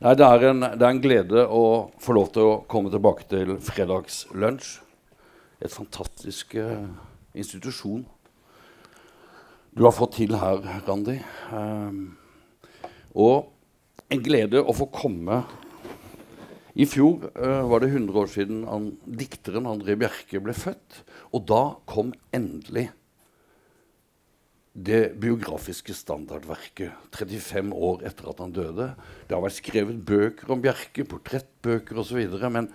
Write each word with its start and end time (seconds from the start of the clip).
Nei, 0.00 0.12
det 0.12 0.26
er, 0.26 0.44
en, 0.50 0.60
det 0.60 0.84
er 0.84 0.90
en 0.90 1.00
glede 1.00 1.46
å 1.48 1.88
få 2.04 2.12
lov 2.18 2.28
til 2.36 2.44
å 2.44 2.60
komme 2.68 2.92
tilbake 2.92 3.24
til 3.32 3.56
fredagslunsj. 3.56 4.84
Et 5.64 5.72
fantastisk 5.72 6.52
uh, 6.60 6.84
institusjon 7.32 8.04
du 9.72 9.88
har 9.88 9.96
fått 9.96 10.20
til 10.20 10.36
her, 10.36 10.60
Randi. 10.84 11.16
Um, 11.48 12.20
og 13.16 13.48
en 14.12 14.20
glede 14.20 14.60
å 14.60 14.76
få 14.76 14.92
komme 14.92 15.46
I 16.76 16.84
fjor 16.84 17.30
uh, 17.32 17.64
var 17.70 17.80
det 17.80 17.88
100 17.94 18.20
år 18.20 18.28
siden 18.28 18.64
han, 18.68 18.90
dikteren 19.08 19.68
André 19.70 19.96
Bjerke 19.96 20.42
ble 20.44 20.52
født. 20.56 21.02
Og 21.32 21.46
da 21.48 21.62
kom 21.88 22.12
endelig 22.36 22.90
det 24.76 25.14
biografiske 25.16 25.94
standardverket 25.96 26.92
35 27.16 27.72
år 27.72 28.04
etter 28.04 28.28
at 28.28 28.42
han 28.44 28.52
døde. 28.52 28.90
Det 29.24 29.32
har 29.32 29.44
vært 29.44 29.56
skrevet 29.56 30.02
bøker 30.04 30.52
om 30.52 30.60
Bjerke, 30.60 31.06
portrettbøker 31.08 32.02
osv. 32.02 32.20
Men 32.52 32.68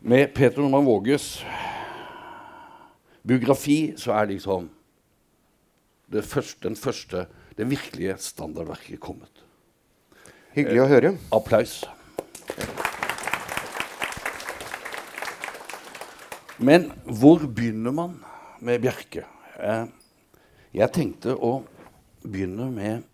med 0.00 0.32
Peter 0.32 0.64
Normann 0.64 0.88
Våges 0.88 1.42
biografi 3.20 3.92
så 4.00 4.16
er 4.16 4.32
liksom 4.32 4.70
det 6.10 6.24
første, 6.24 6.64
den 6.64 6.76
første, 6.76 7.26
det 7.60 7.68
virkelige 7.68 8.16
standardverket 8.18 8.98
kommet. 9.04 9.44
Hyggelig 10.56 10.82
å 10.82 10.90
høre. 10.90 11.16
Applaus. 11.36 11.82
Men 16.60 16.90
hvor 17.08 17.40
begynner 17.48 17.92
man 17.96 18.18
med 18.60 18.82
Bjerke? 18.84 19.22
Eh, 19.56 19.86
jeg 20.76 20.92
tenkte 20.92 21.32
å 21.32 21.62
begynne 22.20 22.66
med 22.68 23.06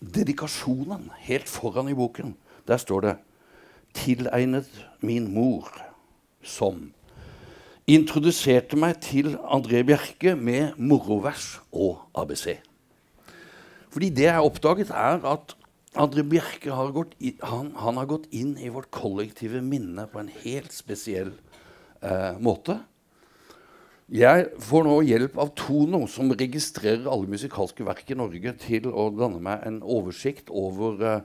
dedikasjonen 0.00 1.10
helt 1.26 1.50
foran 1.52 1.90
i 1.92 1.96
boken. 1.98 2.32
Der 2.64 2.80
står 2.80 3.04
det 3.04 3.16
'Tilegnet 3.92 4.70
min 5.00 5.28
mor', 5.34 5.76
som 6.42 6.92
introduserte 7.86 8.76
meg 8.76 9.00
til 9.00 9.36
André 9.44 9.82
Bjerke 9.84 10.34
med 10.36 10.72
morovers 10.78 11.60
og 11.72 12.00
ABC. 12.14 12.56
Fordi 13.90 14.08
det 14.08 14.24
jeg 14.24 14.40
oppdaget, 14.40 14.90
er 14.90 15.20
at 15.24 15.56
André 15.96 16.22
Bjerke 16.22 16.72
har 16.72 16.92
gått, 16.92 17.12
i, 17.20 17.34
han, 17.42 17.74
han 17.76 17.96
har 17.96 18.06
gått 18.06 18.26
inn 18.32 18.56
i 18.56 18.68
vårt 18.68 18.90
kollektive 18.90 19.60
minne 19.60 20.06
på 20.06 20.20
en 20.20 20.32
helt 20.44 20.72
spesiell 20.72 21.32
eh, 22.02 22.38
måte. 22.42 22.78
Jeg 24.08 24.46
får 24.64 24.86
nå 24.86 24.94
hjelp 25.04 25.34
av 25.36 25.50
Tono, 25.58 26.06
som 26.08 26.30
registrerer 26.32 27.10
alle 27.12 27.28
musikalske 27.28 27.84
verk 27.84 28.08
i 28.08 28.16
Norge, 28.16 28.54
til 28.62 28.88
å 28.88 29.10
danne 29.12 29.42
meg 29.44 29.66
en 29.68 29.82
oversikt 29.84 30.48
over 30.48 31.02
uh, 31.04 31.18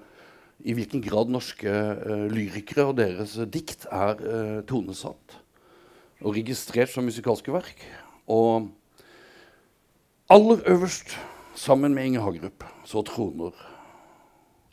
i 0.68 0.76
hvilken 0.76 1.00
grad 1.06 1.32
norske 1.32 1.72
uh, 1.72 2.26
lyrikere 2.28 2.90
og 2.90 2.98
deres 3.00 3.38
uh, 3.40 3.48
dikt 3.48 3.88
er 3.88 4.20
tonesatt 4.68 5.40
og 6.24 6.36
registrert 6.36 6.92
som 6.92 7.08
musikalske 7.08 7.56
verk. 7.56 7.80
Og 8.28 8.68
aller 10.32 10.68
øverst, 10.76 11.16
sammen 11.56 11.94
med 11.96 12.10
Inge 12.10 12.24
Hagerup, 12.24 12.64
så 12.84 13.04
troner 13.08 13.56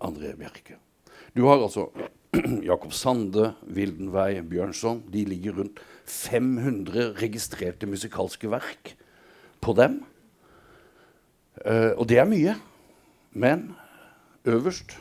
André 0.02 0.32
Bjerke. 0.34 0.78
Du 1.36 1.44
har 1.46 1.60
altså 1.62 1.90
Jakob 2.70 2.92
Sande, 2.95 3.55
Vildenvei, 3.67 4.41
Bjørnson. 4.47 5.03
De 5.11 5.25
ligger 5.27 5.59
rundt 5.59 5.81
500 6.06 7.14
registrerte 7.18 7.89
musikalske 7.91 8.51
verk 8.51 8.95
på 9.61 9.74
dem. 9.79 10.01
Uh, 11.61 11.92
og 11.98 12.07
det 12.08 12.20
er 12.23 12.29
mye. 12.30 12.57
Men 13.30 13.73
øverst 14.46 14.96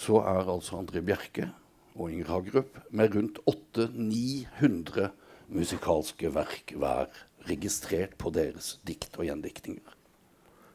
så 0.00 0.22
er 0.24 0.48
altså 0.48 0.78
André 0.80 1.02
Bjerke 1.04 1.50
og 1.94 2.12
Inger 2.12 2.30
Hagerup 2.32 2.78
med 2.90 3.14
rundt 3.14 3.38
800-900 3.50 5.10
musikalske 5.50 6.30
verk 6.34 6.72
hver 6.78 7.10
registrert 7.50 8.14
på 8.18 8.30
deres 8.32 8.78
dikt 8.86 9.18
og 9.18 9.26
gjendiktninger. 9.26 9.96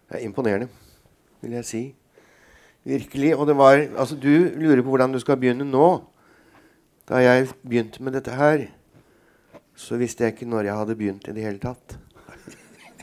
Det 0.05 0.19
er 0.19 0.27
imponerende, 0.27 0.67
vil 1.41 1.55
jeg 1.57 1.65
si. 1.65 1.83
Virkelig. 2.85 3.33
Og 3.35 3.47
det 3.49 3.57
var 3.57 3.81
Altså, 3.97 4.15
du 4.15 4.51
lurer 4.55 4.83
på 4.83 4.93
hvordan 4.93 5.11
du 5.11 5.19
skal 5.19 5.39
begynne 5.41 5.65
nå. 5.65 6.05
Da 7.09 7.21
jeg 7.21 7.49
begynte 7.61 8.01
med 8.03 8.13
dette 8.13 8.33
her, 8.33 8.67
så 9.75 9.97
visste 9.97 10.23
jeg 10.23 10.33
ikke 10.33 10.49
når 10.49 10.69
jeg 10.69 10.79
hadde 10.79 10.95
begynt 10.97 11.27
i 11.27 11.35
det 11.35 11.43
hele 11.45 11.61
tatt. 11.61 11.97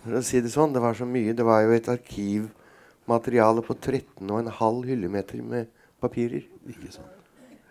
For 0.02 0.18
å 0.18 0.22
si 0.26 0.40
Det 0.42 0.50
sånn, 0.50 0.72
det 0.74 0.82
var 0.82 0.96
så 0.98 1.06
mye. 1.06 1.34
Det 1.34 1.46
var 1.46 1.62
jo 1.62 1.74
et 1.76 1.90
arkivmateriale 1.90 3.62
på 3.62 3.76
13,5 3.78 4.82
hyllemeter 4.88 5.42
med 5.46 5.70
papirer. 6.02 6.42
Ikke 6.66 6.90
sant? 6.90 7.18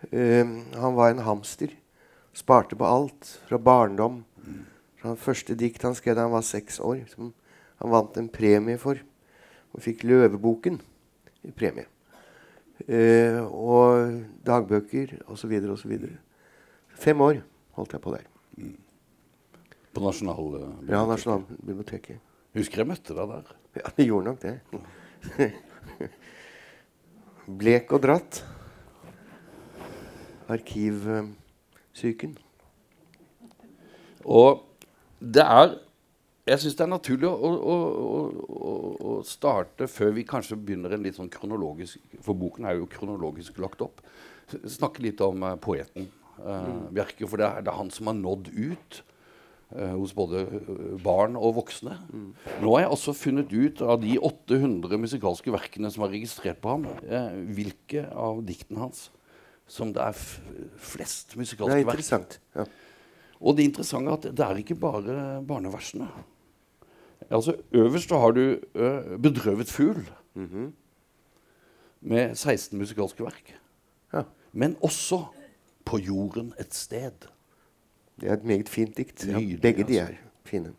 Um, 0.08 0.64
han 0.72 0.96
var 0.96 1.12
en 1.12 1.24
hamster. 1.26 1.74
Sparte 2.32 2.78
på 2.80 2.88
alt. 2.88 3.36
Fra 3.48 3.60
barndom. 3.60 4.22
Fra 5.02 5.16
første 5.20 5.56
dikt 5.58 5.84
han 5.84 5.96
skrev 5.98 6.16
da 6.16 6.24
han 6.24 6.32
var 6.32 6.46
seks 6.46 6.80
år, 6.80 7.04
som 7.12 7.34
han 7.82 7.92
vant 7.92 8.16
en 8.16 8.32
premie 8.32 8.80
for. 8.80 9.00
Og 9.76 9.84
fikk 9.84 10.06
Løveboken 10.08 10.80
i 11.44 11.52
premie. 11.52 11.91
Uh, 12.82 13.40
og 13.52 14.22
dagbøker 14.46 15.18
osv. 15.30 15.52
osv. 15.74 15.92
Fem 16.98 17.20
år 17.20 17.42
holdt 17.78 17.92
jeg 17.92 18.02
på 18.04 18.14
der. 18.14 18.26
Mm. 18.56 18.78
På 19.92 20.04
Nasjonalbiblioteket? 20.06 20.88
Ja, 20.90 21.04
Nasjonalbiblioteket. 21.06 22.18
Husker 22.56 22.82
jeg 22.82 22.90
møtte 22.90 23.16
deg 23.16 23.30
der. 23.30 23.52
Ja, 23.76 23.92
det 23.96 24.06
gjorde 24.08 24.32
nok 24.32 24.42
det. 24.42 24.56
Blek 27.62 27.92
og 27.92 28.02
dratt 28.04 28.42
arkivsyken. 30.52 32.34
Og 34.24 34.62
det 35.18 35.42
er 35.42 35.76
Jeg 36.42 36.58
syns 36.58 36.74
det 36.74 36.82
er 36.82 36.90
naturlig 36.90 37.28
å, 37.28 37.50
å, 37.54 37.74
å, 38.42 38.72
å, 38.98 39.12
starte 39.26 39.86
før 39.86 40.10
vi 40.16 40.24
kanskje 40.26 40.58
begynner 40.58 40.96
en 40.96 41.04
litt 41.04 41.14
sånn 41.14 41.30
kronologisk 41.30 42.16
For 42.24 42.34
boken 42.34 42.66
er 42.66 42.80
jo 42.80 42.88
kronologisk 42.90 43.60
lagt 43.62 43.84
opp. 43.84 44.02
Snakke 44.50 45.04
litt 45.04 45.22
om 45.22 45.44
uh, 45.46 45.54
poeten 45.62 46.08
uh. 46.42 46.90
Bjerke. 46.90 47.28
For 47.30 47.38
det 47.38 47.46
er, 47.46 47.62
det 47.62 47.70
er, 47.70 47.78
han 47.78 47.92
som 47.94 48.10
har 48.10 48.18
nådd 48.18 48.50
ut 48.56 48.98
uh, 49.76 49.94
hos 49.94 50.16
både 50.18 50.42
barn 51.04 51.38
og 51.38 51.60
voksne. 51.60 51.94
Mm. 52.10 52.28
Nå 52.64 52.74
har 52.74 52.88
jeg 52.88 52.92
også 52.98 53.14
funnet 53.20 53.54
ut 53.54 53.86
av 53.86 54.02
de 54.02 54.18
800 54.18 54.98
musikalske 55.04 55.54
verkene 55.54 55.94
som 55.94 56.08
er 56.08 56.14
registrert 56.16 56.58
på 56.64 56.74
ham, 56.74 56.90
hvilke 57.54 58.08
av 58.10 58.42
diktene 58.50 58.82
hans 58.88 59.12
som 59.70 59.92
det 59.94 60.02
er 60.02 60.18
flest 60.82 61.36
musikalske 61.38 61.70
verk. 61.70 61.86
Det 61.86 61.86
er 61.86 61.86
interessant. 61.86 62.38
Ja. 62.58 62.66
Og 63.42 63.56
det 63.58 63.66
interessante 63.66 64.10
er 64.10 64.18
at 64.18 64.28
det 64.28 64.44
er 64.46 64.60
ikke 64.60 64.78
bare 64.78 65.16
barneversene. 65.46 66.10
Altså, 67.30 67.56
øverst 67.72 68.10
har 68.10 68.30
du 68.30 68.56
uh, 68.74 69.20
'Bedrøvet 69.22 69.68
fugl' 69.68 70.12
mm 70.34 70.44
-hmm. 70.44 70.72
med 72.00 72.34
16 72.34 72.78
musikalske 72.78 73.24
verk. 73.24 73.60
Ja. 74.12 74.22
Men 74.52 74.76
også 74.82 75.24
'På 75.84 75.98
jorden 75.98 76.54
et 76.60 76.74
sted'. 76.74 77.28
Det 78.20 78.28
er 78.28 78.32
et 78.32 78.44
meget 78.44 78.68
fint 78.68 78.96
dikt. 78.96 79.26
Ja, 79.26 79.56
begge 79.62 79.84
de 79.84 80.00
altså. 80.00 80.12
er 80.12 80.16
fine. 80.44 80.72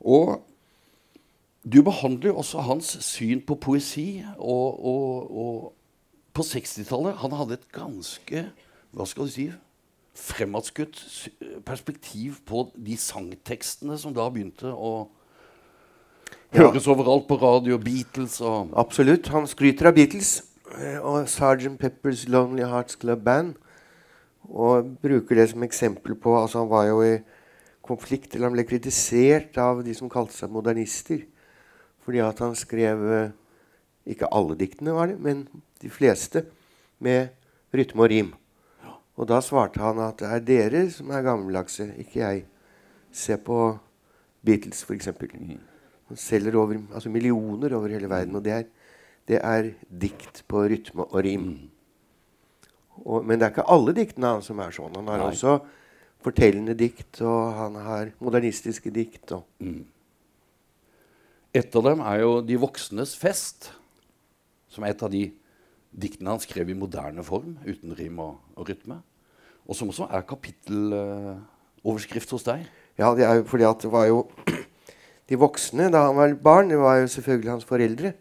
Og 0.00 0.46
du 1.74 1.82
behandler 1.82 2.26
jo 2.26 2.36
også 2.36 2.60
hans 2.60 2.84
syn 3.00 3.40
på 3.46 3.54
poesi 3.54 4.24
og, 4.38 4.84
og, 4.84 5.36
og 5.38 5.74
på 6.32 6.42
60-tallet 6.42 7.16
han 7.16 7.32
hadde 7.32 7.54
et 7.54 7.72
ganske 7.72 8.50
hva 8.92 9.06
skal 9.08 9.24
du 9.28 9.32
si, 9.32 9.46
fremadskutt 10.12 10.98
perspektiv 11.64 12.42
på 12.48 12.66
de 12.76 12.96
sangtekstene 13.00 13.96
som 13.98 14.12
da 14.16 14.28
begynte 14.32 14.68
å 14.68 15.08
høres 16.52 16.86
ja. 16.86 16.92
overalt 16.92 17.26
på 17.28 17.38
radio. 17.40 17.78
Beatles 17.80 18.38
og 18.44 18.72
Absolutt. 18.78 19.30
Han 19.32 19.48
skryter 19.48 19.88
av 19.88 19.96
Beatles 19.96 20.42
eh, 20.76 20.98
og 21.00 21.24
Sgt. 21.30 21.78
Peppers 21.80 22.26
Lonely 22.28 22.66
Hearts 22.68 22.98
Club 23.00 23.24
Band. 23.24 23.54
Og 24.52 24.90
bruker 25.02 25.38
det 25.38 25.52
som 25.52 25.62
eksempel 25.62 26.16
på 26.18 26.34
altså 26.34 26.64
Han 26.64 26.72
var 26.72 26.88
jo 26.88 26.98
i 27.06 27.12
konflikt, 27.82 28.34
eller 28.34 28.48
han 28.48 28.56
ble 28.56 28.66
kritisert 28.66 29.56
av 29.58 29.84
de 29.86 29.94
som 29.94 30.10
kalte 30.10 30.36
seg 30.36 30.52
modernister. 30.52 31.24
Fordi 32.02 32.20
at 32.22 32.42
han 32.42 32.58
skrev 32.58 33.06
eh, 33.12 33.32
Ikke 34.12 34.30
alle 34.34 34.58
diktene, 34.58 34.92
var 34.96 35.12
det, 35.12 35.20
men 35.22 35.46
de 35.78 35.88
fleste, 35.90 36.44
med 36.98 37.30
rytme 37.74 38.02
og 38.02 38.10
rim. 38.10 38.32
Og 39.16 39.28
da 39.28 39.40
svarte 39.44 39.80
han 39.82 40.00
at 40.00 40.22
det 40.22 40.30
er 40.30 40.46
dere 40.46 40.86
som 40.90 41.10
er 41.12 41.24
gammeldagse, 41.26 41.90
ikke 42.00 42.20
jeg. 42.22 42.44
Se 43.12 43.36
på 43.36 43.58
Beatles, 44.44 44.84
f.eks. 44.86 45.10
Mm. 45.20 45.58
Han 46.08 46.20
selger 46.20 46.56
over, 46.56 46.80
altså 46.94 47.12
millioner 47.12 47.74
over 47.76 47.92
hele 47.92 48.08
verden. 48.08 48.36
Og 48.36 48.44
det 48.44 48.52
er 48.52 48.64
det 49.28 49.38
er 49.38 49.70
dikt 49.86 50.42
på 50.50 50.64
rytme 50.70 51.06
og 51.06 51.20
rim. 51.24 51.46
Og, 53.02 53.22
men 53.24 53.38
det 53.38 53.46
er 53.46 53.54
ikke 53.54 53.68
alle 53.70 53.94
diktene 53.96 54.34
hans 54.34 54.50
som 54.50 54.60
er 54.62 54.74
sånn. 54.74 54.96
Han 54.98 55.10
har 55.12 55.22
Nei. 55.22 55.30
også 55.30 55.60
fortellende 56.22 56.74
dikt, 56.78 57.20
og 57.24 57.54
han 57.58 57.78
har 57.82 58.12
modernistiske 58.22 58.92
dikt. 58.94 59.34
Og, 59.38 59.46
Et 61.52 61.76
av 61.76 61.82
dem 61.84 62.00
er 62.00 62.20
jo 62.20 62.40
'De 62.40 62.56
voksnes 62.56 63.14
fest', 63.14 63.72
som 64.68 64.84
er 64.84 64.90
et 64.90 65.02
av 65.02 65.10
de 65.10 65.32
diktene 65.92 66.34
han 66.34 66.42
skrev 66.42 66.72
i 66.72 66.78
moderne 66.78 67.24
form, 67.24 67.56
uten 67.66 67.94
rim 67.98 68.18
og, 68.22 68.36
og 68.56 68.68
rytme. 68.68 69.00
Og 69.68 69.78
som 69.78 69.90
også 69.92 70.08
er 70.10 70.26
kapitteloverskrift 70.26 72.30
hos 72.34 72.46
deg. 72.48 72.60
ja, 72.98 73.14
det 73.14 73.24
er 73.24 73.40
jo 73.40 73.48
fordi 73.48 73.64
at 73.64 73.82
det 73.82 73.92
var 73.92 74.06
jo 74.10 74.26
De 75.30 75.38
voksne 75.38 75.86
da 75.88 76.00
han 76.08 76.16
var 76.16 76.34
barn, 76.34 76.68
det 76.68 76.78
var 76.78 76.96
jo 77.00 77.06
selvfølgelig 77.08 77.50
hans 77.50 77.64
foreldre. 77.64 78.12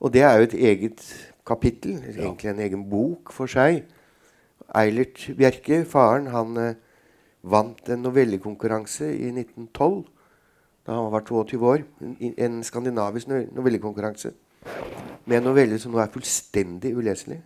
Og 0.00 0.12
det 0.12 0.22
er 0.24 0.38
jo 0.38 0.46
et 0.48 0.54
eget 0.54 1.02
kapittel, 1.46 2.00
egentlig 2.08 2.50
en 2.50 2.62
egen 2.64 2.90
bok 2.90 3.32
for 3.36 3.46
seg. 3.46 3.84
Eilert 4.74 5.30
Bjerke, 5.36 5.84
faren, 5.84 6.26
han 6.32 6.56
eh, 6.56 6.74
vant 7.42 7.88
en 7.92 8.02
novellekonkurranse 8.02 9.12
i 9.12 9.28
1912 9.28 10.08
da 10.88 10.96
han 10.96 11.12
var 11.12 11.26
22 11.28 11.68
år. 11.68 11.84
En, 12.00 12.16
en 12.32 12.62
skandinavisk 12.64 13.28
novellekonkurranse 13.28 14.32
med 15.24 15.38
en 15.38 15.48
novelle 15.50 15.78
som 15.80 15.94
nå 15.94 16.00
er 16.02 16.12
fullstendig 16.12 16.92
uleselig. 16.96 17.40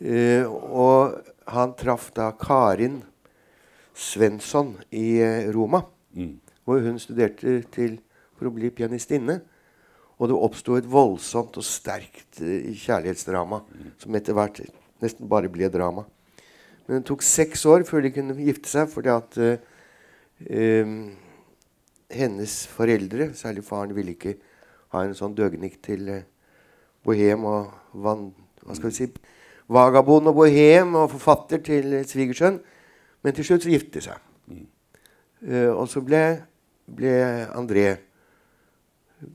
Uh, 0.00 0.46
og 0.48 1.18
han 1.54 1.74
traff 1.76 2.10
da 2.16 2.30
Karin 2.40 3.02
Svensson 3.94 4.74
i 4.90 5.20
Roma, 5.54 5.84
Roma, 5.84 5.84
hvor 6.64 6.80
hun 6.82 6.96
studerte 6.98 7.60
til, 7.74 7.98
for 8.34 8.48
å 8.48 8.54
bli 8.54 8.70
pianistinne. 8.74 9.40
Og 10.18 10.30
det 10.30 10.38
oppsto 10.38 10.78
et 10.78 10.86
voldsomt 10.88 11.58
og 11.58 11.66
sterkt 11.66 12.38
kjærlighetsdrama, 12.38 12.78
kjærlighetsdrama 12.80 13.60
som 14.00 14.16
etter 14.16 14.36
hvert 14.36 14.60
nesten 15.02 15.28
bare 15.30 15.50
ble 15.52 15.68
drama. 15.72 16.06
Men 16.86 17.00
det 17.00 17.08
tok 17.08 17.24
seks 17.24 17.64
år 17.68 17.84
før 17.88 18.04
de 18.04 18.12
kunne 18.14 18.36
gifte 18.44 18.70
seg, 18.70 18.88
fordi 18.92 19.12
at 19.12 19.38
uh, 19.40 19.54
um, 20.84 20.96
hennes 22.12 22.56
foreldre, 22.70 23.30
særlig 23.36 23.64
faren, 23.64 23.94
ville 23.96 24.14
ikke 24.14 24.36
ha 24.94 25.04
en 25.04 25.16
sånn 25.16 25.34
døgnik 25.36 25.80
til 25.84 26.08
eh, 26.12 26.26
bohem 27.04 27.44
og 27.48 27.98
van, 28.04 28.28
hva 28.64 28.76
skal 28.78 28.90
vi 28.90 28.96
si, 28.96 29.08
vagabond 29.74 30.30
og 30.30 30.38
bohem 30.38 30.94
og 31.00 31.10
forfatter 31.16 31.62
til 31.64 32.00
eh, 32.00 32.06
svigersønn. 32.08 32.60
Men 33.24 33.36
til 33.36 33.46
slutt 33.48 33.64
så 33.64 33.72
giftet 33.72 33.94
de 33.96 34.04
seg. 34.04 34.30
Uh, 35.44 35.72
og 35.76 35.86
så 35.92 36.00
ble, 36.04 36.20
ble 36.88 37.12
André 37.56 37.86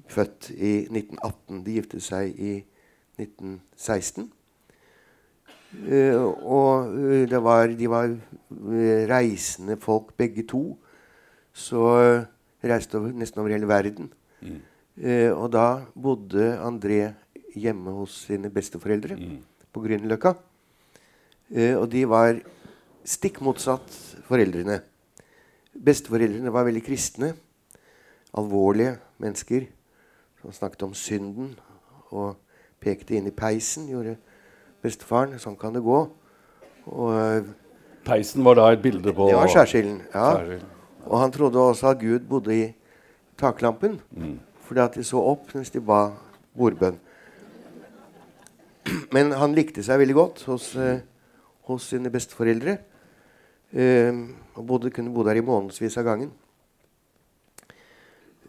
født 0.09 0.51
i 0.53 0.73
1918. 0.85 1.63
De 1.65 1.75
giftet 1.77 2.05
seg 2.05 2.37
i 2.37 2.53
1916. 3.17 4.29
Uh, 5.89 6.21
og 6.45 6.93
det 7.29 7.41
var, 7.45 7.73
de 7.77 7.89
var 7.89 8.13
reisende 9.09 9.77
folk 9.81 10.13
begge 10.17 10.45
to. 10.49 10.63
Så 11.53 11.81
reiste 12.61 13.01
over, 13.01 13.13
nesten 13.17 13.41
over 13.41 13.53
hele 13.53 13.69
verden. 13.69 14.13
Eh, 14.99 15.31
og 15.31 15.47
da 15.53 15.85
bodde 15.95 16.51
André 16.59 17.13
hjemme 17.55 17.93
hos 17.95 18.25
sine 18.27 18.51
besteforeldre 18.51 19.15
på 19.71 19.83
Grünerløkka. 19.83 20.33
Eh, 21.55 21.75
og 21.79 21.87
de 21.91 22.03
var 22.09 22.39
stikk 23.07 23.39
motsatt 23.45 23.87
foreldrene. 24.27 24.81
Besteforeldrene 25.73 26.51
var 26.51 26.67
veldig 26.67 26.83
kristne. 26.83 27.33
Alvorlige 28.37 28.97
mennesker 29.17 29.69
som 30.41 30.53
snakket 30.53 30.83
om 30.85 30.93
synden 30.93 31.53
og 32.11 32.35
pekte 32.83 33.15
inn 33.17 33.27
i 33.27 33.35
peisen, 33.35 33.87
gjorde 33.89 34.17
bestefaren. 34.83 35.39
Sånn 35.41 35.57
kan 35.59 35.73
det 35.75 35.83
gå. 35.85 36.01
Og 36.89 37.15
eh, 37.15 37.47
Peisen 38.09 38.43
var 38.45 38.57
da 38.57 38.69
et 38.73 38.81
bilde 38.81 39.11
på 39.13 39.27
det 39.29 39.37
var 39.37 39.49
skjærsilden. 39.51 39.97
Ja. 40.13 40.27
Skjærsilden. 40.35 40.75
Og 41.09 41.17
han 41.19 41.33
trodde 41.33 41.59
også 41.61 41.89
at 41.91 41.99
Gud 42.01 42.27
bodde 42.29 42.55
i 42.55 42.63
taklampen, 43.39 43.99
fordi 44.69 44.81
at 44.83 44.97
de 44.99 45.03
så 45.03 45.17
opp 45.17 45.49
mens 45.55 45.71
de 45.73 45.81
ba 45.81 46.11
bordbønn. 46.53 46.99
Men 49.15 49.31
han 49.33 49.55
likte 49.57 49.81
seg 49.85 49.97
veldig 50.01 50.17
godt 50.17 50.43
hos, 50.45 50.75
eh, 50.77 51.01
hos 51.65 51.87
sine 51.89 52.11
besteforeldre. 52.13 52.75
Eh, 53.73 54.19
og 54.53 54.67
bodde, 54.69 54.91
kunne 54.93 55.13
bo 55.13 55.25
der 55.25 55.39
i 55.39 55.45
månedsvis 55.45 55.97
av 55.97 56.05
gangen. 56.05 56.29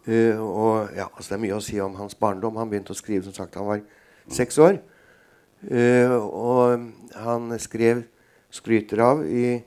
Eh, 0.05 0.37
og 0.37 0.93
ja, 0.95 1.07
altså 1.09 1.29
Det 1.29 1.37
er 1.39 1.43
mye 1.45 1.57
å 1.57 1.65
si 1.65 1.79
om 1.81 1.97
hans 1.97 2.15
barndom. 2.15 2.57
Han 2.57 2.69
begynte 2.69 2.93
å 2.93 3.01
skrive 3.01 3.25
som 3.25 3.33
sagt 3.33 3.57
han 3.57 3.65
var 3.65 3.81
seks 4.29 4.57
år. 4.61 4.77
Og 5.71 6.87
han 7.15 7.59
skrev, 7.61 8.05
skryter 8.49 9.01
av 9.05 9.25
i, 9.25 9.61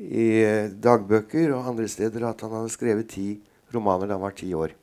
i 0.00 0.26
dagbøker 0.68 1.54
og 1.56 1.70
andre 1.72 1.88
steder 1.88 2.28
at 2.28 2.44
han 2.44 2.52
hadde 2.58 2.72
skrevet 2.72 3.08
ti 3.08 3.28
romaner 3.72 4.08
da 4.08 4.18
han 4.18 4.24
var 4.24 4.36
ti 4.36 4.52
år. 4.54 4.76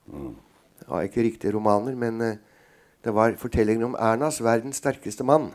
Var 0.92 1.08
ikke 1.08 1.24
riktige 1.24 1.56
romaner, 1.56 1.96
men 1.96 2.22
eh, 2.22 2.40
det 3.04 3.14
var 3.16 3.38
fortellingen 3.40 3.92
om 3.92 3.96
Ernas 3.96 4.42
'Verdens 4.42 4.82
sterkeste 4.84 5.24
mann', 5.24 5.54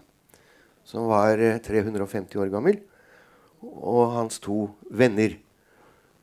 som 0.85 1.09
var 1.09 1.37
eh, 1.39 1.59
350 1.61 2.41
år 2.41 2.49
gammel, 2.51 2.81
og 3.63 4.13
hans 4.13 4.41
to 4.41 4.71
venner. 4.91 5.37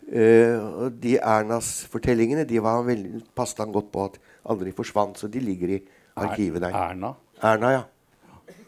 Uh, 0.03 0.83
og 0.83 0.97
de 0.99 1.15
Ernas-fortellingene 1.15 2.43
de 2.43 2.59
var 2.61 2.81
veldig, 2.83 3.21
passet 3.35 3.61
han 3.63 3.71
godt 3.71 3.87
på 3.93 4.03
at 4.03 4.17
aldri 4.51 4.73
forsvant, 4.75 5.17
så 5.17 5.29
de 5.31 5.39
ligger 5.39 5.77
i 5.77 5.79
arkivet 6.19 6.61
der. 6.61 6.75
Erna. 6.75 7.13
Erna, 7.41 7.69
ja. 7.71 7.81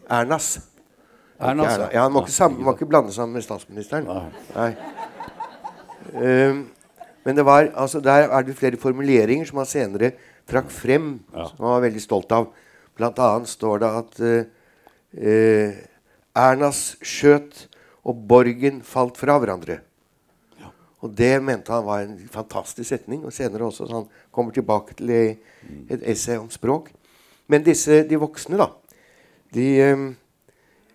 Ernas. 0.10 0.62
Ernas. 1.40 1.74
Erna. 1.74 1.90
Ja, 1.94 2.04
Han 2.04 2.16
må 2.16 2.24
ikke, 2.24 2.32
sammen, 2.32 2.64
må 2.64 2.74
ikke 2.74 2.88
blande 2.88 3.14
sammen 3.14 3.36
med 3.36 3.44
statsministeren. 3.44 4.08
Nei. 4.56 4.72
Um, 6.16 6.64
men 7.26 7.38
det 7.38 7.46
var, 7.46 7.68
altså, 7.76 8.00
der 8.00 8.30
er 8.32 8.42
det 8.42 8.56
flere 8.56 8.78
formuleringer 8.78 9.46
som 9.46 9.58
han 9.58 9.66
senere 9.70 10.12
trakk 10.50 10.70
frem, 10.74 11.20
som 11.32 11.64
han 11.64 11.74
var 11.74 11.86
veldig 11.88 12.04
stolt 12.04 12.32
av. 12.36 12.50
Blant 12.96 13.20
annet 13.20 13.52
står 13.52 13.82
det 13.82 13.92
at 14.00 14.22
eh, 14.24 14.46
eh, 15.20 15.82
Ernas 16.36 16.96
skjøt 17.04 17.66
og 18.06 18.24
Borgen 18.30 18.82
falt 18.86 19.18
fra 19.20 19.38
hverandre. 19.42 19.82
Og 21.04 21.12
det 21.14 21.38
mente 21.44 21.74
han 21.74 21.86
var 21.86 22.06
en 22.06 22.18
fantastisk 22.32 22.88
setning. 22.90 23.26
Og 23.26 23.34
senere 23.34 23.68
også, 23.68 23.86
så 23.86 24.00
han 24.00 24.08
kommer 24.34 24.56
tilbake 24.56 24.96
til 24.98 25.12
et, 25.14 25.42
et 25.92 26.06
essay 26.14 26.40
om 26.42 26.50
språk. 26.50 26.90
Men 27.52 27.66
disse, 27.66 28.02
de 28.10 28.18
voksne, 28.18 28.58
da, 28.58 28.72
de, 29.54 29.68
eh, 29.82 30.06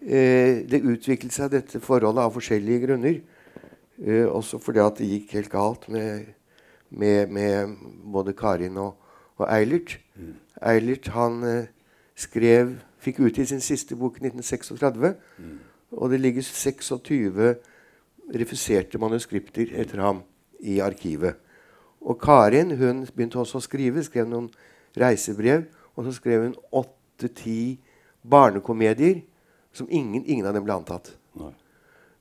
eh, 0.03 0.55
det 0.67 0.83
utviklet 0.83 1.35
seg 1.35 1.53
dette 1.53 1.83
forholdet 1.85 2.25
av 2.25 2.35
forskjellige 2.35 2.87
grunner. 2.87 3.21
Eh, 4.01 4.27
også 4.27 4.59
fordi 4.63 4.83
at 4.83 4.99
det 4.99 5.11
gikk 5.13 5.37
helt 5.37 5.53
galt 5.53 5.87
med, 5.93 6.33
med, 6.89 7.31
med 7.31 7.77
både 8.11 8.35
Karin 8.35 8.81
og, 8.81 8.97
og 9.41 9.49
Eilert. 9.49 9.99
Eilert 10.63 11.11
han 11.15 11.43
eh, 11.47 11.69
skrev, 12.19 12.77
fikk 13.01 13.23
utgitt 13.25 13.49
sin 13.49 13.63
siste 13.65 13.97
bok 13.97 14.19
i 14.21 14.27
1936. 14.29 15.15
Og 15.97 16.11
det 16.11 16.21
ligger 16.21 16.43
26 16.43 17.55
refuserte 18.35 18.99
manuskripter 18.99 19.73
etter 19.75 20.03
ham 20.05 20.23
i 20.61 20.79
arkivet. 20.79 21.35
Og 22.01 22.21
Karin 22.21 22.77
hun 22.77 23.07
begynte 23.15 23.41
også 23.41 23.59
å 23.59 23.65
skrive, 23.65 24.05
skrev 24.05 24.29
noen 24.29 24.49
reisebrev. 24.97 25.67
Og 25.97 26.07
så 26.07 26.15
skrev 26.17 26.47
hun 26.47 26.55
åtte-ti 26.73 27.81
barnekomedier 28.23 29.23
som 29.73 29.89
ingen, 29.91 30.25
ingen 30.27 30.47
av 30.47 30.55
dem 30.55 30.65
ble 30.65 30.77
antatt. 30.77 31.13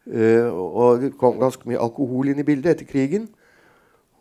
Eh, 0.10 0.48
og 0.50 1.04
det 1.04 1.14
kom 1.20 1.40
ganske 1.40 1.68
mye 1.70 1.80
alkohol 1.80 2.32
inn 2.32 2.42
i 2.42 2.48
bildet 2.48 2.76
etter 2.76 2.90
krigen. 2.90 3.28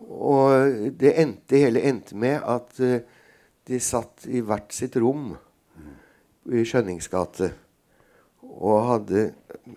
Og 0.06 0.92
det 1.00 1.14
endte, 1.18 1.58
hele 1.58 1.82
endte 1.88 2.16
med 2.16 2.38
at 2.46 2.80
eh, 2.84 3.00
de 3.68 3.80
satt 3.82 4.26
i 4.30 4.40
hvert 4.40 4.72
sitt 4.72 4.96
rom 4.96 5.32
i 6.48 6.62
Skjønningsgate 6.64 7.50
og 8.58 8.86
hadde 8.88 9.24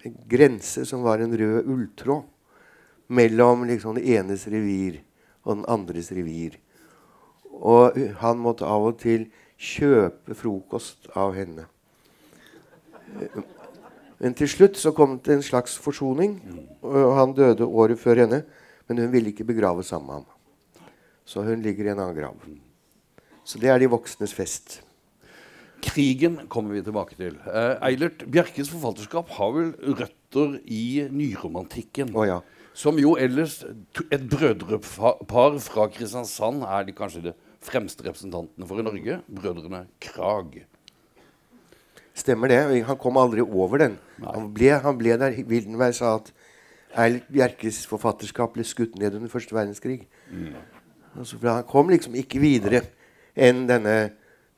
en 0.05 0.13
grense 0.29 0.85
som 0.87 1.03
var 1.03 1.19
en 1.21 1.33
rød 1.37 1.67
ulltråd 1.67 2.23
mellom 3.11 3.65
liksom 3.67 3.97
det 3.97 4.07
enes 4.15 4.45
revir 4.47 5.01
og 5.43 5.57
den 5.57 5.65
andres 5.73 6.11
revir. 6.15 6.55
Og 7.51 7.97
han 8.21 8.39
måtte 8.39 8.65
av 8.65 8.87
og 8.91 8.99
til 9.01 9.27
kjøpe 9.61 10.37
frokost 10.37 11.09
av 11.17 11.35
henne. 11.35 11.67
Men 14.21 14.37
til 14.37 14.49
slutt 14.49 14.79
så 14.79 14.93
kom 14.95 15.17
det 15.19 15.35
en 15.35 15.45
slags 15.45 15.75
forsoning. 15.81 16.37
og 16.81 17.15
Han 17.17 17.33
døde 17.35 17.65
året 17.65 17.99
før 17.99 18.23
henne, 18.23 18.43
men 18.91 19.05
hun 19.05 19.11
ville 19.13 19.31
ikke 19.31 19.47
begrave 19.47 19.85
sammen 19.87 20.09
med 20.11 20.19
ham. 20.19 20.87
Så 21.23 21.45
hun 21.47 21.61
ligger 21.63 21.87
i 21.87 21.93
en 21.93 22.01
annen 22.03 22.17
grav. 22.17 22.47
Så 23.47 23.59
det 23.61 23.69
er 23.71 23.79
de 23.79 23.87
voksnes 23.91 24.33
fest. 24.35 24.81
Krigen 25.81 26.41
kommer 26.51 26.75
vi 26.75 26.83
tilbake 26.85 27.15
til. 27.15 27.37
Eh, 27.47 27.77
Eilert 27.87 28.25
Bjerkes 28.29 28.69
forfatterskap 28.69 29.31
har 29.37 29.53
vel 29.55 29.71
røtter 29.95 30.57
i 30.67 31.07
nyromantikken. 31.07 32.11
Oh, 32.13 32.27
ja. 32.27 32.41
Som 32.77 32.99
jo 33.01 33.15
ellers 33.19 33.63
Et 34.11 34.23
brødrepar 34.31 35.57
fra 35.59 35.87
Kristiansand 35.91 36.63
er 36.67 36.85
de 36.87 36.95
kanskje 36.95 37.23
det 37.29 37.33
fremste 37.63 38.03
representantene 38.05 38.67
for 38.67 38.79
i 38.79 38.85
Norge, 38.85 39.21
brødrene 39.27 39.85
Krag. 40.03 40.65
Stemmer 42.13 42.51
det. 42.51 42.83
Han 42.85 42.99
kom 42.99 43.17
aldri 43.17 43.41
over 43.41 43.87
den. 43.87 43.97
Han 44.21 44.51
ble, 44.53 44.75
han 44.83 44.99
ble 44.99 45.17
der. 45.19 45.35
Wildenberg 45.47 45.95
sa 45.95 46.17
at 46.19 46.31
Eilert 46.97 47.27
Bjerkes 47.31 47.85
forfatterskap 47.87 48.53
ble 48.55 48.65
skutt 48.67 48.97
ned 48.99 49.15
under 49.15 49.31
første 49.31 49.55
verdenskrig. 49.55 50.07
Altså, 51.15 51.37
for 51.37 51.49
han 51.49 51.67
kom 51.67 51.91
liksom 51.91 52.15
ikke 52.19 52.39
videre 52.39 52.81
enn 53.35 53.65
denne 53.69 53.95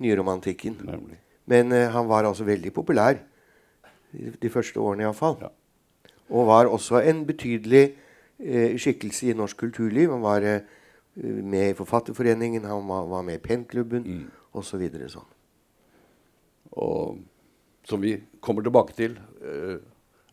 nyromantikken. 0.01 0.77
Nemlig. 0.85 1.19
Men 1.49 1.71
uh, 1.71 1.89
han 1.93 2.07
var 2.09 2.25
altså 2.25 2.45
veldig 2.47 2.71
populær 2.73 3.17
de, 4.13 4.31
de 4.41 4.49
første 4.49 4.79
årene 4.79 5.05
iallfall. 5.05 5.37
Ja. 5.41 5.51
Og 6.29 6.47
var 6.47 6.69
også 6.71 7.01
en 7.03 7.25
betydelig 7.27 7.83
uh, 8.39 8.77
skikkelse 8.79 9.29
i 9.29 9.37
norsk 9.37 9.57
kulturliv. 9.65 10.11
Han 10.11 10.23
var 10.23 10.45
uh, 10.45 10.81
med 11.21 11.69
i 11.69 11.77
Forfatterforeningen, 11.77 12.65
han 12.65 12.87
var, 12.89 13.05
var 13.09 13.21
med 13.21 13.37
i 13.37 13.43
Pennklubben 13.43 14.03
Mm. 14.03 14.25
osv. 14.53 14.69
Så 14.69 14.77
videre, 14.81 15.09
sånn. 15.09 15.29
Og 16.73 17.19
som 17.85 18.01
vi 18.01 18.15
kommer 18.41 18.63
tilbake 18.65 18.93
til 18.97 19.19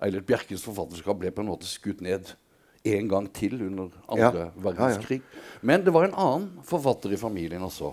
Eilert 0.01 0.27
Bjerkes 0.29 0.65
forfatterskap 0.65 1.19
ble 1.21 1.33
på 1.35 1.43
en 1.45 1.51
måte 1.51 1.69
skutt 1.69 2.01
ned 2.05 2.33
en 2.89 3.09
gang 3.11 3.27
til 3.37 3.59
under 3.61 3.91
andre 4.09 4.23
Ja. 4.23 4.31
Ja, 4.33 4.45
ja. 4.47 4.63
verdenskrig. 4.65 5.23
Men 5.63 5.85
det 5.85 5.93
var 5.93 6.05
en 6.09 6.15
annen 6.15 6.63
forfatter 6.65 7.13
i 7.13 7.21
familien 7.21 7.63
også, 7.63 7.93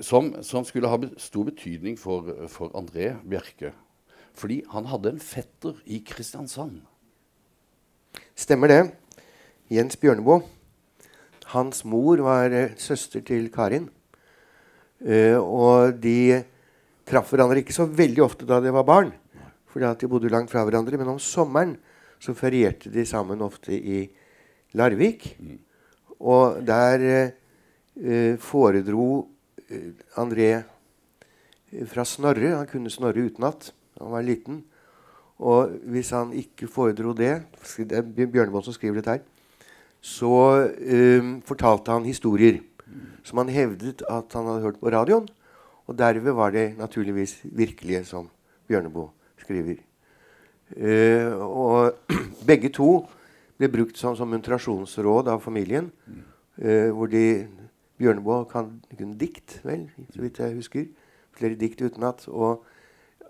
som, 0.00 0.42
som 0.42 0.64
skulle 0.64 0.88
ha 0.88 0.98
stor 1.18 1.44
betydning 1.44 1.98
for, 1.98 2.48
for 2.48 2.72
André 2.74 3.12
Bjerke. 3.24 3.72
Fordi 4.34 4.62
han 4.72 4.88
hadde 4.88 5.12
en 5.12 5.20
fetter 5.20 5.76
i 5.84 6.00
Kristiansand. 6.00 6.80
Stemmer 8.34 8.68
det. 8.68 8.82
Jens 9.70 9.96
Bjørneboe. 9.96 10.40
Hans 11.52 11.84
mor 11.84 12.16
var 12.24 12.50
eh, 12.50 12.72
søster 12.80 13.20
til 13.20 13.50
Karin. 13.52 13.90
Uh, 15.02 15.36
og 15.42 15.96
de 15.98 16.44
traff 17.08 17.32
hverandre 17.32 17.58
ikke 17.58 17.74
så 17.74 17.88
veldig 17.90 18.22
ofte 18.22 18.46
da 18.46 18.60
de 18.62 18.70
var 18.70 18.86
barn, 18.86 19.08
fordi 19.72 19.88
at 19.88 20.02
de 20.02 20.10
bodde 20.10 20.30
langt 20.32 20.52
fra 20.52 20.64
hverandre. 20.66 20.98
Men 21.00 21.14
om 21.14 21.20
sommeren 21.22 21.76
så 22.22 22.34
ferierte 22.36 22.92
de 22.92 23.04
sammen 23.08 23.42
ofte 23.44 23.74
i 23.74 24.04
Larvik. 24.78 25.32
Og 26.22 26.60
der 26.66 27.06
eh, 27.08 28.36
foredro 28.40 29.06
eh, 29.68 29.92
André 30.20 30.50
eh, 30.60 31.86
fra 31.88 32.04
Snorre. 32.06 32.54
Han 32.58 32.68
kunne 32.70 32.92
Snorre 32.92 33.24
utenat. 33.24 33.72
Han 34.00 34.12
var 34.12 34.26
liten. 34.26 34.62
Og 35.42 35.72
hvis 35.90 36.12
han 36.14 36.30
ikke 36.38 36.68
foredro 36.70 37.16
det 37.18 37.42
Det 37.76 37.96
er 37.96 38.02
Bjørneboe 38.04 38.62
som 38.62 38.76
skriver 38.76 39.00
dette 39.00 39.16
her. 39.16 39.24
Så 40.02 40.34
eh, 40.78 41.40
fortalte 41.46 41.90
han 41.90 42.06
historier 42.06 42.60
som 43.24 43.38
han 43.38 43.50
hevdet 43.54 44.02
at 44.10 44.34
han 44.36 44.46
hadde 44.50 44.66
hørt 44.66 44.80
på 44.80 44.92
radioen. 44.92 45.26
Og 45.88 45.98
derved 45.98 46.36
var 46.36 46.52
det 46.54 46.78
naturligvis 46.78 47.40
virkelige, 47.42 48.04
som 48.04 48.28
Bjørneboe 48.68 49.10
skriver. 49.42 49.82
Eh, 50.76 51.32
og 51.36 51.98
begge 52.48 52.70
to 52.72 53.02
ble 53.60 53.68
brukt 53.70 53.98
som, 53.98 54.16
som 54.16 54.30
muntrasjonsråd 54.32 55.28
av 55.28 55.42
familien. 55.44 55.92
eh, 56.58 56.90
hvor 56.90 57.10
de 57.10 57.48
Bjørneboe 58.02 58.44
kan 58.50 58.80
kunne 58.98 59.18
dikt, 59.18 59.60
vel, 59.62 59.86
så 60.10 60.22
vidt 60.22 60.40
jeg 60.40 60.56
husker. 60.56 60.86
Flere 61.36 61.58
dikt 61.58 61.82
utenat. 61.82 62.24
Og 62.28 62.64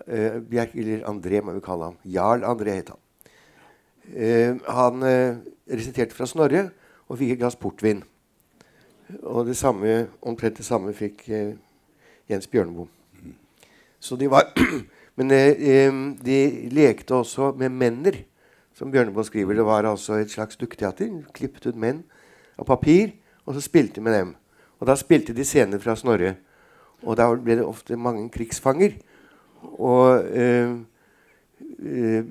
eh, 0.07 0.39
Bjerk, 0.41 0.75
eller 0.75 1.05
André, 1.09 1.43
må 1.43 1.53
vi 1.53 1.65
kalle 1.65 1.91
ham. 1.91 1.99
Jarl 2.05 2.47
André 2.49 2.79
het 2.79 2.95
han. 2.95 3.03
Eh, 4.15 4.57
han 4.69 5.03
eh, 5.07 5.37
resiterte 5.71 6.17
fra 6.17 6.27
Snorre 6.27 6.71
og 7.09 7.19
fikk 7.21 7.35
et 7.35 7.43
glass 7.43 7.59
portvin. 7.59 8.03
Og 9.23 9.47
det 9.47 9.57
samme, 9.61 10.09
omtrent 10.23 10.57
det 10.57 10.67
samme 10.67 10.95
fikk 10.97 11.29
eh, 11.29 11.53
Jens 12.31 12.49
Bjørneboe. 12.49 12.89
Så 14.01 14.17
de 14.17 14.31
var 14.31 14.49
Men 15.21 15.31
eh, 15.31 15.93
de 16.25 16.39
lekte 16.73 17.15
også 17.15 17.53
med 17.59 17.75
menner, 17.75 18.23
som 18.75 18.91
Bjørneboe 18.91 19.25
skriver. 19.25 19.55
Det 19.55 19.67
var 19.67 19.85
altså 19.85 20.17
et 20.21 20.31
slags 20.33 20.57
dukketeater. 20.57 21.11
Klippet 21.37 21.69
ut 21.69 21.77
menn 21.77 22.03
av 22.59 22.67
papir, 22.69 23.13
og 23.45 23.57
så 23.57 23.65
spilte 23.65 24.01
de 24.01 24.07
med 24.07 24.17
dem. 24.17 24.35
Og 24.81 24.89
da 24.89 24.97
spilte 24.99 25.35
de 25.37 25.45
scener 25.47 25.83
fra 25.83 25.95
Snorre. 25.99 26.37
Og 27.03 27.17
da 27.19 27.29
ble 27.35 27.59
det 27.61 27.67
ofte 27.67 27.99
mange 27.99 28.25
krigsfanger. 28.33 28.97
Og 29.63 30.25
eh, 30.33 30.73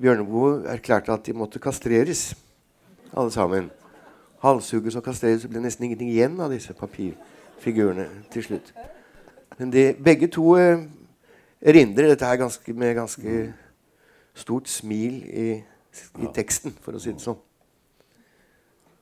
Bjørneboe 0.00 0.64
erklærte 0.72 1.12
at 1.12 1.26
de 1.26 1.36
måtte 1.36 1.60
kastreres, 1.62 2.32
alle 3.12 3.30
sammen. 3.30 3.70
Halshugges 4.42 4.96
og 4.96 5.04
kastreres, 5.04 5.42
Det 5.42 5.50
ble 5.50 5.62
nesten 5.62 5.84
ingenting 5.84 6.10
igjen 6.10 6.40
av 6.40 6.50
disse 6.50 6.74
papirfigurene 6.74 8.08
til 8.32 8.44
slutt. 8.44 8.72
Men 9.58 9.72
de, 9.72 9.92
begge 10.04 10.26
to 10.32 10.56
eh, 10.56 10.82
erindrer 11.62 12.10
dette 12.12 12.26
her 12.26 12.40
ganske, 12.40 12.74
med 12.74 12.96
ganske 12.98 13.38
stort 14.34 14.70
smil 14.70 15.22
i, 15.28 15.48
i 16.22 16.30
teksten, 16.34 16.74
for 16.82 16.96
å 16.96 17.02
si 17.02 17.14
det 17.14 17.22
sånn. 17.22 17.40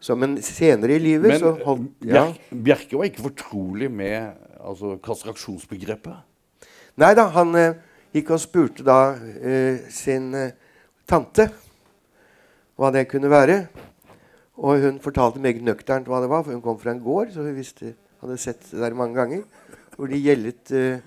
Så, 0.00 0.16
men 0.16 0.38
senere 0.40 0.96
i 0.96 1.02
livet 1.02 1.28
Men 1.28 1.42
så 1.42 1.50
holdt 1.60 2.06
ja. 2.08 2.22
Bjerke, 2.48 2.96
var 2.96 3.10
ikke 3.10 3.26
fortrolig 3.26 3.90
med 3.92 4.32
altså, 4.56 4.94
kastraksjonsbegrepet. 5.04 6.22
Nei 7.00 7.10
da, 7.16 7.26
han 7.34 7.52
eh, 7.58 7.76
gikk 8.16 8.32
og 8.32 8.40
spurte 8.40 8.86
da 8.86 9.12
eh, 9.36 9.84
sin 9.92 10.32
eh, 10.36 10.56
tante 11.08 11.50
hva 12.80 12.88
det 12.94 13.04
kunne 13.10 13.28
være. 13.28 13.58
Og 14.60 14.80
hun 14.82 15.00
fortalte 15.04 15.40
meget 15.40 15.60
nøkternt 15.64 16.08
hva 16.08 16.20
det 16.24 16.32
var, 16.32 16.44
for 16.44 16.56
hun 16.56 16.64
kom 16.64 16.80
fra 16.80 16.94
en 16.94 17.04
gård, 17.04 17.30
så 17.32 17.44
hun 17.44 17.56
visste, 17.56 17.94
hadde 18.20 18.40
sett 18.40 18.64
det 18.72 18.80
der 18.80 18.96
mange 18.96 19.16
ganger. 19.16 19.44
Hvor 19.96 20.08
de 20.08 20.20
gjeldet 20.20 20.72
eh, 20.76 21.04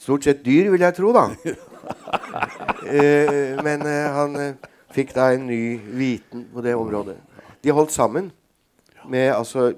stort 0.00 0.24
sett 0.24 0.44
dyr, 0.44 0.70
vil 0.72 0.84
jeg 0.86 0.96
tro, 0.96 1.12
da. 1.16 1.28
Eh, 2.90 3.58
men 3.64 3.82
eh, 3.86 4.06
han 4.14 4.36
eh, 4.38 4.68
fikk 4.94 5.12
da 5.14 5.30
en 5.34 5.46
ny 5.48 5.76
viten 5.98 6.46
på 6.52 6.62
det 6.64 6.72
området. 6.78 7.16
De 7.62 7.72
holdt 7.74 7.92
sammen 7.92 8.30
med 9.10 9.32
altså 9.34 9.72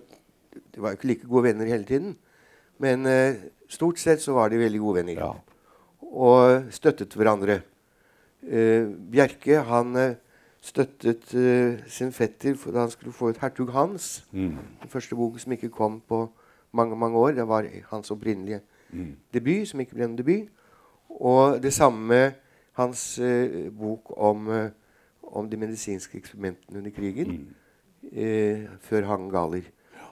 De 0.72 0.80
var 0.80 0.92
jo 0.92 0.98
ikke 0.98 1.08
like 1.10 1.28
gode 1.28 1.44
venner 1.48 1.68
hele 1.68 1.84
tiden. 1.88 2.14
Men 2.80 3.06
eh, 3.06 3.42
stort 3.68 4.00
sett 4.00 4.22
så 4.22 4.36
var 4.36 4.52
de 4.52 4.60
veldig 4.60 4.80
gode 4.80 5.02
venner. 5.02 5.18
Ja. 5.20 5.32
Og 6.12 6.72
støttet 6.72 7.16
hverandre. 7.16 7.60
Eh, 8.46 8.88
Bjerke 9.12 9.60
han 9.68 9.96
eh, 10.00 10.18
støttet 10.62 11.32
sin 11.90 12.12
fetter 12.14 12.54
for 12.56 12.72
da 12.72 12.86
han 12.86 12.92
skulle 12.92 13.12
få 13.12 13.32
ut 13.32 13.40
'Hertug 13.42 13.72
Hans'. 13.74 14.22
Mm. 14.32 14.56
Den 14.82 14.92
første 14.92 15.18
boken 15.18 15.42
som 15.42 15.52
ikke 15.52 15.74
kom 15.74 16.00
på 16.00 16.28
mange 16.72 16.96
mange 16.96 17.18
år. 17.18 17.34
Det 17.36 17.48
var 17.48 17.66
hans 17.90 18.10
opprinnelige 18.10 18.62
Mm. 18.92 19.16
debut, 19.32 19.68
som 19.68 19.80
ikke 19.80 19.94
ble 19.94 20.04
en 20.04 20.16
debut. 20.16 20.48
Og 21.08 21.62
det 21.62 21.72
samme 21.72 22.06
med 22.06 22.32
hans 22.78 23.18
eh, 23.18 23.70
bok 23.70 24.12
om, 24.16 24.48
eh, 24.52 24.70
om 25.22 25.48
de 25.50 25.56
medisinske 25.56 26.18
eksperimentene 26.18 26.78
under 26.78 26.90
krigen. 26.90 27.30
Mm. 27.30 27.54
Eh, 28.12 28.66
før 28.80 29.06
han 29.06 29.28
Galer. 29.30 29.62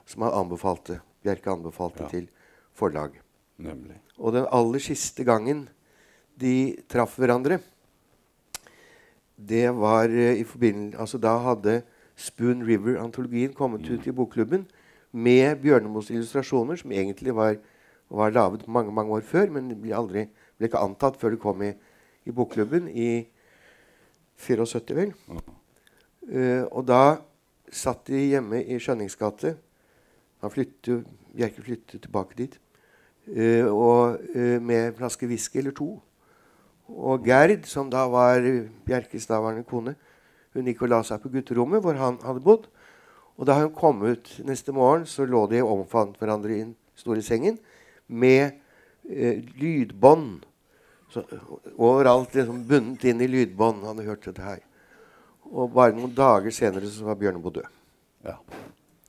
Som 0.07 0.23
han 0.23 0.33
anbefalte, 0.33 1.01
Bjerke 1.23 1.51
anbefalte 1.51 2.03
Ja. 2.03 2.09
til 2.09 2.29
forlag. 2.75 3.11
Nemlig. 3.59 3.97
Og 4.19 4.33
den 4.33 4.47
aller 4.53 4.79
siste 4.79 5.25
gangen 5.25 5.69
de 6.41 6.77
traff 6.89 7.17
hverandre, 7.19 7.61
det 9.49 9.69
var 9.77 10.05
eh, 10.09 10.41
i 10.41 10.45
forbindelse 10.45 10.99
Altså 10.99 11.19
da 11.19 11.39
hadde 11.39 11.83
Spoon 12.17 12.63
River-antologien 12.67 13.53
kommet 13.53 13.89
ut 13.91 14.07
i 14.07 14.13
bokklubben 14.13 14.67
med 15.13 15.57
Bjørnemos 15.63 16.11
illustrasjoner, 16.11 16.77
som 16.77 16.93
egentlig 16.93 17.35
var, 17.35 17.57
var 18.11 18.31
laget 18.35 18.69
mange 18.69 18.93
mange 18.93 19.13
år 19.13 19.21
før, 19.21 19.51
men 19.55 19.71
ble, 19.81 19.95
aldri, 19.95 20.27
ble 20.59 20.69
ikke 20.69 20.83
antatt 20.83 21.19
før 21.21 21.35
det 21.35 21.43
kom 21.43 21.63
i, 21.63 21.71
i 22.27 22.35
bokklubben 22.35 22.89
i 22.91 23.11
74, 24.41 24.97
vel. 24.97 25.15
Uh, 26.31 26.65
og 26.71 26.85
da 26.89 27.21
satt 27.73 28.07
de 28.11 28.21
hjemme 28.33 28.63
i 28.65 28.79
Skjønnings 28.81 29.17
gate. 29.21 29.55
Han 30.43 30.53
flyttet, 30.53 31.07
Bjerke 31.31 31.63
flyttet 31.63 32.03
tilbake 32.03 32.37
dit. 32.39 32.57
Uh, 33.31 33.69
og 33.71 34.21
uh, 34.35 34.59
med 34.59 34.89
en 34.89 34.97
flaske 34.99 35.29
whisky 35.31 35.61
eller 35.63 35.77
to. 35.77 35.93
Og 36.91 37.27
Gerd, 37.27 37.69
som 37.71 37.91
da 37.93 38.07
var 38.11 38.43
Bjerkes 38.87 39.29
daværende 39.31 39.67
kone, 39.69 39.95
hun 40.55 40.67
gikk 40.67 40.83
og 40.83 40.91
la 40.91 41.05
seg 41.07 41.21
på 41.23 41.31
gutterommet 41.31 41.83
hvor 41.85 41.95
han 41.95 42.19
hadde 42.25 42.43
bodd. 42.43 42.67
Og 43.39 43.47
da 43.47 43.61
hun 43.61 43.71
kom 43.77 44.03
ut 44.03 44.33
neste 44.45 44.75
morgen, 44.75 45.07
så 45.07 45.25
lå 45.29 45.45
de 45.53 45.63
og 45.63 45.85
omfant 45.85 46.19
hverandre 46.19 46.57
i 46.57 46.65
den 46.65 46.75
store 46.99 47.23
sengen 47.23 47.61
med 48.11 48.59
eh, 49.09 49.45
lydbånd. 49.61 50.47
Så, 51.11 51.25
overalt 51.75 52.35
liksom 52.35 52.65
bundet 52.69 53.07
inn 53.11 53.23
i 53.23 53.31
lydbånd. 53.31 53.83
Han 53.83 53.95
hadde 53.95 54.11
hørt 54.11 54.27
dette 54.29 54.45
her. 54.45 54.61
Og 55.51 55.73
bare 55.75 55.97
noen 55.97 56.13
dager 56.15 56.55
senere 56.55 56.91
så 56.91 57.09
var 57.09 57.19
Bjørneboe 57.19 57.59
død. 57.59 57.81
Ja. 58.27 58.37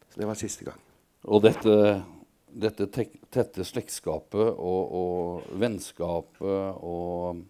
Så 0.10 0.20
det 0.20 0.30
var 0.30 0.40
siste 0.40 0.66
gang. 0.66 0.80
Og 1.30 1.44
dette, 1.46 1.76
dette 2.50 2.88
tek, 2.94 3.14
tette 3.34 3.66
slektskapet 3.68 4.48
og, 4.50 4.94
og 5.02 5.58
vennskapet 5.62 6.82
og 6.82 7.48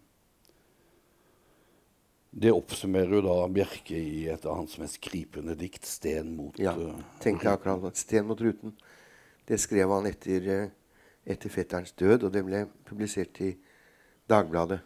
Det 2.32 2.48
oppsummerer 2.56 3.18
jo 3.18 3.22
da 3.26 3.34
Bjerke 3.52 3.98
i 4.00 4.22
et 4.32 4.46
av 4.48 4.62
hans 4.62 4.78
mest 4.80 5.02
gripende 5.04 5.52
dikt, 5.60 5.84
'Sten 5.84 6.30
mot 6.38 6.56
Ja, 6.60 6.72
eh, 6.72 7.02
tenkte 7.20 7.50
jeg 7.50 7.58
akkurat. 7.60 7.98
Sten 8.00 8.26
mot 8.26 8.40
ruten. 8.40 8.72
Det 9.46 9.60
skrev 9.60 9.92
han 9.92 10.08
etter, 10.08 10.48
eh, 10.48 10.70
etter 11.26 11.54
fetterens 11.54 11.94
død, 11.98 12.28
og 12.28 12.34
det 12.34 12.46
ble 12.46 12.66
publisert 12.88 13.42
i 13.46 13.54
Dagbladet 14.30 14.80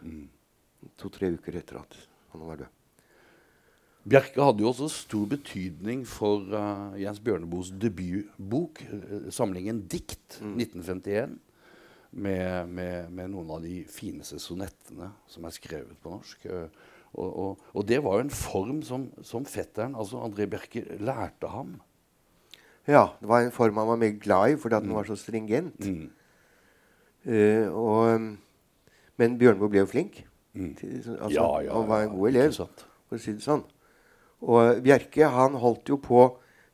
to-tre 0.98 1.30
uker 1.36 1.58
etter 1.60 1.80
at 1.80 1.96
han 2.32 2.44
var 2.46 2.62
død. 2.62 2.72
Bjerke 4.06 4.44
hadde 4.44 4.62
jo 4.62 4.70
også 4.70 4.86
stor 4.92 5.24
betydning 5.32 6.04
for 6.06 6.44
uh, 6.52 6.94
Jens 7.00 7.18
Bjørneboes 7.18 7.72
debutbok, 7.74 8.84
eh, 8.86 9.24
samlingen 9.34 9.80
Dikt, 9.90 10.38
1951. 10.38 11.40
Med, 12.16 12.70
med, 12.70 13.10
med 13.12 13.32
noen 13.32 13.50
av 13.52 13.64
de 13.66 13.80
fineste 13.90 14.38
sonettene 14.40 15.10
som 15.28 15.44
er 15.44 15.52
skrevet 15.52 15.98
på 16.00 16.12
norsk. 16.14 16.46
Eh, 16.48 16.86
og, 17.18 17.26
og, 17.26 17.66
og 17.74 17.88
det 17.88 17.98
var 18.04 18.16
jo 18.16 18.24
en 18.28 18.32
form 18.32 18.78
som, 18.86 19.08
som 19.26 19.44
fetteren, 19.44 19.98
altså 19.98 20.22
André 20.22 20.46
Bjerke, 20.48 20.84
lærte 21.02 21.50
ham. 21.50 21.74
Ja, 22.86 23.08
det 23.18 23.28
var 23.28 23.42
en 23.42 23.52
form 23.52 23.82
han 23.82 23.90
var 23.90 24.00
meget 24.00 24.22
glad 24.22 24.54
i, 24.54 24.56
fordi 24.62 24.78
at 24.78 24.86
den 24.86 24.94
var 24.94 25.10
så 25.10 25.18
stringent. 25.18 25.82
Mm. 25.82 26.06
Eh, 27.26 27.66
og, 27.72 28.14
um, 28.14 28.38
men 29.18 29.38
Bjørnboe 29.38 29.70
ble 29.72 29.82
jo 29.82 29.86
flink. 29.90 30.24
Mm. 30.54 30.74
Altså, 30.80 31.16
Ja, 31.34 31.46
ja, 31.64 31.72
han 31.74 31.88
var 31.88 32.02
en 32.06 32.14
god 32.14 32.28
elev, 32.28 32.52
for 32.56 33.16
å 33.16 33.20
si 33.20 33.32
det 33.32 33.42
sånn. 33.44 33.64
Og 34.46 34.82
Bjerke 34.84 35.28
han 35.32 35.54
holdt 35.58 35.88
jo 35.88 35.96
på 35.96 36.26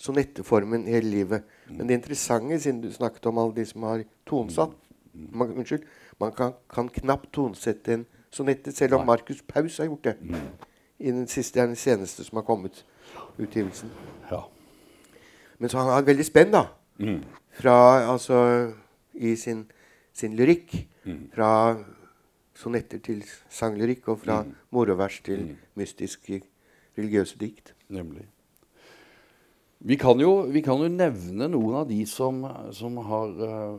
sonetteformen 0.03 0.85
hele 0.91 1.09
livet. 1.11 1.45
Mm. 1.69 1.77
Men 1.79 1.87
det 1.89 1.95
interessante, 2.01 2.59
siden 2.61 2.81
du 2.83 2.91
snakket 2.93 3.27
om 3.31 3.39
alle 3.39 3.55
de 3.55 3.65
som 3.67 3.83
har 3.83 4.05
tonesatt 4.27 4.75
Mm. 5.15 5.29
man, 5.33 5.51
Unnskyld. 5.53 5.83
Man 6.21 6.33
kan, 6.33 6.53
kan 6.71 6.89
knapt 6.89 7.33
tonsette 7.33 7.93
en 7.93 8.07
sonette, 8.31 8.73
selv 8.73 8.95
om 8.95 9.01
Nei. 9.01 9.07
Markus 9.07 9.43
Paus 9.43 9.79
har 9.79 9.85
gjort 9.87 10.05
det. 10.05 10.15
Mm. 10.23 10.37
I 10.99 11.11
den 11.11 11.27
siste, 11.29 11.61
den 11.61 11.77
seneste 11.77 12.25
som 12.25 12.37
har 12.37 12.43
kommet, 12.43 12.85
utgivelsen. 13.39 13.91
Ja. 14.31 14.41
Men 15.59 15.69
så 15.69 15.79
han 15.79 15.91
har 15.93 16.03
veldig 16.03 16.25
spenn, 16.25 16.51
da. 16.53 16.65
Mm. 16.99 17.23
Fra, 17.53 17.75
altså, 18.13 18.73
I 19.15 19.35
sin, 19.37 19.67
sin 20.13 20.37
lyrikk. 20.37 20.87
Mm. 21.05 21.31
Fra 21.35 21.51
sonetter 22.55 23.01
til 23.03 23.25
sanglyrikk, 23.51 24.09
og 24.09 24.21
fra 24.21 24.43
Mm. 24.43 24.55
morovers 24.71 25.21
til 25.25 25.41
Mm. 25.45 25.57
mystiske 25.77 26.43
religiøse 26.99 27.39
dikt. 27.39 27.75
Nemlig. 27.89 28.27
Vi 29.85 29.97
kan, 29.97 30.21
jo, 30.21 30.43
vi 30.47 30.61
kan 30.61 30.79
jo 30.79 30.87
nevne 30.89 31.49
noen 31.51 31.75
av 31.75 31.89
de 31.89 32.05
som, 32.07 32.45
som 32.71 32.97
har 33.03 33.33
uh, 33.43 33.79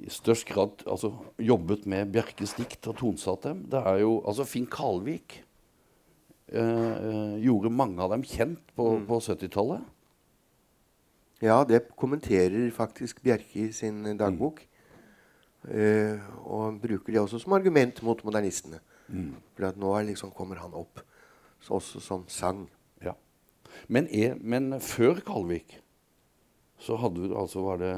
i 0.00 0.08
størst 0.08 0.46
grad 0.48 0.70
altså, 0.86 1.10
jobbet 1.38 1.84
med 1.86 2.10
Bjerkes 2.12 2.54
dikt 2.56 2.86
og 2.88 2.96
tonsatt 2.96 3.42
dem. 3.42 3.66
Det 3.68 3.82
er 3.84 3.98
jo, 4.00 4.22
altså 4.26 4.46
Finn 4.48 4.64
Kalvik 4.66 5.42
uh, 6.54 7.36
gjorde 7.42 7.70
mange 7.70 8.00
av 8.00 8.10
dem 8.14 8.22
kjent 8.24 8.62
på, 8.74 8.88
på 9.06 9.20
70-tallet. 9.20 9.84
Ja, 11.42 11.64
det 11.68 11.82
kommenterer 12.00 12.70
faktisk 12.72 13.20
Bjerke 13.22 13.66
i 13.68 13.72
sin 13.72 14.16
dagbok. 14.16 14.62
Eh, 15.66 16.20
og 16.46 16.78
bruker 16.80 17.12
det 17.12 17.20
også 17.20 17.40
som 17.42 17.56
argument 17.56 18.02
mot 18.06 18.20
modernistene. 18.24 18.78
For 19.56 19.68
at 19.68 19.78
nå 19.78 19.92
er 19.98 20.08
liksom, 20.08 20.32
kommer 20.34 20.58
han 20.62 20.74
opp 20.74 21.00
så 21.62 21.78
også 21.78 22.00
som 22.02 22.24
sang. 22.30 22.66
Ja. 23.02 23.14
Men, 23.88 24.06
er, 24.10 24.36
men 24.40 24.80
før 24.80 25.20
Kalvik 25.26 25.78
så 26.78 26.98
hadde 27.00 27.28
du 27.28 27.36
altså 27.38 27.62
Var 27.64 27.78
det 27.80 27.92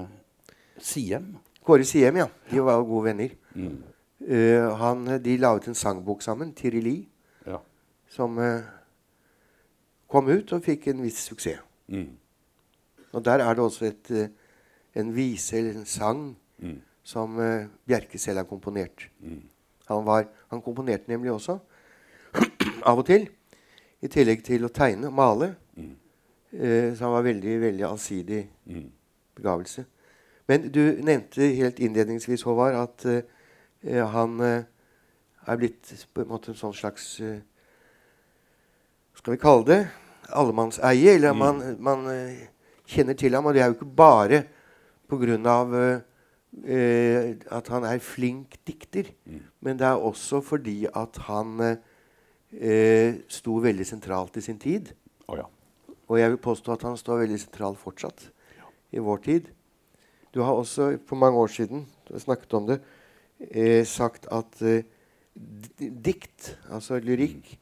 Siem? 0.79 1.33
Kåre 1.67 1.85
Siem, 1.85 2.17
ja. 2.17 2.29
De 2.51 2.63
var 2.65 2.79
jo 2.79 2.87
gode 2.89 3.09
venner. 3.11 3.35
Mm. 3.55 3.79
Uh, 4.23 4.69
han, 4.79 5.05
de 5.23 5.37
la 5.39 5.53
ut 5.57 5.69
en 5.69 5.77
sangbok 5.79 6.23
sammen, 6.23 6.55
Tirili, 6.55 7.09
Ja. 7.47 7.59
som 8.09 8.39
uh, 8.39 8.63
kom 10.09 10.29
ut 10.29 10.53
og 10.53 10.65
fikk 10.65 10.89
en 10.89 11.03
viss 11.03 11.27
suksess. 11.29 11.61
Mm. 11.89 12.15
Og 13.13 13.25
der 13.25 13.43
er 13.45 13.55
det 13.55 13.65
også 13.65 13.89
et, 13.89 14.11
en 14.95 15.15
vise 15.17 15.57
eller 15.57 15.81
en 15.81 15.87
sang 15.87 16.37
Mm. 16.59 16.81
Som 17.09 17.39
eh, 17.41 17.67
Bjerke 17.89 18.19
selv 18.21 18.43
har 18.43 18.49
komponert. 18.51 19.07
Mm. 19.25 19.41
Han, 19.89 20.05
var, 20.05 20.27
han 20.53 20.61
komponerte 20.65 21.09
nemlig 21.09 21.33
også, 21.33 21.59
av 22.91 23.01
og 23.01 23.07
til, 23.09 23.25
i 24.05 24.11
tillegg 24.13 24.43
til 24.47 24.67
å 24.67 24.73
tegne 24.73 25.09
og 25.09 25.15
male. 25.17 25.55
Mm. 25.79 25.95
Eh, 26.53 26.91
så 26.97 27.07
han 27.07 27.15
var 27.17 27.25
veldig, 27.31 27.61
veldig 27.65 27.87
allsidig 27.89 28.43
Mm. 28.69 28.91
begavelse. 29.39 29.85
Men 30.49 30.67
du 30.73 30.81
nevnte 31.05 31.47
helt 31.57 31.79
innledningsvis, 31.81 32.43
Håvard, 32.45 32.75
at 32.77 33.05
eh, 33.09 33.23
eh, 33.85 34.05
han 34.13 34.41
eh, 34.45 34.63
er 35.49 35.57
blitt 35.61 35.93
på 36.13 36.21
en 36.25 36.29
måte 36.29 36.53
en 36.53 36.59
sånn 36.61 36.75
slags 36.77 37.21
eh, 37.25 37.39
Skal 39.17 39.35
vi 39.35 39.41
kalle 39.43 39.65
det 39.67 39.81
allemannseie? 40.37 41.15
Eller 41.17 41.33
Mm. 41.33 41.39
man, 41.39 41.63
man 41.81 42.07
eh, 42.13 42.45
kjenner 42.87 43.17
til 43.19 43.35
ham. 43.35 43.47
Og 43.47 43.55
det 43.57 43.63
er 43.63 43.73
jo 43.73 43.79
ikke 43.79 43.95
bare 43.97 44.43
pga. 45.09 46.03
Uh, 46.53 47.37
at 47.53 47.69
han 47.69 47.85
er 47.85 47.99
flink 48.01 48.57
dikter, 48.67 49.11
Mm. 49.27 49.43
men 49.61 49.77
det 49.79 49.87
er 49.87 50.01
også 50.01 50.41
fordi 50.43 50.87
at 50.87 51.17
han 51.29 51.61
eh, 51.61 51.77
eh, 52.53 53.15
sto 53.29 53.59
veldig 53.61 53.87
sentralt 53.87 54.37
i 54.37 54.41
sin 54.41 54.59
tid. 54.59 54.93
Oh, 55.29 55.37
ja. 55.37 55.45
Og 56.09 56.19
jeg 56.19 56.31
vil 56.31 56.41
påstå 56.41 56.73
at 56.73 56.83
han 56.83 56.97
står 56.97 57.21
veldig 57.27 57.41
sentralt 57.41 57.79
fortsatt 57.79 58.31
i 58.93 58.99
vår 58.99 59.17
tid. 59.17 59.51
Du 60.35 60.41
har 60.43 60.53
også 60.57 60.99
for 61.07 61.17
mange 61.17 61.37
år 61.39 61.47
siden 61.53 61.87
du 62.09 62.15
har 62.15 62.21
snakket 62.21 62.55
om 62.55 62.67
det, 62.67 62.81
eh, 63.53 63.85
sagt 63.85 64.27
at 64.33 64.63
eh, 64.63 64.83
dikt, 65.79 66.57
altså 66.71 66.99
lyrikk, 66.99 67.59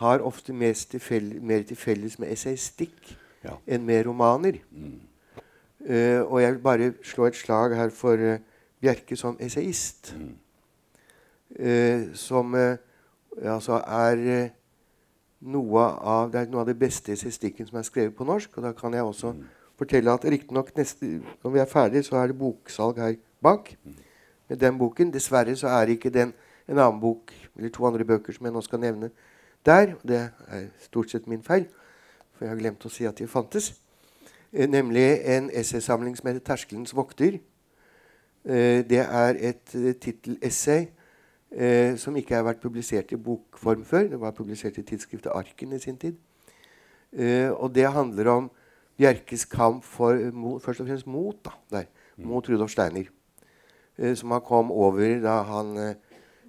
har 0.00 0.20
ofte 0.20 0.52
mer 0.52 0.72
til 0.76 1.76
felles 1.76 2.18
med 2.18 2.28
essaystikk 2.32 3.16
Ja. 3.44 3.56
enn 3.66 3.86
med 3.86 4.04
romaner. 4.06 4.58
Mm. 4.70 5.00
Eh, 5.86 6.20
og 6.20 6.42
jeg 6.42 6.52
vil 6.52 6.62
bare 6.62 6.92
slå 7.02 7.26
et 7.30 7.36
slag 7.36 7.76
her 7.76 7.90
for 7.94 8.20
uh, 8.20 8.36
Bjerke 8.80 9.16
som 9.16 9.36
essayist. 9.40 10.14
Mm. 10.18 10.34
Uh, 11.60 12.14
som 12.14 12.54
altså 12.54 13.80
er 13.86 14.50
noe 15.40 15.80
av, 15.82 16.30
det 16.32 16.40
er 16.40 16.52
noe 16.52 16.62
av 16.62 16.68
det 16.68 16.78
beste 16.78 17.12
essayistikken 17.12 17.66
som 17.66 17.78
er 17.80 17.88
skrevet 17.88 18.16
på 18.16 18.26
norsk. 18.28 18.56
Og 18.56 18.64
da 18.64 18.72
kan 18.76 18.94
jeg 18.94 19.02
også 19.02 19.34
fortelle 19.80 20.12
at 20.12 20.24
riktignok 20.24 20.70
når 20.76 21.50
vi 21.50 21.58
er 21.58 21.68
ferdige, 21.68 22.02
så 22.02 22.20
er 22.20 22.30
det 22.30 22.38
boksalg 22.38 23.00
her 23.00 23.16
bak. 23.42 23.74
Med 24.48 24.58
den 24.58 24.78
boken. 24.78 25.12
Dessverre 25.12 25.56
så 25.56 25.68
er 25.68 25.94
ikke 25.94 26.10
den 26.10 26.34
en 26.68 26.78
annen 26.78 27.00
bok 27.00 27.32
eller 27.56 27.70
to 27.70 27.86
andre 27.86 28.04
bøker 28.04 28.32
som 28.32 28.46
jeg 28.46 28.54
nå 28.54 28.60
skal 28.64 28.80
nevne, 28.80 29.10
der. 29.66 29.94
og 29.94 30.08
Det 30.08 30.20
er 30.48 30.66
stort 30.80 31.10
sett 31.10 31.26
min 31.26 31.42
feil, 31.42 31.66
for 32.32 32.44
jeg 32.44 32.54
har 32.54 32.60
glemt 32.60 32.86
å 32.86 32.92
si 32.92 33.04
at 33.04 33.18
de 33.18 33.26
fantes. 33.28 33.72
Eh, 34.52 34.66
nemlig 34.66 35.20
en 35.24 35.50
essaysamling 35.52 36.16
som 36.16 36.26
heter 36.26 36.40
'Terskelens 36.40 36.94
vokter'. 36.94 37.38
Eh, 38.44 38.88
det 38.90 38.98
er 38.98 39.36
et 39.38 39.74
uh, 39.74 39.92
tittelessay 39.92 40.86
eh, 41.52 41.96
som 41.96 42.16
ikke 42.16 42.34
har 42.34 42.42
vært 42.42 42.60
publisert 42.60 43.12
i 43.12 43.16
bokform 43.16 43.84
før. 43.84 44.08
Det 44.08 44.20
var 44.20 44.30
publisert 44.30 44.78
i 44.78 44.82
tidsskriftet 44.82 45.32
Arken 45.34 45.72
i 45.72 45.78
sin 45.78 45.96
tid. 45.96 46.16
Eh, 47.12 47.50
og 47.50 47.74
det 47.74 47.92
handler 47.92 48.30
om 48.30 48.50
Bjerkes 48.96 49.44
kamp 49.44 49.84
for 49.84 50.10
eh, 50.10 50.60
først 50.60 50.80
og 50.80 50.86
fremst 50.86 51.06
mot, 51.06 51.36
da, 51.44 51.50
der, 51.70 51.84
mot 52.16 52.48
Rudolf 52.48 52.70
Steiner. 52.70 53.04
Eh, 53.98 54.16
som 54.16 54.30
han 54.30 54.40
kom 54.40 54.70
over 54.70 55.20
da 55.20 55.42
han 55.42 55.76
eh, 55.76 55.94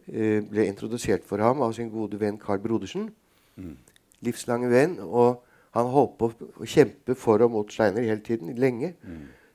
eh, 0.07 0.43
ble 0.43 0.67
introdusert 0.69 1.25
for 1.27 1.41
ham 1.43 1.61
av 1.61 1.73
sin 1.73 1.89
gode 1.91 2.19
venn 2.19 2.39
Carl 2.39 2.61
Brodersen. 2.63 3.09
Livslange 4.21 4.69
venn. 4.69 4.99
Og 4.99 5.43
han 5.73 5.86
holdt 5.88 6.17
på 6.19 6.31
å 6.60 6.65
kjempe 6.67 7.15
for 7.15 7.41
og 7.45 7.51
mot 7.51 7.71
Steiner 7.71 8.01
hele 8.03 8.19
tiden, 8.21 8.55
lenge. 8.60 8.93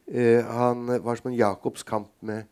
Eh, 0.06 0.44
han 0.44 0.86
var 1.04 1.16
som 1.18 1.30
en 1.30 1.36
Jakobs 1.36 1.82
kamp 1.82 2.08
med, 2.20 2.44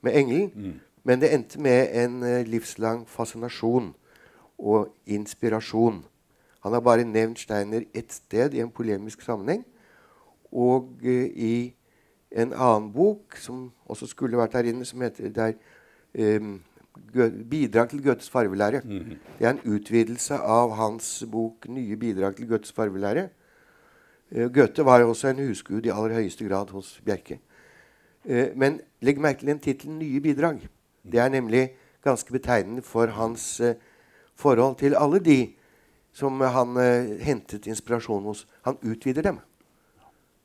med 0.00 0.16
engelen. 0.16 0.78
Men 1.04 1.20
det 1.20 1.30
endte 1.32 1.60
med 1.60 1.88
en 1.96 2.22
uh, 2.22 2.42
livslang 2.44 3.06
fascinasjon 3.08 3.94
og 4.58 4.90
inspirasjon. 5.06 6.02
Han 6.60 6.72
har 6.72 6.80
bare 6.84 7.04
nevnt 7.04 7.38
Steiner 7.40 7.86
ett 7.94 8.12
sted 8.12 8.54
i 8.54 8.60
en 8.60 8.70
polemisk 8.70 9.22
sammenheng. 9.22 9.64
Og 10.52 10.90
uh, 11.02 11.26
i 11.34 11.72
en 12.30 12.52
annen 12.52 12.92
bok, 12.92 13.36
som 13.40 13.70
også 13.88 14.06
skulle 14.06 14.36
vært 14.36 14.52
der 14.52 14.68
inne, 14.68 14.84
som 14.84 15.00
heter 15.00 15.28
der, 15.32 15.52
Gø- 16.18 16.58
'Bidrag 17.50 17.88
til 17.88 18.02
Goethes 18.02 18.30
farvelære'. 18.30 18.82
Det 19.38 19.46
er 19.46 19.50
en 19.50 19.74
utvidelse 19.74 20.34
av 20.34 20.70
hans 20.76 21.24
bok 21.32 21.68
'Nye 21.68 21.96
bidrag 21.96 22.36
til 22.36 22.48
Goethes 22.48 22.72
farvelære'. 22.72 23.28
Eh, 24.32 24.52
Goethe 24.54 24.84
var 24.84 25.02
også 25.02 25.28
en 25.28 25.48
husgud 25.48 25.86
i 25.86 25.88
aller 25.88 26.14
høyeste 26.14 26.48
grad 26.48 26.70
hos 26.70 27.00
Bjerke. 27.04 27.40
Eh, 28.24 28.56
Men 28.56 28.80
legg 29.00 29.20
merke 29.20 29.38
til 29.38 29.48
den 29.48 29.58
tittelen 29.58 29.98
'Nye 29.98 30.20
bidrag'. 30.20 30.66
Det 31.12 31.20
er 31.20 31.28
nemlig 31.28 31.70
ganske 32.04 32.32
betegnende 32.32 32.82
for 32.82 33.06
hans 33.06 33.60
eh, 33.60 33.74
forhold 34.34 34.76
til 34.76 34.94
alle 34.94 35.18
de 35.18 35.54
som 36.12 36.40
han 36.40 36.76
hentet 37.20 37.66
inspirasjon 37.66 38.24
hos. 38.24 38.46
Han 38.62 38.76
utvider 38.82 39.22
dem. 39.22 39.38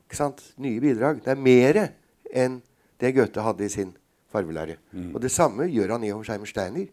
Ikke 0.05 0.17
sant? 0.17 0.53
Nye 0.57 0.79
bidrag. 0.79 1.15
Det 1.15 1.27
er 1.27 1.35
mer 1.35 1.89
enn 2.33 2.61
det 3.01 3.15
Goethe 3.15 3.41
hadde 3.41 3.65
i 3.65 3.69
sin 3.69 3.95
farvelære. 4.34 4.80
Og 5.13 5.22
det 5.22 5.32
samme 5.32 5.69
gjør 5.69 5.96
han 5.96 6.04
i 6.04 6.12
for 6.12 6.28
seg 6.28 6.41
med 6.41 6.50
Steiner 6.50 6.89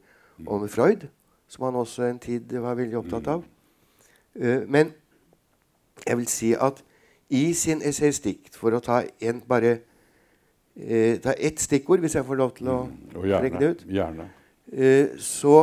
og 0.46 0.61
med 0.62 0.68
Freud, 0.72 1.09
som 1.48 1.64
han 1.66 1.81
også 1.81 2.07
en 2.07 2.18
tid 2.22 2.53
var 2.62 2.76
veldig 2.79 3.00
opptatt 3.00 3.26
av. 3.33 3.44
Uh, 4.37 4.62
men 4.70 4.92
jeg 6.07 6.16
vil 6.20 6.29
si 6.31 6.53
at 6.55 6.85
i 7.31 7.53
sin 7.55 7.83
essaystikk, 7.87 8.53
for 8.55 8.74
å 8.74 8.83
ta 8.83 9.03
en 9.22 9.42
bare 9.48 9.79
uh, 9.81 11.16
ta 11.22 11.35
ett 11.37 11.61
stikkord, 11.61 12.03
hvis 12.05 12.16
jeg 12.18 12.26
får 12.26 12.38
lov 12.38 12.55
til 12.57 12.70
å 12.70 12.79
Og 13.14 13.26
trekke 13.26 13.59
det 13.59 13.70
ut. 13.74 13.85
gjerne. 13.90 14.31
Uh, 14.70 15.18
så 15.18 15.57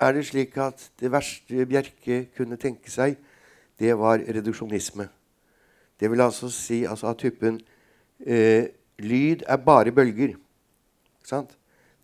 er 0.00 0.12
det 0.16 0.26
slik 0.26 0.56
at 0.58 0.90
det 1.00 1.12
verste 1.12 1.66
Bjerke 1.68 2.26
kunne 2.36 2.58
tenke 2.60 2.90
seg, 2.90 3.18
det 3.80 3.94
var 3.96 4.20
reduksjonisme. 4.20 5.08
Det 6.00 6.08
vil 6.10 6.20
altså 6.20 6.48
si 6.52 6.84
altså 6.84 7.12
at 7.12 7.20
typen 7.20 7.60
Lyd 9.00 9.46
er 9.48 9.56
bare 9.56 9.92
bølger. 9.92 10.34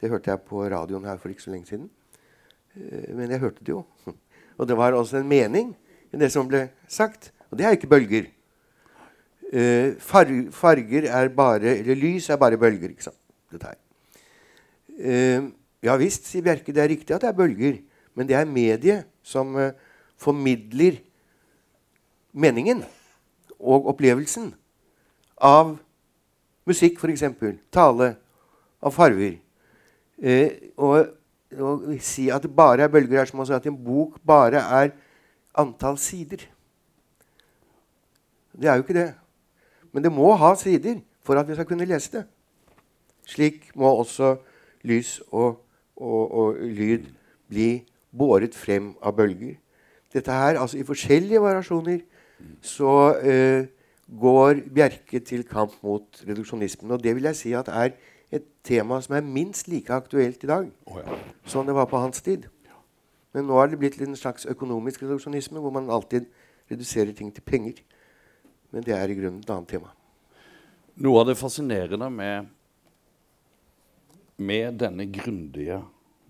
Det 0.00 0.10
hørte 0.10 0.30
jeg 0.30 0.44
på 0.44 0.64
radioen 0.68 1.04
her 1.08 1.18
for 1.20 1.32
ikke 1.32 1.42
så 1.42 1.52
lenge 1.52 1.70
siden. 1.70 1.88
Eh, 2.76 3.14
men 3.16 3.30
jeg 3.30 3.40
hørte 3.40 3.64
det 3.64 3.72
jo. 3.72 3.84
Og 4.58 4.68
det 4.68 4.76
var 4.76 4.96
også 4.96 5.20
en 5.20 5.28
mening 5.28 5.74
i 6.12 6.20
det 6.20 6.30
som 6.32 6.48
ble 6.48 6.68
sagt. 6.88 7.32
Og 7.50 7.58
det 7.58 7.66
er 7.66 7.76
ikke 7.76 7.90
bølger. 7.90 8.28
Eh, 9.52 9.94
farger 10.00 11.06
er 11.06 11.28
bare 11.30 11.78
Eller 11.78 11.94
lys 11.94 12.30
er 12.30 12.36
bare 12.36 12.58
bølger. 12.58 12.90
ikke 12.90 13.08
sant? 13.08 13.18
Dette 13.52 13.66
her. 13.66 13.80
Eh, 14.98 15.48
ja 15.82 15.96
visst, 15.96 16.26
sier 16.26 16.42
Bjerke, 16.42 16.72
det 16.72 16.82
er 16.82 16.88
riktig 16.88 17.14
at 17.14 17.22
det 17.22 17.30
er 17.30 17.36
bølger. 17.36 17.80
Men 18.14 18.28
det 18.28 18.36
er 18.36 18.48
mediet 18.48 19.04
som 19.22 19.52
formidler 20.16 20.96
meningen 22.32 22.80
og 23.60 23.88
opplevelsen 23.92 24.54
av 25.36 25.76
musikk, 26.66 26.98
f.eks. 26.98 27.24
Tale, 27.72 28.14
av 28.86 28.94
farger. 28.94 29.38
Eh, 30.22 30.72
og 30.78 31.12
å 31.56 31.98
si 32.02 32.28
at 32.32 32.44
det 32.44 32.52
bare 32.54 32.86
er 32.86 32.92
bølger, 32.92 33.20
er 33.20 33.30
som 33.30 33.42
å 33.42 33.46
si 33.48 33.54
at 33.56 33.66
en 33.68 33.76
bok 33.76 34.18
bare 34.26 34.62
er 34.80 34.94
antall 35.56 35.98
sider. 36.00 36.46
Det 38.56 38.70
er 38.70 38.78
jo 38.78 38.86
ikke 38.86 38.96
det. 38.96 39.10
Men 39.92 40.04
det 40.04 40.12
må 40.12 40.32
ha 40.38 40.54
sider 40.58 41.00
for 41.24 41.38
at 41.38 41.48
vi 41.48 41.56
skal 41.56 41.68
kunne 41.68 41.88
lese 41.88 42.12
det. 42.18 42.24
Slik 43.26 43.70
må 43.74 43.90
også 43.90 44.36
lys 44.86 45.18
og, 45.32 45.62
og, 45.96 46.22
og 46.30 46.60
lyd 46.62 47.08
bli 47.50 47.70
båret 48.16 48.54
frem 48.56 48.92
av 49.02 49.16
bølger. 49.18 49.56
Dette 50.14 50.32
her, 50.32 50.60
altså 50.60 50.78
I 50.78 50.86
forskjellige 50.86 51.42
variasjoner 51.42 52.04
så 52.64 52.92
eh, 53.18 53.66
går 54.06 54.62
Bjerke 54.72 55.20
til 55.24 55.44
kamp 55.48 55.74
mot 55.82 56.22
reduksjonismen. 56.28 56.92
Og 56.94 57.02
det 57.02 57.16
vil 57.16 57.26
jeg 57.30 57.40
si 57.40 57.52
at 57.58 57.68
er 57.72 57.96
et 58.36 58.46
tema 58.66 58.98
som 59.04 59.16
er 59.16 59.26
minst 59.26 59.68
like 59.70 59.92
aktuelt 59.94 60.42
i 60.44 60.50
dag 60.50 60.68
oh, 60.86 61.00
ja. 61.00 61.16
som 61.46 61.66
det 61.66 61.74
var 61.76 61.88
på 61.90 62.00
hans 62.02 62.22
tid. 62.22 62.48
Men 63.36 63.50
nå 63.50 63.58
er 63.60 63.68
det 63.68 63.78
blitt 63.80 64.00
en 64.00 64.16
slags 64.16 64.46
økonomisk 64.48 65.02
reduksjonisme, 65.04 65.60
hvor 65.60 65.74
man 65.74 65.90
alltid 65.92 66.24
reduserer 66.70 67.12
ting 67.12 67.28
til 67.34 67.44
penger. 67.44 67.82
Men 68.72 68.84
det 68.86 68.94
er 68.96 69.12
i 69.12 69.16
grunnen 69.18 69.42
et 69.42 69.50
annet 69.52 69.68
tema. 69.74 69.90
Noe 71.04 71.20
av 71.20 71.28
det 71.28 71.36
fascinerende 71.36 72.08
med, 72.08 72.48
med 74.40 74.78
denne 74.80 75.04
grundige 75.12 75.82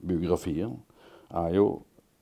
biografien 0.02 0.80
er 1.30 1.54
jo 1.60 1.68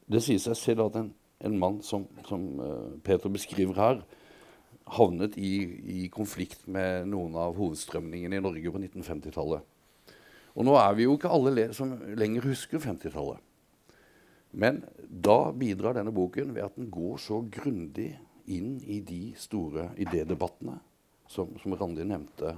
Det 0.04 0.20
sier 0.20 0.36
seg 0.36 0.56
selv 0.60 0.82
at 0.84 0.96
en, 1.00 1.06
en 1.48 1.54
mann 1.56 1.78
som, 1.80 2.02
som 2.28 2.42
eh, 2.60 2.88
Peter 3.06 3.30
beskriver 3.32 3.78
her, 3.78 4.02
havnet 4.84 5.38
i, 5.40 5.52
i 5.96 6.08
konflikt 6.12 6.66
med 6.68 7.08
noen 7.08 7.32
av 7.40 7.56
hovedstrømningene 7.56 8.36
i 8.36 8.42
Norge 8.44 8.72
på 8.74 8.82
1950-tallet. 8.82 9.64
Og 10.54 10.66
nå 10.66 10.76
er 10.78 10.94
vi 10.94 11.06
jo 11.08 11.16
ikke 11.18 11.32
alle 11.34 11.68
som 11.74 11.96
lenger 12.14 12.46
husker 12.46 12.82
50-tallet. 12.82 13.40
Men 14.54 14.84
da 15.08 15.50
bidrar 15.50 15.96
denne 15.96 16.14
boken 16.14 16.54
ved 16.54 16.68
at 16.68 16.76
den 16.78 16.90
går 16.94 17.18
så 17.18 17.40
grundig 17.50 18.12
inn 18.46 18.76
i 18.86 19.00
de 19.02 19.32
store 19.40 19.88
idédebattene 19.98 20.76
som, 21.30 21.50
som 21.58 21.74
Randi 21.74 22.04
nevnte 22.06 22.54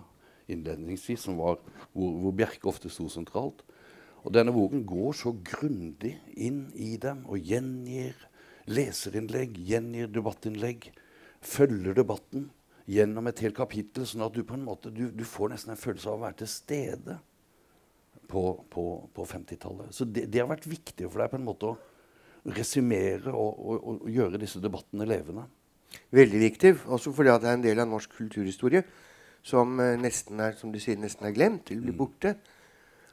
innledningsvis, 0.52 1.24
som 1.24 1.38
var 1.40 1.56
hvor, 1.94 2.10
hvor 2.20 2.34
Bjerke 2.36 2.68
ofte 2.68 2.90
sto 2.92 3.08
sentralt. 3.10 3.62
Og 4.26 4.34
denne 4.34 4.52
boken 4.52 4.82
går 4.86 5.16
så 5.16 5.32
grundig 5.46 6.16
inn 6.34 6.66
i 6.74 6.96
dem 7.00 7.22
og 7.30 7.40
gjengir 7.40 8.18
leserinnlegg, 8.66 9.56
gjengir 9.56 10.10
debattinnlegg, 10.12 10.90
følger 11.40 11.94
debatten 11.96 12.50
gjennom 12.90 13.30
et 13.30 13.40
helt 13.42 13.56
kapittel, 13.56 14.06
sånn 14.06 14.26
at 14.26 14.34
du 14.34 14.42
på 14.46 14.58
en 14.58 14.66
måte 14.66 14.92
du, 14.94 15.08
du 15.14 15.24
får 15.26 15.54
nesten 15.54 15.74
en 15.74 15.80
følelse 15.80 16.10
av 16.10 16.18
å 16.18 16.24
være 16.26 16.40
til 16.42 16.50
stede 16.50 17.18
på, 18.28 18.42
på, 18.72 18.84
på 19.14 19.26
50-tallet. 19.26 19.92
Så 19.94 20.06
det, 20.08 20.26
det 20.32 20.42
har 20.42 20.50
vært 20.50 20.68
viktig 20.68 21.08
for 21.10 21.22
deg 21.22 21.32
på 21.32 21.38
en 21.40 21.46
måte 21.46 21.70
å 21.70 21.76
resumere 22.56 23.32
og, 23.34 23.58
og, 23.58 23.86
og 24.06 24.10
gjøre 24.12 24.40
disse 24.42 24.62
debattene 24.62 25.08
levende. 25.08 25.46
Veldig 26.14 26.40
viktig, 26.42 26.72
også 26.92 27.12
fordi 27.14 27.32
at 27.32 27.42
det 27.42 27.50
er 27.50 27.58
en 27.58 27.64
del 27.64 27.80
av 27.82 27.88
norsk 27.90 28.12
kulturhistorie 28.18 28.82
som 29.46 29.78
eh, 29.80 29.94
nesten 30.00 30.40
er 30.42 30.56
som 30.58 30.72
du 30.74 30.78
sier, 30.82 30.98
nesten 31.00 31.28
er 31.28 31.34
glemt 31.34 31.70
eller 31.70 31.86
blir 31.86 31.98
borte. 31.98 32.34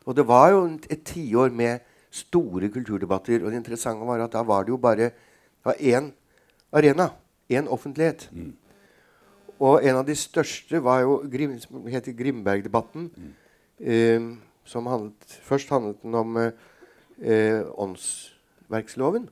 Og 0.04 0.18
det 0.18 0.26
var 0.28 0.50
jo 0.52 0.66
et 0.92 1.04
tiår 1.08 1.54
med 1.56 1.86
store 2.14 2.70
kulturdebatter. 2.74 3.44
Og 3.44 3.52
det 3.52 3.62
interessante 3.62 4.08
var 4.08 4.26
at 4.26 4.34
da 4.34 4.44
var 4.46 4.66
det 4.66 4.74
jo 4.74 4.82
bare 4.82 5.12
det 5.14 5.70
var 5.70 5.80
én 5.80 6.12
arena. 6.76 7.12
Én 7.50 7.70
offentlighet. 7.72 8.28
Og 9.64 9.86
en 9.86 10.00
av 10.00 10.06
de 10.08 10.16
største 10.18 10.82
var 10.84 11.04
jo 11.06 11.22
Grim, 11.32 11.56
heter 11.88 12.16
Grimberg-debatten. 12.18 13.10
eh, 13.80 14.34
som 14.64 14.88
handlet, 14.88 15.40
først 15.44 15.70
handlet 15.70 16.02
den 16.02 16.16
om 16.16 16.38
eh, 16.38 16.52
eh, 17.22 17.62
åndsverksloven. 17.76 19.30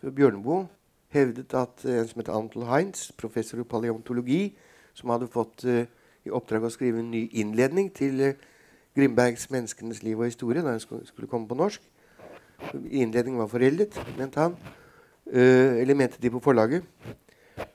Så 0.00 0.10
Bjørneboe 0.10 0.66
hevdet 1.14 1.54
at 1.54 1.84
eh, 1.84 2.00
en 2.00 2.08
som 2.08 2.20
heter 2.20 2.36
Antel 2.36 2.66
Heinz, 2.68 3.10
professor 3.18 3.60
i 3.60 3.66
paleontologi, 3.66 4.56
som 4.94 5.10
hadde 5.10 5.30
fått 5.30 5.64
eh, 5.64 5.86
i 6.26 6.32
oppdrag 6.34 6.66
å 6.66 6.72
skrive 6.72 7.02
en 7.02 7.10
ny 7.10 7.26
innledning 7.32 7.90
til 7.94 8.20
eh, 8.20 8.46
Grimbergs 8.96 9.50
'Menneskenes 9.50 10.02
liv 10.02 10.18
og 10.18 10.26
historie', 10.26 10.62
da 10.62 10.74
den 10.74 10.82
skulle, 10.82 11.06
skulle 11.06 11.28
komme 11.30 11.48
på 11.48 11.54
norsk. 11.54 11.82
Innledningen 12.90 13.40
var 13.40 13.46
foreldet, 13.46 13.96
mente 14.18 14.40
han. 14.40 14.56
Eh, 15.32 15.80
eller 15.80 15.94
mente 15.94 16.22
de 16.22 16.30
på 16.30 16.40
forlaget. 16.42 16.82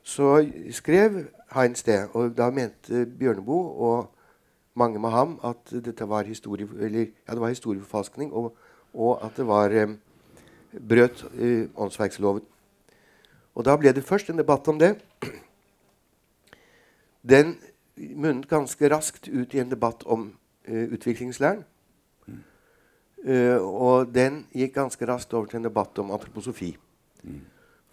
Så 0.04 0.46
skrev 0.72 1.26
Heinz 1.56 1.84
det, 1.84 2.10
og 2.14 2.38
da 2.38 2.50
mente 2.50 3.06
Bjørneboe 3.06 3.72
og 3.72 4.15
mange 4.76 5.00
med 5.00 5.10
ham 5.10 5.38
at 5.44 5.72
dette 5.72 6.08
var, 6.10 6.24
historie, 6.28 6.68
eller, 6.80 7.08
ja, 7.28 7.34
det 7.34 7.42
var 7.42 7.54
historieforfalskning, 7.54 8.34
og, 8.34 8.56
og 8.94 9.26
at 9.26 9.38
det 9.38 9.48
var 9.48 9.72
eh, 9.72 9.96
brøt 10.90 11.26
eh, 11.34 11.68
åndsverksloven. 11.76 12.44
Og 13.56 13.66
da 13.66 13.76
ble 13.80 13.94
det 13.96 14.04
først 14.04 14.30
en 14.30 14.40
debatt 14.40 14.68
om 14.68 14.80
det. 14.80 14.96
Den 17.24 17.56
munnet 17.96 18.50
ganske 18.52 18.90
raskt 18.92 19.30
ut 19.32 19.54
i 19.54 19.62
en 19.64 19.72
debatt 19.72 20.04
om 20.06 20.28
eh, 20.68 20.92
utviklingslæren. 20.92 21.64
Eh, 23.26 23.58
og 23.58 24.12
den 24.14 24.44
gikk 24.54 24.76
ganske 24.76 25.08
raskt 25.08 25.34
over 25.34 25.48
til 25.50 25.58
en 25.58 25.70
debatt 25.70 26.00
om 26.00 26.12
antroposofi. 26.12 26.76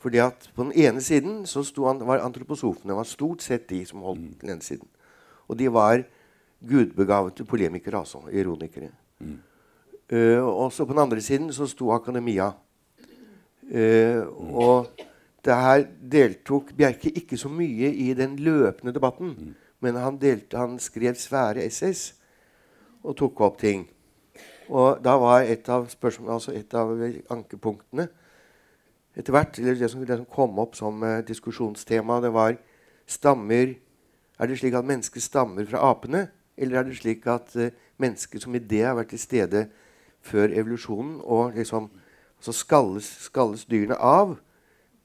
Fordi 0.03 0.19
at 0.19 0.51
på 0.55 0.67
den 0.67 0.73
ene 0.75 1.01
siden 1.01 1.47
så 1.47 1.63
han, 1.87 2.03
var 2.07 2.25
antroposofene 2.27 2.95
var 2.95 3.07
stort 3.07 3.43
sett 3.43 3.71
de 3.71 3.85
som 3.87 4.03
holdt 4.03 4.41
den 4.41 4.51
ene 4.51 4.63
siden. 4.63 4.89
Og 5.49 5.59
de 5.59 5.73
var 5.73 6.03
gudbegavede 6.69 7.45
polemikere, 7.45 7.99
altså. 7.99 8.23
Ironikere. 8.33 8.91
Eh, 10.13 10.39
og 10.39 10.69
også 10.69 10.85
på 10.85 10.93
den 10.93 11.03
andre 11.03 11.21
siden 11.21 11.53
så 11.53 11.67
sto 11.67 11.91
akademia. 11.95 12.51
Eh, 13.71 14.21
og 14.53 14.91
det 15.45 15.55
her 15.55 15.85
deltok 16.13 16.73
Bjerke 16.77 17.11
ikke 17.11 17.37
så 17.37 17.49
mye 17.49 17.93
i 17.95 18.13
den 18.15 18.37
løpende 18.37 18.95
debatten. 18.95 19.57
Men 19.81 19.99
han, 19.99 20.19
delte, 20.21 20.59
han 20.59 20.79
skrev 20.79 21.15
svære 21.19 21.65
essays 21.67 22.13
og 23.03 23.17
tok 23.19 23.41
opp 23.41 23.59
ting. 23.59 23.89
Og 24.71 25.01
da 25.05 25.17
var 25.19 25.43
et 25.43 25.69
av, 25.69 25.89
altså 26.29 26.53
et 26.55 26.75
av 26.75 26.93
ankepunktene 27.31 28.07
etter 29.13 29.35
hvert, 29.35 29.59
eller 29.59 29.77
det 29.77 29.91
som, 29.93 30.05
det 30.07 30.17
som 30.17 30.29
kom 30.29 30.61
opp 30.63 30.77
som 30.79 31.03
uh, 31.05 31.19
diskusjonstema, 31.27 32.21
det 32.25 32.33
var 32.33 32.57
stammer 33.07 33.75
Er 34.41 34.49
det 34.49 34.57
slik 34.59 34.75
at 34.75 34.87
mennesket 34.89 35.23
stammer 35.23 35.67
fra 35.69 35.83
apene? 35.93 36.25
Eller 36.57 36.79
er 36.79 36.83
det 36.83 36.97
slik 36.97 37.27
at 37.27 37.57
uh, 37.57 37.69
mennesker 37.99 38.41
som 38.41 38.55
idé 38.55 38.83
har 38.85 38.97
vært 38.99 39.13
til 39.15 39.23
stede 39.23 39.67
før 40.23 40.53
evolusjonen, 40.53 41.21
og 41.25 41.53
liksom 41.57 41.91
så 42.41 42.53
skalles, 42.53 43.07
skalles 43.27 43.65
dyrene 43.65 43.97
av 43.97 44.37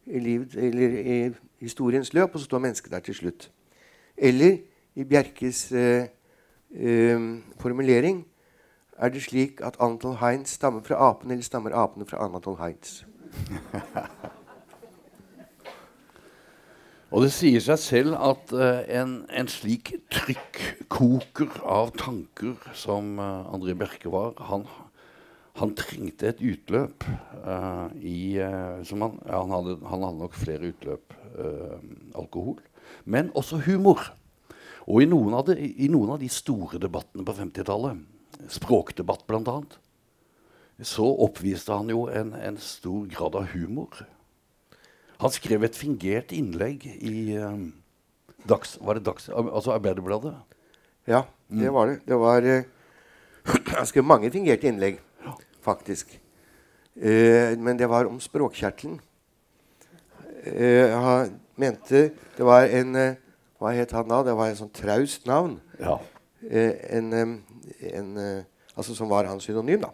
i, 0.05 0.17
eller 0.57 0.97
i 0.99 1.17
historiens 1.59 2.13
løp, 2.13 2.33
og 2.33 2.39
så 2.39 2.45
står 2.45 2.59
mennesket 2.59 2.91
der 2.91 2.99
til 2.99 3.15
slutt? 3.15 3.51
Eller 4.17 4.57
i 4.95 5.03
Bjerkes 5.03 5.71
uh, 5.71 6.05
uh, 6.73 7.37
formulering 7.59 8.25
er 8.97 9.09
det 9.09 9.21
slik 9.23 9.61
at 9.61 9.77
Anatol 9.79 10.17
Heinz 10.17 10.49
stammer 10.57 10.81
fra 10.81 11.09
apene, 11.09 11.33
eller 11.33 11.43
stammer 11.43 11.75
apene 11.75 12.05
fra 12.05 12.25
Anatol 12.25 12.57
Heinz? 12.57 13.05
Og 17.07 17.23
det 17.23 17.31
sier 17.31 17.63
seg 17.63 17.79
selv 17.79 18.17
at 18.19 18.51
uh, 18.51 18.81
en, 18.91 19.21
en 19.31 19.47
slik 19.47 19.93
trykkoker 20.11 21.61
av 21.63 21.93
tanker 21.95 22.57
som 22.75 23.15
uh, 23.21 23.47
André 23.53 23.77
Bjerke 23.79 24.11
var, 24.11 24.35
han, 24.49 24.65
han 25.61 25.71
trengte 25.79 26.33
et 26.33 26.43
utløp 26.43 27.07
uh, 27.45 27.87
i 27.95 28.35
han, 28.41 29.15
ja, 29.23 29.39
han, 29.39 29.55
hadde, 29.55 29.77
han 29.87 30.03
hadde 30.03 30.19
nok 30.19 30.35
flere 30.35 30.73
utløp. 30.73 31.15
alkohol. 32.17 32.55
Men 33.05 33.29
også 33.37 33.59
humor. 33.67 33.99
Og 34.87 35.03
i 35.03 35.07
noen, 35.09 35.35
av 35.35 35.49
de, 35.49 35.67
noen 35.91 36.15
av 36.15 36.21
de 36.21 36.29
store 36.31 36.79
debattene 36.81 37.25
på 37.27 37.35
50-tallet, 37.35 37.99
språkdebatt 38.55 39.25
bl.a., 39.27 39.59
så 40.85 41.07
oppviste 41.25 41.73
han 41.73 41.89
jo 41.89 42.05
en, 42.13 42.35
en, 42.37 42.57
stor 42.61 43.07
grad 43.09 43.35
av 43.35 43.49
humor. 43.55 44.03
Han 45.21 45.33
skrev 45.33 45.65
et 45.65 45.77
fingert 45.77 46.33
innlegg 46.35 46.85
i 46.85 47.37
um, 47.41 47.71
dags, 48.45 48.75
var 48.81 48.99
det 48.99 49.05
dags, 49.07 49.29
altså 49.33 49.73
Arbeiderbladet. 49.73 50.35
Ja, 51.09 51.23
det 51.49 51.71
var 51.73 51.89
det. 51.89 51.99
Det 52.05 52.19
var 52.21 52.45
uh, 52.45 52.63
Han 53.79 53.89
skrev 53.89 54.05
mange 54.05 54.31
fingerte 54.31 54.69
innlegg, 54.69 54.99
faktisk. 55.65 56.13
Uh, 56.97 57.57
men 57.57 57.79
det 57.79 57.89
var 57.89 58.09
om 58.09 58.19
språkkjertelen. 58.21 58.99
Uh, 60.47 60.93
han 60.93 61.39
mente 61.57 62.11
det 62.37 62.45
var 62.45 62.69
en 62.69 62.93
Hva 63.57 63.71
het 63.73 63.91
han 63.91 64.05
da? 64.07 64.21
Det 64.21 64.35
var 64.37 64.51
en 64.51 64.59
sånn 64.59 64.75
traust 64.75 65.25
navn. 65.25 65.57
Ja. 65.81 65.97
en, 66.47 67.13
en, 67.81 68.11
altså 68.77 68.93
som 68.93 69.09
var 69.09 69.25
hans 69.25 69.47
synonym, 69.49 69.81
da 69.81 69.89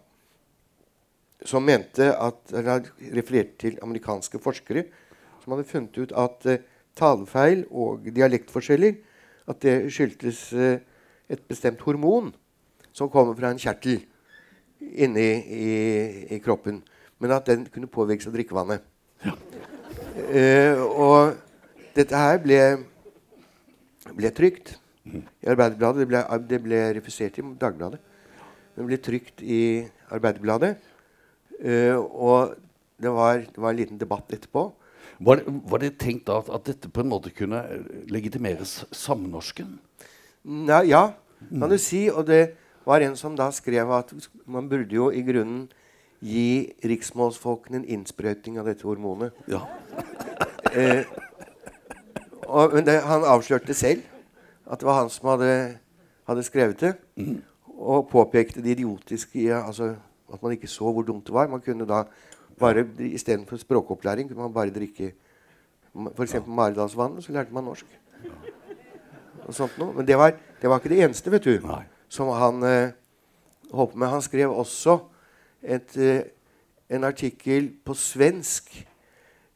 som 1.48 1.66
mente 1.66 2.10
at, 2.12 2.42
eller 2.56 2.88
refererte 3.16 3.58
til 3.66 3.80
amerikanske 3.84 4.40
forskere 4.44 4.86
som 5.43 5.53
hadde 5.53 5.67
funnet 5.67 5.99
ut 5.99 6.15
at 6.15 6.47
uh, 6.47 6.62
talefeil 6.97 7.65
og 7.69 8.08
dialektforskjeller 8.08 8.95
at 9.51 9.60
det 9.65 9.75
skyldtes 9.93 10.45
uh, 10.56 10.79
et 11.32 11.43
bestemt 11.49 11.82
hormon 11.84 12.32
som 12.93 13.12
kommer 13.12 13.36
fra 13.38 13.51
en 13.51 13.60
kjertel 13.62 13.99
inni 14.79 15.27
i, 15.27 15.67
i, 16.36 16.39
kroppen. 16.43 16.82
Men 17.19 17.36
at 17.36 17.47
den 17.47 17.65
kunne 17.71 17.89
påvirkes 17.91 18.27
av 18.29 18.36
drikkevannet. 18.36 18.84
Ja. 19.23 19.36
Uh, 20.13 20.82
og 20.84 21.36
dette 21.97 22.19
her 22.19 22.39
ble, 22.43 22.60
ble 24.13 24.32
trygt 24.36 24.75
i 25.08 25.49
Arbeiderbladet. 25.51 26.03
Det 26.03 26.10
ble, 26.12 26.23
det 26.49 26.62
ble 26.63 26.82
refusert 26.99 27.39
i 27.39 27.45
Dagbladet. 27.60 28.01
Det 28.73 28.88
ble 28.88 28.99
trygt 29.01 29.43
i 29.43 29.62
Arbeiderbladet. 30.13 30.75
Uh, 31.63 31.97
og 31.97 32.56
det 33.03 33.12
var, 33.12 33.43
det 33.43 33.60
var, 33.60 33.73
en 33.73 33.79
liten 33.79 33.99
debatt 34.01 34.32
etterpå. 34.36 34.69
Var 35.24 35.40
det, 35.40 35.54
var 35.72 35.80
det 35.80 35.94
tenkt 36.02 36.28
da 36.28 36.40
at, 36.42 36.50
at, 36.52 36.66
dette 36.68 36.90
på 36.92 37.04
en 37.04 37.12
måte 37.12 37.32
kunne 37.32 37.62
legitimeres 38.12 38.84
samnorsken? 38.92 39.78
Ja, 40.68 40.82
ja, 40.84 41.04
kan 41.50 41.72
du 41.72 41.78
si. 41.80 42.10
Og 42.12 42.28
det 42.28 42.56
var 42.86 43.04
en 43.04 43.16
som 43.16 43.38
da 43.40 43.48
skrev 43.56 43.92
at 43.96 44.12
man 44.46 44.68
burde 44.70 44.96
jo 44.96 45.10
i 45.12 45.24
grunnen 45.24 45.70
gi 46.24 46.74
riksmålsfolkene 46.88 47.82
en 47.82 47.90
innsprøyting 47.98 48.60
av 48.60 48.68
dette 48.68 48.88
hormonet. 48.88 49.36
Ja. 49.52 49.64
eh, 50.78 51.04
og, 52.48 52.76
men 52.76 52.86
det, 52.88 53.00
han 53.04 53.28
avslørte 53.28 53.76
selv 53.76 54.04
at 54.64 54.80
det 54.80 54.88
var 54.88 55.02
han 55.02 55.12
som 55.12 55.34
hadde, 55.34 55.78
hadde 56.28 56.46
skrevet 56.48 56.80
det. 56.80 56.94
Mm. 57.16 57.42
Og 57.74 58.08
påpekte 58.12 58.64
det 58.64 58.78
idiotiske 58.78 59.40
i 59.42 59.50
altså, 59.52 59.94
at 60.34 60.44
man 60.44 60.56
ikke 60.56 60.72
så 60.72 60.92
hvor 60.92 61.04
dumt 61.04 61.28
det 61.28 61.36
var. 61.36 61.52
Man 61.52 61.62
kunne 61.62 61.88
da 61.88 62.06
bare, 62.60 62.86
Istedenfor 63.00 63.58
språkopplæring 63.62 64.30
kunne 64.30 64.42
man 64.48 64.54
bare 64.54 64.74
drikke 64.74 65.13
f.eks. 65.94 66.36
Maridalsvann, 66.48 67.22
så 67.22 67.32
lærte 67.32 67.54
man 67.54 67.63
norsk. 67.63 67.86
Og 69.44 69.54
sånt 69.54 69.76
noe. 69.78 69.94
Men 69.94 70.08
det 70.08 70.18
var, 70.18 70.34
det 70.62 70.70
var, 70.70 70.80
ikke 70.80 70.94
det 70.94 71.04
eneste 71.04 71.32
vet 71.32 71.46
du, 71.46 71.58
Nei. 71.68 71.84
som 72.10 72.32
han 72.34 72.63
eh, 72.66 72.96
holdt 73.74 73.98
med. 74.00 74.10
Han 74.13 74.24
skrev 74.24 74.54
også 74.54 74.98
et, 75.62 75.98
eh, 75.98 76.24
en 76.89 77.04
artikkel 77.04 77.70
på 77.86 77.96
svensk 77.98 78.72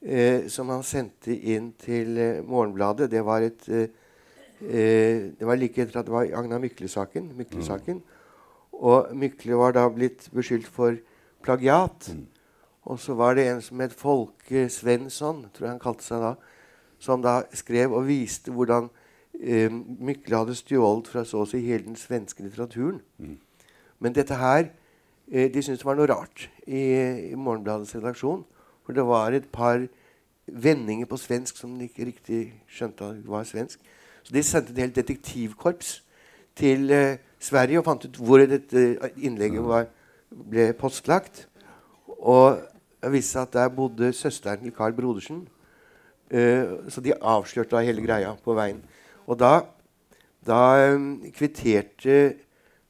eh, 0.02 0.48
som 0.52 0.70
han 0.74 0.84
sendte 0.86 1.34
inn 1.34 1.72
til 1.80 2.18
eh, 2.20 2.44
Morgenbladet. 2.46 3.10
Det 3.12 3.24
var 3.26 3.48
et 3.48 3.70
eh, 3.72 3.88
eh, 4.62 5.28
det 5.40 5.48
var 5.48 5.58
like 5.58 5.82
etter 5.82 6.02
at 6.02 6.10
det 6.10 6.14
var 6.14 6.30
Agna 6.38 6.60
Mykle-saken. 6.62 7.32
Mykle 7.38 7.64
mm. 7.64 8.02
Og 8.78 9.16
Mykle 9.16 9.58
var 9.58 9.74
da 9.74 9.88
blitt 9.90 10.30
beskyldt 10.36 10.68
for 10.68 11.00
plagiat. 11.46 12.12
Mm. 12.14 12.28
Og 12.88 13.00
så 13.04 13.14
var 13.20 13.36
det 13.36 13.48
en 13.50 13.62
som 13.62 13.82
het 13.84 13.94
Folke 13.94 14.70
Svensson, 14.72 15.46
tror 15.54 15.66
jeg 15.66 15.74
han 15.74 15.84
kalte 15.84 16.06
seg 16.06 16.24
da, 16.24 16.34
som 17.04 17.22
da 17.22 17.42
skrev 17.54 17.92
og 17.92 18.08
viste 18.08 18.54
hvordan 18.54 18.88
eh, 19.42 19.68
Mykle 19.72 20.40
hadde 20.40 20.56
stjålet 20.56 21.10
fra 21.12 21.26
så 21.28 21.44
å 21.44 21.50
si 21.50 21.60
hele 21.66 21.84
den 21.90 22.00
svenske 22.00 22.46
litteraturen. 22.46 23.02
Mm. 23.20 23.36
Men 24.00 24.16
dette 24.16 24.38
her 24.40 24.70
eh, 25.28 25.50
De 25.52 25.62
syntes 25.62 25.84
det 25.84 25.90
var 25.90 26.00
noe 26.00 26.08
rart 26.10 26.48
i, 26.64 26.80
i 27.34 27.36
Morgenbladets 27.36 27.96
redaksjon. 27.98 28.46
For 28.88 28.96
det 28.96 29.04
var 29.04 29.36
et 29.36 29.50
par 29.52 29.84
vendinger 30.48 31.10
på 31.12 31.20
svensk 31.20 31.60
som 31.60 31.76
de 31.76 31.90
ikke 31.90 32.08
riktig 32.08 32.42
skjønte 32.72 33.12
var 33.28 33.44
svensk. 33.44 33.84
Så 34.24 34.32
de 34.32 34.44
sendte 34.48 34.72
et 34.72 34.80
helt 34.86 34.96
detektivkorps 34.96 35.92
til 36.56 36.88
eh, 36.96 37.20
Sverige 37.44 37.84
og 37.84 37.86
fant 37.92 38.08
ut 38.08 38.24
hvor 38.24 38.42
dette 38.48 39.12
innlegget 39.20 39.68
var, 39.68 39.92
ble 40.32 40.72
postlagt. 40.80 41.50
Og 42.18 42.64
det 43.04 43.12
viste 43.14 43.36
seg 43.36 43.48
at 43.48 43.56
der 43.56 43.74
bodde 43.74 44.12
søsteren 44.16 44.64
til 44.66 44.74
Carl 44.76 44.96
Brodersen. 44.98 45.46
Uh, 46.34 46.90
så 46.92 47.02
de 47.04 47.16
avslørte 47.16 47.76
da 47.76 47.84
hele 47.86 48.04
greia 48.04 48.34
på 48.44 48.56
veien. 48.58 48.82
Og 49.28 49.40
da, 49.40 49.62
da 50.48 50.94
um, 50.94 51.24
kvitterte 51.36 52.36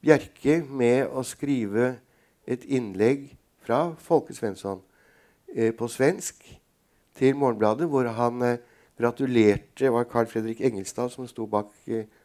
Bjerke 0.02 0.62
med 0.70 1.10
å 1.10 1.24
skrive 1.26 1.98
et 2.48 2.64
innlegg 2.66 3.32
fra 3.66 3.92
Folke 4.02 4.34
Svensson 4.38 4.80
uh, 4.80 5.72
på 5.78 5.90
svensk 5.92 6.46
til 7.18 7.38
Morgenbladet, 7.38 7.90
hvor 7.90 8.08
han 8.14 8.58
gratulerte 8.98 9.86
Det 9.86 9.92
var 9.94 10.06
Carl 10.10 10.26
Fredrik 10.30 10.62
Engelstad 10.62 11.10
som 11.14 11.28
sto 11.30 11.46
bak 11.46 11.70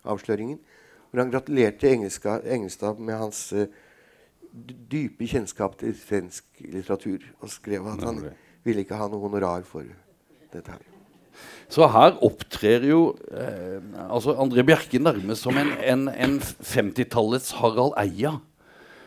avsløringen 0.04 0.60
hvor 1.12 1.20
han 1.20 1.30
gratulerte 1.30 1.90
Engelstad 1.92 2.98
med 2.98 3.14
hans 3.20 3.52
uh, 3.52 3.66
dype 4.52 5.26
kjennskap 5.28 5.76
til 5.80 5.94
svensk 5.96 6.46
litteratur. 6.64 7.24
Og 7.40 7.52
skrev 7.52 7.86
at 7.92 8.04
han 8.06 8.22
ville 8.64 8.84
ikke 8.84 8.98
ha 8.98 9.08
noe 9.10 9.22
honorar 9.24 9.66
for 9.68 9.86
dette 10.52 10.74
her. 10.74 10.88
Så 11.72 11.86
her 11.88 12.18
opptrer 12.20 12.84
jo 12.84 13.14
eh, 13.32 13.80
altså 14.12 14.34
André 14.36 14.64
Bjerke 14.68 15.00
nærmest 15.00 15.46
som 15.46 15.56
en, 15.56 15.72
en, 15.80 16.08
en 16.12 16.38
50-tallets 16.40 17.54
Harald 17.62 17.96
Eia. 18.00 18.36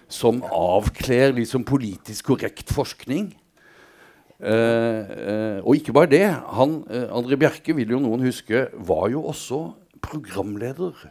Som 0.09 0.43
avkler 0.53 1.33
liksom 1.37 1.65
politisk 1.65 2.31
korrekt 2.33 2.73
forskning. 2.73 3.31
Eh, 4.35 4.51
eh, 4.51 5.59
og 5.63 5.77
ikke 5.77 5.93
bare 5.95 6.11
det. 6.11 6.25
Han, 6.57 6.83
eh, 6.89 7.07
André 7.09 7.37
Bjerke, 7.39 7.75
vil 7.75 7.95
jo 7.95 8.01
noen 8.03 8.25
huske, 8.25 8.67
var 8.73 9.07
jo 9.09 9.23
også 9.31 9.61
programleder 10.01 11.07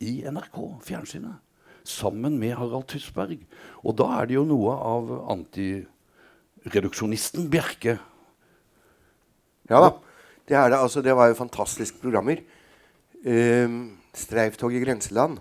i 0.00 0.22
NRK, 0.28 0.60
fjernsynet, 0.86 1.40
sammen 1.88 2.38
med 2.40 2.56
Harald 2.58 2.86
Tysberg. 2.90 3.38
Og 3.82 3.96
da 3.98 4.04
er 4.18 4.26
det 4.28 4.34
jo 4.36 4.44
noe 4.48 4.72
av 4.76 5.02
antireduksjonisten 5.36 7.50
Bjerke. 7.52 7.94
Ja 9.70 9.78
da. 9.82 9.90
Det 10.46 10.54
er 10.54 10.70
det. 10.70 10.78
Altså, 10.78 11.02
det 11.02 11.16
var 11.18 11.26
jo 11.30 11.40
fantastiske 11.40 11.98
programmer. 12.02 12.36
Um, 13.26 13.98
Streiftog 14.16 14.72
i 14.72 14.80
grenseland, 14.80 15.38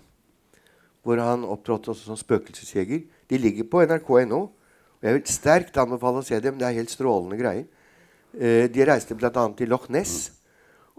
hvor 1.06 1.18
han 1.22 1.46
opptrådte 1.46 1.90
også 1.94 2.06
som 2.10 2.18
spøkelsesjeger. 2.20 3.02
De 3.30 3.36
ligger 3.38 3.64
på 3.70 3.86
nrk.no. 3.86 4.42
Og 4.96 5.04
jeg 5.06 5.14
vil 5.14 5.26
sterkt 5.30 5.78
anbefale 5.78 6.20
å 6.24 6.26
se 6.26 6.40
dem. 6.42 6.58
Det 6.58 6.66
er 6.68 6.80
helt 6.80 6.94
strålende 6.94 7.38
greier. 7.40 7.66
Uh, 8.34 8.66
de 8.72 8.90
reiste 8.90 9.16
bl.a. 9.16 9.44
til 9.58 9.70
Loch 9.70 9.90
Ness. 9.94 10.32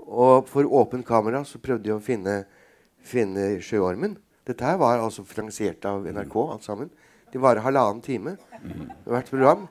Og 0.07 0.47
for 0.47 0.63
åpent 0.71 1.07
kamera 1.07 1.43
så 1.45 1.59
prøvde 1.59 1.85
de 1.89 1.93
å 1.97 2.03
finne 2.03 2.45
finne 3.07 3.57
sjøormen. 3.65 4.17
Dette 4.47 4.65
her 4.65 4.79
var 4.79 5.01
altså 5.03 5.25
finansiert 5.27 5.85
av 5.89 6.07
NRK, 6.07 6.37
alt 6.53 6.67
sammen. 6.67 6.91
Det 7.33 7.41
varer 7.43 7.65
halvannen 7.65 8.03
time 8.05 8.37
hvert 9.05 9.31
program. 9.31 9.67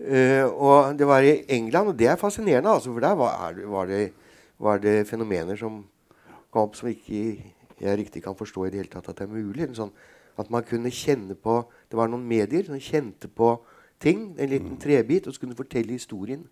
Uh, 0.00 0.46
og 0.48 0.96
det 0.96 1.06
var 1.08 1.24
i 1.26 1.42
England, 1.52 1.92
og 1.92 1.98
det 1.98 2.08
er 2.08 2.20
fascinerende, 2.20 2.72
altså, 2.72 2.92
for 2.94 3.04
der 3.04 3.16
var, 3.20 3.58
var, 3.68 3.90
det, 3.90 4.12
var, 4.58 4.78
det, 4.80 5.06
fenomener 5.08 5.58
som 5.60 5.82
kom 6.50 6.70
opp 6.70 6.78
som 6.78 6.88
ikke 6.88 7.36
jeg 7.80 7.98
riktig 7.98 8.22
kan 8.24 8.36
forstå 8.36 8.64
i 8.66 8.70
det 8.72 8.80
hele 8.80 8.92
tatt 8.92 9.10
at 9.12 9.20
det 9.20 9.26
er 9.26 9.34
mulig. 9.34 9.68
Sånn, 9.76 9.92
at 10.40 10.48
man 10.52 10.64
kunne 10.64 10.92
kjenne 10.92 11.36
på 11.36 11.62
Det 11.90 11.98
var 11.98 12.08
noen 12.08 12.24
medier 12.28 12.64
som 12.64 12.78
kjente 12.80 13.28
på 13.28 13.54
ting, 14.00 14.30
en 14.38 14.48
liten 14.48 14.76
trebit, 14.80 15.26
og 15.26 15.34
så 15.34 15.42
kunne 15.42 15.58
fortelle 15.58 15.96
historien 15.96 16.44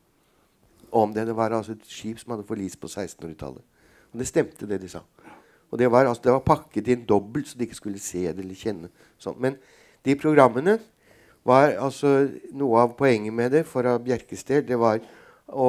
om 0.90 1.12
det. 1.14 1.26
Det 1.28 1.36
var 1.36 1.54
altså 1.54 1.76
et 1.76 1.86
skip 1.86 2.18
som 2.20 2.34
hadde 2.34 2.46
forlist 2.48 2.80
på 2.80 2.90
1600-tallet. 2.90 3.62
Og 4.12 4.18
det 4.18 4.26
stemte, 4.26 4.66
det 4.66 4.80
de 4.82 4.90
sa. 4.90 5.04
Og 5.70 5.78
det 5.78 5.90
var, 5.92 6.06
altså, 6.08 6.22
det 6.24 6.32
var, 6.32 6.44
pakket 6.46 6.88
inn 6.88 7.06
dobbelt, 7.08 7.48
så 7.48 7.58
de 7.58 7.66
ikke 7.68 7.76
skulle 7.78 8.00
se 8.02 8.24
det 8.26 8.44
eller 8.44 8.56
kjenne. 8.56 8.88
Sånn. 9.20 9.36
Men 9.40 9.58
de 10.06 10.16
programmene 10.16 10.78
var 11.48 11.74
altså 11.80 12.28
Noe 12.56 12.84
av 12.84 12.94
poenget 12.98 13.34
med 13.34 13.52
det 13.52 13.64
for 13.68 13.86
Bjerkes 14.04 14.44
del 14.48 14.64
det 14.68 14.78
var 14.80 15.00
å, 15.48 15.68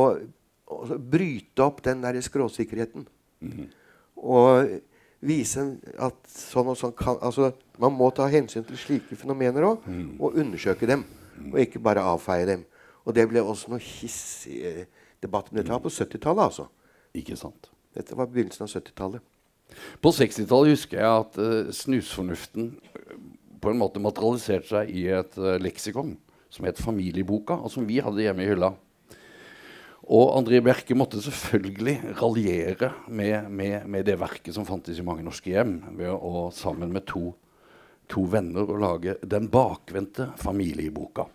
å 0.68 1.00
bryte 1.00 1.64
opp 1.64 1.84
den 1.86 2.04
der 2.04 2.20
skråsikkerheten. 2.22 3.08
Mm 3.40 3.52
-hmm. 3.52 3.68
Og 4.16 4.80
vise 5.20 5.66
at 6.00 6.18
sånn 6.32 6.68
og 6.68 6.78
sånn 6.78 6.96
kan 6.96 7.18
altså 7.22 7.54
Man 7.80 7.94
må 7.94 8.10
ta 8.12 8.28
hensyn 8.28 8.64
til 8.64 8.78
slike 8.78 9.16
fenomener 9.16 9.64
òg, 9.64 9.86
mm. 9.88 10.20
og 10.20 10.36
undersøke 10.36 10.88
dem. 10.88 11.06
Og 11.54 11.60
ikke 11.60 11.80
bare 11.80 12.04
avfeie 12.04 12.46
dem. 12.46 12.66
Og 13.06 13.16
det 13.16 13.28
ble 13.30 13.42
også 13.42 13.72
noe 13.72 13.80
hissig 13.80 14.86
debatt. 15.22 15.48
om 15.52 15.58
dette 15.58 15.80
på 15.80 15.90
70-tallet, 15.90 16.44
altså. 16.44 16.68
Ikke 17.14 17.36
sant. 17.36 17.72
Dette 17.96 18.18
var 18.18 18.28
begynnelsen 18.28 18.64
av 18.64 18.70
70-tallet. 18.70 19.22
På 20.04 20.12
60-tallet 20.16 20.76
husker 20.76 21.02
jeg 21.02 21.24
at 21.24 21.40
uh, 21.40 21.72
snusfornuften 21.76 22.72
eh, 22.90 23.16
på 23.60 23.72
en 23.72 23.80
måte 23.82 24.02
materialiserte 24.02 24.70
seg 24.72 24.92
i 24.96 25.08
et 25.14 25.40
uh, 25.40 25.58
leksikon 25.62 26.16
som 26.50 26.66
het 26.66 26.82
Familieboka, 26.82 27.60
og 27.60 27.72
som 27.74 27.86
vi 27.88 28.00
hadde 28.02 28.24
hjemme 28.24 28.46
i 28.46 28.50
hylla. 28.50 28.74
Og 30.10 30.32
André 30.34 30.58
Bjerke 30.66 30.96
måtte 30.98 31.22
selvfølgelig 31.22 32.16
raljere 32.18 32.94
med, 33.06 33.52
med, 33.54 33.84
med, 33.86 34.08
det 34.08 34.18
verket 34.18 34.56
som 34.56 34.66
fantes 34.66 34.98
i 34.98 35.06
mange 35.06 35.22
norske 35.26 35.52
hjem, 35.52 35.76
ved 36.00 36.10
å 36.10 36.48
sammen 36.56 36.90
med 36.96 37.06
to, 37.12 37.36
to 38.10 38.24
venner 38.32 38.66
å 38.66 38.80
lage 38.82 39.20
Den 39.22 39.52
bakvendte 39.54 40.32
familieboka. 40.42 41.28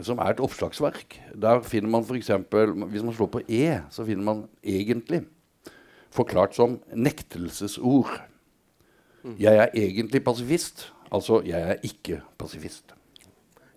Som 0.00 0.22
er 0.24 0.32
et 0.32 0.40
oppslagsverk. 0.40 1.18
Der 1.36 1.60
finner 1.66 1.92
man 1.92 2.06
f.eks. 2.06 2.32
Hvis 2.48 3.04
man 3.04 3.12
slår 3.12 3.28
på 3.34 3.44
E, 3.44 3.82
så 3.92 4.08
finner 4.08 4.24
man 4.24 4.42
egentlig 4.64 5.26
forklart 6.10 6.56
som 6.56 6.78
nektelsesord. 6.94 8.20
Jeg 9.38 9.56
er 9.56 9.68
egentlig 9.76 10.24
pasifist. 10.24 10.92
Altså, 11.12 11.42
jeg 11.44 11.60
er 11.60 11.74
ikke 11.82 12.22
pasifist. 12.38 12.94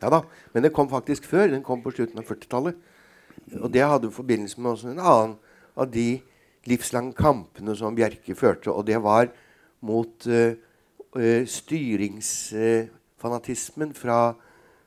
Ja 0.04 0.10
da, 0.12 0.20
men 0.54 0.64
det 0.64 0.74
kom 0.76 0.90
faktisk 0.90 1.26
før. 1.26 1.48
Den 1.48 1.64
kom 1.64 1.84
på 1.84 1.92
slutten 1.92 2.20
av 2.20 2.24
40-tallet. 2.28 2.76
Og 3.62 3.74
det 3.74 3.88
hadde 3.88 4.12
forbindelse 4.12 4.62
med 4.62 4.72
også 4.72 4.88
en 4.92 5.00
annen 5.00 5.36
av 5.76 5.92
de 5.92 6.22
livslange 6.70 7.14
kampene 7.18 7.76
som 7.76 7.96
Bjerke 7.96 8.36
førte. 8.36 8.72
Og 8.72 8.88
det 8.88 9.04
var 9.04 9.28
mot 9.84 10.28
uh, 10.28 10.54
uh, 11.18 11.46
styringsfanatismen 11.48 13.94
fra, 13.96 14.34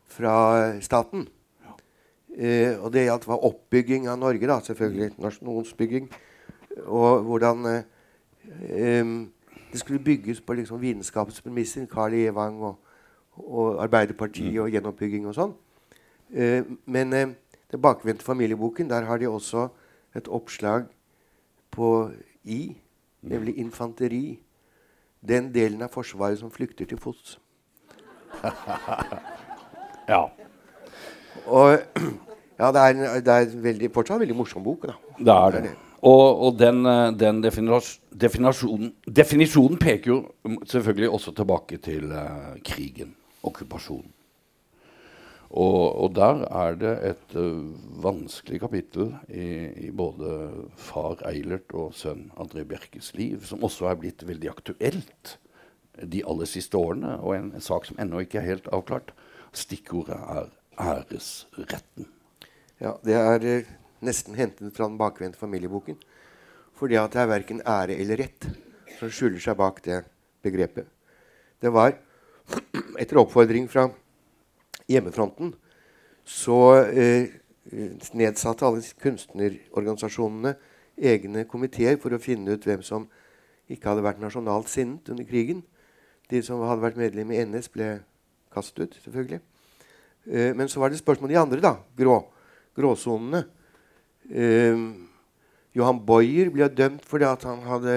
fra 0.08 0.72
staten. 0.84 1.28
Uh, 2.36 2.84
og 2.84 2.92
det 2.92 3.04
gjaldt 3.08 3.28
var 3.28 3.44
oppbygging 3.48 4.08
av 4.12 4.18
Norge, 4.20 4.46
da, 4.48 4.60
selvfølgelig. 4.64 5.10
Nasjonsbygging. 5.20 6.10
Og 6.84 7.22
hvordan 7.22 7.84
um, 8.92 9.32
det 9.72 9.80
skulle 9.80 10.04
bygges 10.04 10.40
på 10.40 10.52
liksom, 10.52 10.80
vitenskapens 10.80 11.42
premisser. 11.42 11.86
Carl 11.86 12.14
Evang 12.14 12.62
og, 12.62 12.76
og 13.32 13.82
Arbeiderpartiet 13.82 14.60
og 14.60 14.70
gjenoppbygging 14.70 15.26
og 15.26 15.34
sånn. 15.36 15.54
men 16.86 17.12
den 17.12 17.82
bakvendte 17.82 18.24
familieboken, 18.24 18.90
der 18.90 19.04
har 19.04 19.16
de 19.16 19.28
også 19.28 19.68
et 20.16 20.28
oppslag 20.28 20.84
på 21.70 22.10
I, 22.44 22.76
nemlig 23.22 23.58
infanteri. 23.58 24.40
Den 25.28 25.54
delen 25.54 25.82
av 25.82 25.90
Forsvaret 25.90 26.38
som 26.38 26.50
flykter 26.50 26.86
til 26.86 26.98
fots. 26.98 27.38
ja. 30.12 30.22
Og 31.46 31.78
ja, 32.60 32.70
det 32.72 32.82
er, 32.82 33.20
det 33.20 33.34
er 33.34 33.56
veldig, 33.62 33.90
fortsatt 33.94 34.16
en 34.16 34.20
veldig 34.20 34.36
morsom 34.36 34.64
bok. 34.64 34.86
Da. 34.86 34.94
Det 35.18 35.34
er 35.34 35.56
det. 35.56 35.74
Og, 36.06 36.42
og 36.46 36.58
den, 36.58 36.84
eh, 36.86 37.12
den 37.18 37.40
definisjonen, 37.42 38.92
definisjonen, 39.06 39.78
peker 39.80 40.12
jo 40.12 40.18
selvfølgelig 40.68 41.08
også 41.10 41.32
tilbake 41.34 41.78
til 41.82 42.12
uh, 42.12 42.52
krigen, 42.66 43.16
okkupasjonen. 43.42 44.12
Og, 45.46 45.82
og, 46.02 46.10
der 46.14 46.42
er 46.50 46.76
det 46.78 46.92
et 47.10 47.36
uh, 47.38 48.02
vanskelig 48.02 48.60
kapittel 48.60 49.12
i, 49.30 49.46
i, 49.86 49.90
både 49.94 50.66
far 50.76 51.22
Eilert 51.30 51.74
og 51.74 51.94
sønn 51.96 52.28
André 52.38 52.66
Bjerkes 52.66 53.12
liv, 53.16 53.46
som 53.46 53.64
også 53.64 53.88
er 53.90 53.98
blitt 54.02 54.26
veldig 54.26 54.50
aktuelt 54.52 55.36
de 56.02 56.20
aller 56.28 56.50
siste 56.50 56.76
årene, 56.76 57.16
og 57.22 57.38
en, 57.38 57.50
en 57.56 57.64
sak 57.64 57.86
som 57.88 57.98
ennå 58.02 58.20
ikke 58.26 58.42
er 58.42 58.50
helt 58.50 58.68
avklart. 58.74 59.14
Stikkordet 59.56 60.18
er 60.18 60.50
æresretten. 60.82 62.10
Ja, 62.82 62.98
det 63.06 63.16
er 63.16 63.64
nesten 64.04 64.36
hentet 64.38 64.74
fra 64.76 64.88
den 64.88 64.98
bakvendte 65.00 65.40
familieboken. 65.40 65.98
Fordi 66.76 66.98
at 67.00 67.14
det 67.14 67.22
er 67.22 67.30
verken 67.30 67.62
ære 67.64 67.96
eller 67.96 68.20
rett 68.24 68.48
som 68.98 69.12
skjuler 69.12 69.40
seg 69.42 69.56
bak 69.58 69.80
det 69.84 70.02
begrepet. 70.44 70.88
Det 71.60 71.72
var 71.72 71.96
etter 73.00 73.20
oppfordring 73.20 73.68
fra 73.70 73.88
hjemmefronten, 74.90 75.54
så 76.26 76.58
eh, 76.84 77.32
nedsatte 78.14 78.66
alle 78.66 78.82
kunstnerorganisasjonene 79.02 80.54
egne 80.96 81.44
komiteer 81.48 81.98
for 82.00 82.14
å 82.14 82.22
finne 82.22 82.56
ut 82.56 82.66
hvem 82.66 82.84
som 82.86 83.08
ikke 83.70 83.90
hadde 83.90 84.04
vært 84.06 84.22
nasjonalt 84.22 84.70
sinnet 84.70 85.08
under 85.12 85.26
krigen. 85.26 85.64
De 86.30 86.40
som 86.42 86.62
hadde 86.66 86.82
vært 86.82 86.98
medlem 87.00 87.32
i 87.34 87.42
NS, 87.46 87.68
ble 87.74 87.90
kastet 88.54 88.86
ut, 88.86 88.96
selvfølgelig. 89.04 89.40
Eh, 90.30 90.52
men 90.58 90.70
så 90.70 90.82
var 90.82 90.90
det 90.90 91.00
spørsmål 91.00 91.32
de 91.32 91.40
andre, 91.40 91.62
da. 91.62 91.76
Grå, 91.98 92.20
gråsonene. 92.78 93.44
Eh, 94.30 94.78
Johan 95.76 95.98
Boyer 96.06 96.50
ble 96.50 96.68
dømt 96.72 97.04
fordi 97.06 97.28
han 97.44 97.64
hadde 97.66 97.96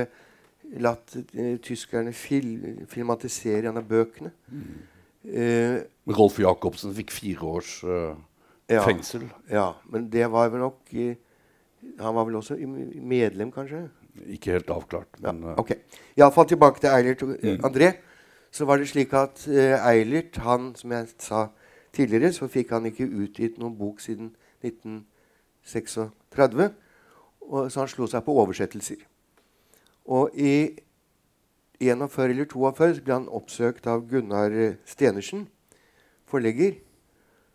latt 0.83 1.15
eh, 1.17 1.55
tyskerne 1.63 2.13
fil 2.13 2.49
filmatisere 2.91 3.71
en 3.71 3.79
av 3.81 3.87
bøkene. 3.89 4.31
Mm. 4.51 4.81
Eh, 5.29 5.77
Rolf 6.15 6.39
Jacobsen 6.39 6.93
fikk 6.95 7.11
fire 7.13 7.45
års 7.45 7.79
uh, 7.83 8.13
ja, 8.69 8.83
fengsel. 8.85 9.27
Ja, 9.51 9.71
men 9.91 10.07
det 10.11 10.29
var 10.31 10.47
vel 10.49 10.63
nok 10.63 10.93
uh, 10.95 11.11
Han 11.99 12.15
var 12.15 12.25
vel 12.25 12.39
også 12.39 12.57
medlem, 12.57 13.51
kanskje? 13.51 13.87
Ikke 14.27 14.55
helt 14.55 14.71
avklart. 14.73 15.19
Men, 15.23 15.43
ja, 15.51 15.57
okay. 15.61 15.83
Iallfall 16.17 16.47
tilbake 16.49 16.81
til 16.81 16.89
Eilert 16.91 17.23
og 17.23 17.35
mm. 17.37 17.61
André. 17.67 17.91
Så 18.51 18.65
var 18.65 18.81
det 18.81 18.89
slik 18.89 19.13
at 19.13 19.45
Eilert, 19.47 20.39
han, 20.41 20.73
som 20.75 20.91
jeg 20.91 21.07
sa 21.21 21.43
tidligere, 21.93 22.33
så 22.33 22.49
fikk 22.49 22.73
han 22.73 22.89
ikke 22.89 23.05
utgitt 23.05 23.59
noen 23.61 23.77
bok 23.77 24.01
siden 24.01 24.31
1936. 25.65 26.69
Og, 27.49 27.71
så 27.71 27.81
han 27.81 27.89
slo 27.89 28.07
seg 28.09 28.23
på 28.25 28.35
oversettelser. 28.43 29.01
Og 30.09 30.35
i 30.37 30.75
41 31.79 32.33
eller 32.33 32.49
42 32.49 33.01
ble 33.05 33.15
han 33.15 33.29
oppsøkt 33.31 33.87
av 33.87 34.05
Gunnar 34.09 34.53
Stenersen, 34.85 35.47
forlegger, 36.29 36.77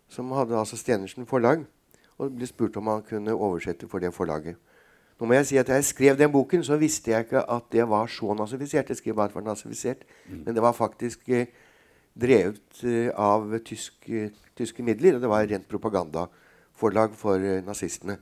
som 0.09 0.33
hadde 0.35 0.57
altså 0.59 0.79
Stenersen 0.81 1.29
forlag, 1.29 1.65
og 2.19 2.37
ble 2.39 2.47
spurt 2.49 2.77
om 2.79 2.91
han 2.91 3.05
kunne 3.07 3.35
oversette 3.35 3.89
for 3.91 4.03
det 4.03 4.15
forlaget. 4.15 4.57
Nå 5.21 5.29
må 5.31 5.37
jeg 5.37 5.47
si 5.47 5.59
at 5.61 5.71
jeg 5.71 5.87
skrev 5.87 6.17
den 6.19 6.33
boken, 6.33 6.65
så 6.67 6.79
visste 6.79 7.13
jeg 7.13 7.27
ikke 7.27 7.45
at 7.51 7.69
det 7.73 7.87
var 7.91 8.11
så 8.11 8.35
nazifisert. 8.35 8.91
Jeg 8.91 8.99
skrev 8.99 9.15
bare 9.15 9.31
at 9.31 9.35
det 9.35 9.39
var 9.39 9.47
nazifisert, 9.53 10.03
mm. 10.27 10.43
Men 10.47 10.55
det 10.57 10.63
var 10.63 10.75
faktisk 10.75 11.29
eh, 11.29 11.53
drevet 12.15 12.83
eh, 12.83 13.11
av 13.15 13.47
tysk, 13.67 14.09
eh, 14.11 14.35
tyske 14.59 14.83
midler. 14.83 15.15
Og 15.15 15.23
det 15.23 15.31
var 15.31 15.47
rent 15.47 15.69
propagandaforlag 16.75 17.15
for 17.15 17.35
eh, 17.35 17.65
nazistene. 17.65 18.19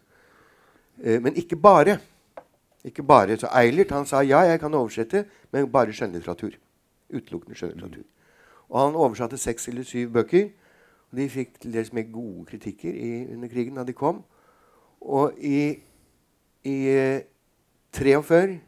Eh, 1.02 1.22
men 1.22 1.34
ikke 1.36 1.56
bare. 1.56 1.98
Ikke 2.84 3.02
bare. 3.02 3.36
Så 3.36 3.48
Eilert 3.54 3.90
han 3.90 4.06
sa 4.06 4.22
ja, 4.22 4.40
jeg 4.40 4.60
kan 4.60 4.74
oversette, 4.74 5.24
men 5.50 5.70
bare 5.72 5.92
skjønnlitteratur. 5.92 6.52
Utelukkende 7.12 7.56
skjønnlitteratur. 7.56 8.04
Og 8.68 8.80
han 8.80 8.94
oversatte 8.94 9.38
seks 9.38 9.68
eller 9.68 9.82
syv 9.82 10.12
bøker. 10.12 10.48
og 11.10 11.18
De 11.18 11.28
fikk 11.28 11.60
til 11.60 11.72
dels 11.72 11.92
med 11.92 12.12
gode 12.12 12.46
kritikker 12.46 12.92
i, 12.92 13.34
under 13.34 13.48
krigen 13.48 13.76
da 13.76 13.84
de 13.84 13.92
kom. 13.92 14.24
Og 15.00 15.32
i, 15.38 15.78
i 16.64 16.76
43 17.92 18.42
eh, 18.42 18.58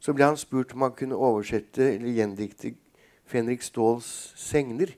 så 0.00 0.12
ble 0.12 0.24
han 0.24 0.36
spurt 0.36 0.72
om 0.74 0.82
han 0.82 0.96
kunne 0.96 1.16
oversette 1.16 1.94
eller 1.94 2.16
gjendikte 2.16 2.74
Fenrik 3.26 3.62
Ståhls 3.62 4.32
segner 4.36 4.94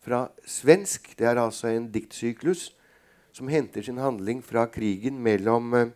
fra 0.00 0.30
svensk. 0.46 1.18
Det 1.18 1.26
er 1.26 1.36
altså 1.36 1.68
en 1.68 1.92
diktsyklus 1.92 2.72
som 3.32 3.48
henter 3.48 3.82
sin 3.82 4.00
handling 4.02 4.42
fra 4.42 4.66
krigen 4.72 5.20
mellom 5.22 5.74
uh, 5.74 5.90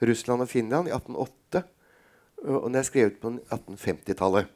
Russland 0.00 0.44
og 0.44 0.50
Finland 0.50 0.88
i 0.88 0.94
1808. 0.94 1.62
Og 2.46 2.68
den 2.68 2.78
er 2.78 2.86
skrevet 2.86 3.20
på 3.20 3.32
1850-tallet. 3.38 4.52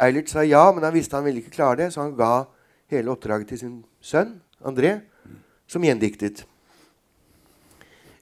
Eilert 0.00 0.30
sa 0.32 0.44
ja, 0.44 0.62
men 0.72 0.84
han 0.84 0.94
visste 0.94 1.16
han 1.16 1.26
ville 1.26 1.42
ikke 1.42 1.56
klare 1.56 1.82
det, 1.82 1.90
så 1.92 2.04
han 2.04 2.16
ga 2.16 2.44
hele 2.92 3.12
oppdraget 3.12 3.52
til 3.52 3.60
sin 3.60 3.78
sønn 4.00 4.38
André, 4.60 4.98
som 5.70 5.84
gjendiktet. 5.84 6.44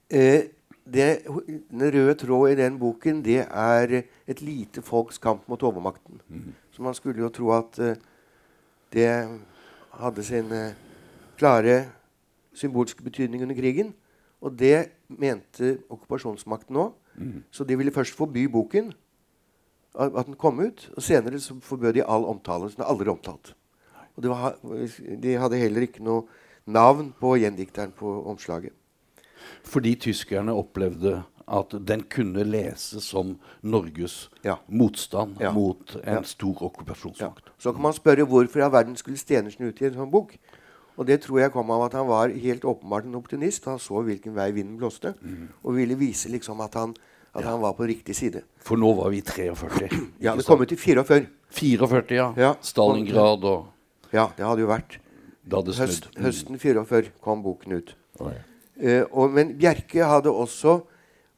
Eh, 0.09 0.49
det, 0.89 1.09
den 1.69 1.93
røde 1.93 2.15
tråd 2.15 2.53
i 2.53 2.59
den 2.63 2.79
boken 2.81 3.21
det 3.25 3.43
er 3.45 3.95
et 4.27 4.41
lite 4.41 4.83
folks 4.83 5.19
kamp 5.19 5.49
mot 5.49 5.63
overmakten. 5.63 6.21
Mm. 6.29 6.55
Så 6.73 6.83
man 6.83 6.95
skulle 6.95 7.21
jo 7.21 7.33
tro 7.35 7.51
at 7.57 7.79
eh, 7.83 7.99
det 8.95 9.11
hadde 9.99 10.25
sin 10.25 10.53
eh, 10.53 10.77
klare 11.37 11.77
symbolske 12.59 13.05
betydning 13.07 13.45
under 13.47 13.57
krigen. 13.59 13.95
Og 14.43 14.55
det 14.59 14.91
mente 15.09 15.79
okkupasjonsmakten 15.91 16.79
òg. 16.79 16.93
Mm. 17.19 17.45
Så 17.51 17.67
de 17.67 17.79
ville 17.79 17.95
først 17.95 18.15
forby 18.15 18.47
boken, 18.51 18.93
at 19.99 20.27
den 20.27 20.39
kom 20.39 20.61
ut. 20.63 20.91
Og 20.97 21.03
senere 21.03 21.41
så 21.43 21.57
forbød 21.63 21.97
de 21.99 22.05
all 22.05 22.27
omtale. 22.31 22.71
Så 22.71 22.79
den 22.79 22.87
er 22.87 22.93
aldri 22.93 23.11
omtalt. 23.11 23.55
Og 24.17 24.29
var, 24.31 24.59
de 25.23 25.39
hadde 25.39 25.59
heller 25.59 25.87
ikke 25.87 26.05
noe 26.07 26.27
navn 26.67 27.13
på 27.21 27.37
gjendikteren 27.39 27.95
på 27.97 28.13
omslaget. 28.31 28.75
Fordi 29.65 29.95
tyskerne 29.95 30.53
opplevde 30.53 31.23
at 31.49 31.75
den 31.89 32.03
kunne 32.13 32.45
leses 32.45 33.05
som 33.09 33.37
Norges 33.63 34.29
ja. 34.45 34.59
motstand 34.69 35.41
ja. 35.41 35.53
mot 35.53 35.97
en 36.03 36.21
ja. 36.21 36.23
stor 36.23 36.63
okkupasjonsmakt. 36.69 37.53
Så 37.59 37.73
kan 37.73 37.83
man 37.83 37.97
spørre 37.97 38.27
hvorfor 38.29 38.61
i 38.61 38.67
all 38.67 38.73
verden 38.73 38.97
skulle 38.97 39.19
Stenersen 39.19 39.71
utgi 39.71 39.89
en 39.89 39.97
sånn 39.97 40.13
bok. 40.13 40.35
Og 40.99 41.07
det 41.07 41.21
tror 41.23 41.45
jeg 41.45 41.53
kom 41.55 41.69
av 41.71 41.85
at 41.87 41.95
han 41.95 42.09
var 42.09 42.33
helt 42.35 42.65
åpenbart 42.67 43.07
en 43.07 43.15
optimist. 43.19 43.69
Han 43.71 43.79
så 43.83 44.03
hvilken 44.03 44.35
vei 44.35 44.51
vinden 44.57 44.79
blåste, 44.81 45.15
mm. 45.23 45.47
og 45.63 45.77
ville 45.77 45.95
vise 45.99 46.29
liksom 46.33 46.61
at, 46.65 46.75
han, 46.75 46.95
At 47.39 47.45
han 47.47 47.61
var 47.63 47.73
på 47.79 47.87
riktig 47.87 48.17
side. 48.19 48.43
For 48.65 48.77
nå 48.81 48.93
var 48.99 49.11
vi 49.15 49.21
43. 49.23 49.89
Ja, 50.25 50.35
Det 50.37 50.47
kom 50.47 50.63
ut 50.63 50.73
i 50.75 50.77
44. 50.77 51.27
44, 51.55 52.15
ja. 52.17 52.33
Ja. 52.37 52.55
Stalingrad 52.61 53.45
og 53.47 53.67
Ja, 54.11 54.33
det 54.37 54.45
hadde 54.45 54.61
jo 54.65 54.69
vært. 54.69 54.99
Det 55.49 55.75
Høst, 55.79 56.09
høsten 56.19 56.59
44 56.61 57.11
kom 57.25 57.43
boken 57.45 57.73
ut. 57.79 57.95
Mm. 58.19 58.33
Eh, 58.81 59.05
og, 59.13 59.31
men 59.33 59.59
Bjerke 59.61 60.05
hadde 60.05 60.31
også 60.33 60.81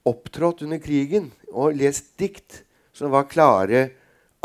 opptrådt 0.09 0.63
under 0.65 0.79
krigen 0.83 1.33
og 1.53 1.75
lest 1.77 2.19
dikt 2.19 2.65
som 2.97 3.11
var 3.13 3.25
klare 3.31 3.91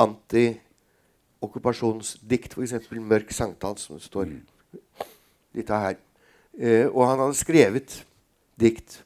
antiokkupasjonsdikt. 0.02 2.54
F.eks. 2.58 2.74
'Mørk 2.92 3.32
sankthans', 3.32 3.80
som 3.88 3.96
det 3.96 4.04
står 4.06 4.26
litt 4.34 4.55
av 5.64 5.82
her. 5.82 5.98
Eh, 6.60 6.88
og 6.88 7.08
han 7.08 7.20
hadde 7.20 7.38
skrevet 7.38 8.06
dikt. 8.60 9.02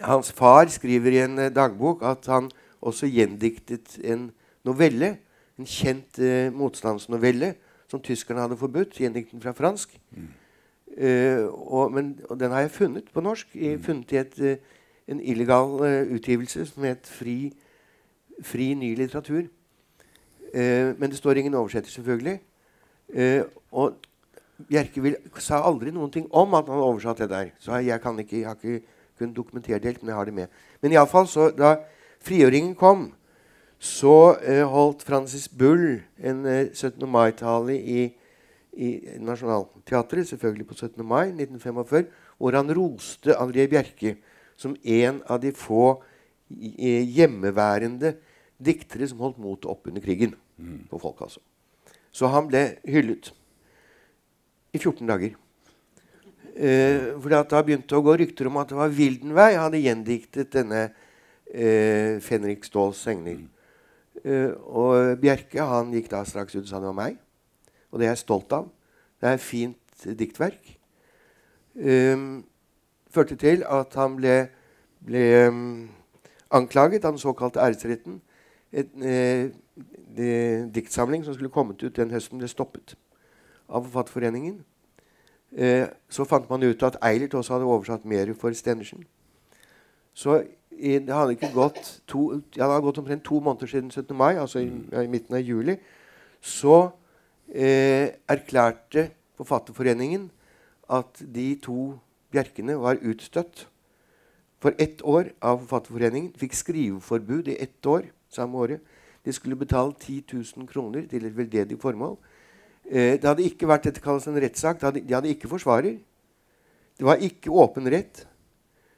Hans 0.00 0.32
far 0.32 0.68
skriver 0.68 1.12
i 1.12 1.22
en 1.24 1.38
eh, 1.38 1.52
dagbok 1.52 2.02
at 2.02 2.26
han 2.26 2.50
også 2.80 3.08
gjendiktet 3.08 3.98
en 4.04 4.30
novelle. 4.64 5.16
En 5.58 5.68
kjent 5.68 6.18
eh, 6.18 6.52
motstandsnovelle 6.52 7.54
som 7.90 8.02
tyskerne 8.02 8.44
hadde 8.44 8.58
forbudt. 8.60 8.98
Gjendikten 9.00 9.40
fra 9.42 9.54
fransk. 9.56 9.98
Eh, 10.96 11.44
og, 11.48 11.92
men, 11.92 12.18
og 12.28 12.40
den 12.40 12.50
har 12.50 12.60
jeg 12.60 12.70
funnet 12.70 13.12
på 13.12 13.20
norsk. 13.20 13.48
Jeg 13.54 13.80
funnet 13.84 14.12
i 14.12 14.20
et, 14.20 14.40
eh, 14.40 14.56
en 15.08 15.20
illegal 15.20 15.80
eh, 15.84 16.14
utgivelse 16.16 16.66
som 16.66 16.84
het 16.84 17.06
Fri, 17.08 17.52
Fri 18.42 18.74
ny 18.74 18.94
litteratur. 18.96 19.46
Eh, 20.54 20.92
men 20.98 21.10
det 21.10 21.16
står 21.16 21.40
ingen 21.40 21.54
oversetter, 21.54 21.90
selvfølgelig. 21.90 22.40
Eh, 23.14 23.42
og 23.72 23.96
Bjerke 24.56 25.02
vil, 25.04 25.16
sa 25.42 25.60
aldri 25.68 25.92
noen 25.92 26.12
ting 26.12 26.26
om 26.32 26.54
at 26.56 26.68
han 26.70 26.80
oversatte 26.80 26.88
oversatt 26.88 27.22
det 27.24 27.28
der. 27.32 27.50
Så 27.60 27.76
jeg, 27.84 28.00
kan 28.00 28.18
ikke, 28.18 28.40
jeg 28.40 28.48
har 28.48 28.56
ikke 28.56 28.86
kunnet 29.18 29.36
dokumentere 29.36 29.78
det 29.78 29.92
helt, 29.92 30.02
men 30.02 30.12
jeg 30.12 30.16
har 30.16 30.28
det 30.28 30.34
med. 30.34 30.60
Men 30.80 30.94
iallfall, 30.96 31.28
da 31.56 31.76
frigjøringen 32.24 32.74
kom, 32.78 33.10
så 33.78 34.36
eh, 34.40 34.64
holdt 34.64 35.04
Francis 35.04 35.48
Bull 35.48 36.00
en 36.16 36.46
eh, 36.48 36.72
17. 36.72 37.04
mai-tale 37.08 37.76
i, 37.76 38.06
i 38.72 38.88
Nationaltheatret, 39.20 40.28
selvfølgelig 40.32 40.68
på 40.70 40.78
17. 40.78 41.04
mai 41.04 41.28
1945, 41.28 42.08
hvor 42.38 42.56
han 42.56 42.72
roste 42.76 43.36
André 43.36 43.68
Bjerke 43.68 44.16
som 44.56 44.76
en 44.82 45.20
av 45.28 45.42
de 45.44 45.52
få 45.52 45.98
eh, 46.48 47.04
hjemmeværende 47.04 48.16
diktere 48.56 49.08
som 49.08 49.20
holdt 49.20 49.40
motet 49.44 49.68
opp 49.68 49.88
under 49.90 50.00
krigen. 50.00 50.32
På 50.88 50.96
folk, 50.96 51.20
altså. 51.20 51.42
Så 52.16 52.30
han 52.32 52.48
ble 52.48 52.78
hyllet 52.88 53.34
i 54.76 54.80
14 54.82 55.08
dager. 55.08 55.34
Eh, 56.56 57.12
for 57.20 57.32
da 57.32 57.60
begynte 57.64 57.98
å 57.98 58.04
gå 58.04 58.14
rykter 58.16 58.48
om 58.48 58.56
at 58.62 58.70
det 58.70 58.78
var 58.78 58.94
Wildenvey 58.96 59.58
hadde 59.60 59.82
gjendiktet 59.82 60.54
denne 60.54 60.86
eh, 60.86 62.16
Fenrik 62.24 62.64
Ståls 62.64 63.02
segner. 63.04 63.42
Eh, 64.24 64.52
og 64.64 65.18
Bjerke 65.20 65.66
han 65.68 65.92
gikk 65.92 66.08
da 66.14 66.22
straks 66.24 66.56
ut 66.56 66.62
og 66.64 66.70
sa 66.70 66.80
det 66.80 66.88
var 66.88 66.96
meg. 66.96 67.20
Og 67.92 68.00
det 68.00 68.08
er 68.08 68.14
jeg 68.14 68.24
stolt 68.24 68.56
av. 68.56 68.70
Det 69.20 69.28
er 69.28 69.36
et 69.36 69.44
fint 69.44 70.08
diktverk. 70.16 70.74
Um, 71.76 72.44
førte 73.12 73.36
til 73.36 73.62
at 73.68 73.92
han 74.00 74.16
ble, 74.16 74.34
ble 75.04 75.24
um, 75.48 75.88
anklaget 76.56 77.04
av 77.04 77.12
den 77.12 77.20
såkalte 77.20 77.60
æresretten. 77.60 78.20
En 78.76 79.04
eh, 79.04 79.52
diktsamling 80.72 81.24
som 81.24 81.36
skulle 81.36 81.52
kommet 81.52 81.82
ut 81.84 81.96
den 81.96 82.12
høsten, 82.12 82.40
ble 82.40 82.48
stoppet 82.48 82.96
av 83.68 83.84
Forfatterforeningen. 83.84 84.60
Eh, 85.56 85.86
så 86.08 86.24
fant 86.24 86.48
man 86.50 86.62
ut 86.62 86.82
at 86.82 86.98
Eilert 87.04 87.34
også 87.34 87.56
hadde 87.56 87.68
oversatt 87.68 88.04
mer 88.04 88.32
for 88.38 88.54
Stenersen. 88.54 89.04
Så 90.16 90.42
i, 90.70 90.98
det 90.98 91.14
hadde 91.14 91.36
ikke 91.36 91.52
gått 91.54 92.02
to, 92.08 92.40
ja, 92.56 92.66
det 92.66 92.72
hadde 92.72 92.84
gått 92.88 92.98
omtrent 93.00 93.24
to 93.24 93.40
måneder 93.40 93.70
siden 93.70 93.90
17. 93.90 94.16
mai, 94.16 94.34
altså 94.36 94.60
i, 94.64 94.70
ja, 94.92 95.04
i 95.04 95.10
midten 95.12 95.36
av 95.36 95.44
juli. 95.44 95.78
Så 96.40 96.90
eh, 97.48 98.16
erklærte 98.28 99.10
Forfatterforeningen 99.36 100.30
at 100.88 101.20
de 101.20 101.50
to 101.60 101.96
Bjerkene 102.32 102.78
var 102.80 103.00
utstøtt 103.04 103.66
for 104.60 104.76
ett 104.80 105.02
år 105.04 105.30
av 105.44 105.60
Forfatterforeningen. 105.62 106.32
Fikk 106.36 106.56
skriveforbud 106.56 107.52
i 107.52 107.58
ett 107.62 107.86
år 107.86 108.08
samme 108.32 108.58
året. 108.58 108.80
De 109.24 109.32
skulle 109.32 109.56
betale 109.56 109.94
10 110.00 110.24
000 110.56 110.68
kroner 110.68 111.06
til 111.10 111.24
et 111.26 111.36
veldedig 111.36 111.78
formål. 111.80 112.16
Eh, 112.86 113.16
det 113.18 113.26
hadde 113.26 113.46
ikke 113.46 113.68
vært 113.68 113.88
dette 113.88 114.02
kalles 114.02 114.26
en 114.30 114.38
rettssak. 114.38 114.80
De 114.80 115.02
de 115.02 115.14
hadde 115.14 115.32
ikke 115.32 115.50
forsvarer. 115.50 115.98
Det 116.96 117.04
var 117.04 117.22
ikke 117.22 117.50
åpen 117.50 117.88
rett. 117.92 118.26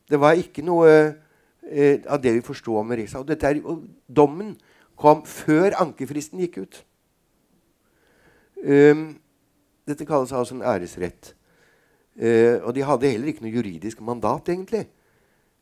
Det 0.09 0.21
var 0.21 0.37
ikke 0.39 0.63
noe 0.65 0.89
eh, 0.93 2.01
av 2.07 2.21
det 2.23 2.35
vi 2.37 2.45
forstår 2.45 2.85
med 2.85 3.01
rettssak. 3.01 3.25
Og, 3.25 3.45
er, 3.45 3.63
og 3.65 3.89
dommen 4.07 4.57
kom 4.99 5.25
før 5.27 5.77
ankefristen 5.81 6.41
gikk 6.43 6.61
ut. 6.63 6.85
Um, 8.59 9.13
dette 9.87 10.07
kalles 10.07 10.33
altså 10.35 10.57
en 10.57 10.65
æresrett. 10.67 11.35
Uh, 12.19 12.59
og 12.67 12.75
de 12.75 12.83
hadde 12.83 13.11
heller 13.13 13.31
ikke 13.31 13.45
noe 13.45 13.55
juridisk 13.55 14.01
mandat, 14.03 14.51
egentlig. 14.51 14.89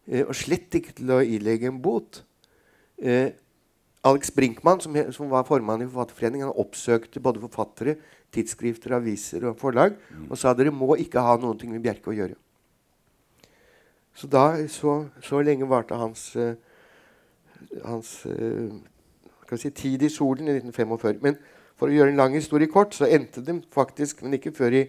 Uh, 0.08 0.22
og 0.24 0.32
slett 0.38 0.72
ikke 0.78 0.94
til 0.96 1.12
å 1.12 1.20
ilegge 1.20 1.68
en 1.68 1.82
bot. 1.84 2.22
Uh, 2.96 3.28
Alex 4.06 4.30
Brinkmann, 4.32 4.80
som, 4.80 4.96
som 5.12 5.30
var 5.30 5.44
formann 5.44 5.82
i 5.82 5.88
Forfatterforeningen, 5.90 6.54
oppsøkte 6.56 7.20
både 7.20 7.42
forfattere, 7.42 7.96
tidsskrifter, 8.34 8.96
aviser 8.96 9.46
og 9.48 9.58
forlag 9.60 9.96
og 10.28 10.36
sa 10.38 10.52
dere 10.56 10.74
må 10.74 10.96
ikke 11.00 11.22
ha 11.22 11.36
noen 11.40 11.58
ting 11.60 11.72
med 11.72 11.84
Bjerke 11.84 12.12
å 12.12 12.16
gjøre. 12.16 12.36
Så, 14.16 14.28
da, 14.32 14.48
så, 14.72 14.98
så 15.24 15.42
lenge 15.44 15.68
varte 15.68 15.96
hans, 16.00 16.30
eh, 16.40 16.54
hans 17.84 18.12
eh, 18.30 18.72
si, 19.52 19.70
tid 19.76 20.06
i 20.06 20.12
solen 20.12 20.48
i 20.48 20.56
1945. 20.56 21.20
Men 21.24 21.36
for 21.76 21.92
å 21.92 21.96
gjøre 21.96 22.14
en 22.14 22.22
lang 22.22 22.36
historie 22.36 22.70
kort, 22.72 22.96
så 22.96 23.08
endte 23.08 23.44
det 23.44 23.58
faktisk, 23.74 24.24
men 24.24 24.38
ikke 24.38 24.54
før 24.56 24.78
i 24.78 24.86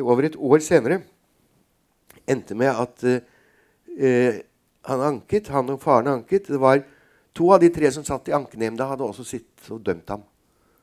over 0.00 0.24
et 0.24 0.38
år 0.40 0.62
senere, 0.64 1.02
endte 2.24 2.56
med 2.56 2.72
at 2.72 3.04
eh, 3.10 3.20
eh, 3.98 4.40
han 4.88 5.04
anket, 5.04 5.52
han 5.52 5.68
og 5.72 5.82
faren 5.84 6.12
anket. 6.16 6.48
Det 6.48 6.60
var 6.60 6.80
To 7.34 7.50
av 7.50 7.60
de 7.60 7.70
tre 7.74 7.90
som 7.90 8.04
satt 8.06 8.28
i 8.30 8.34
ankenemnda, 8.36 8.86
hadde 8.86 9.06
også 9.06 9.24
sittet 9.26 9.70
og 9.74 9.82
dømt 9.82 10.10
ham. 10.12 10.22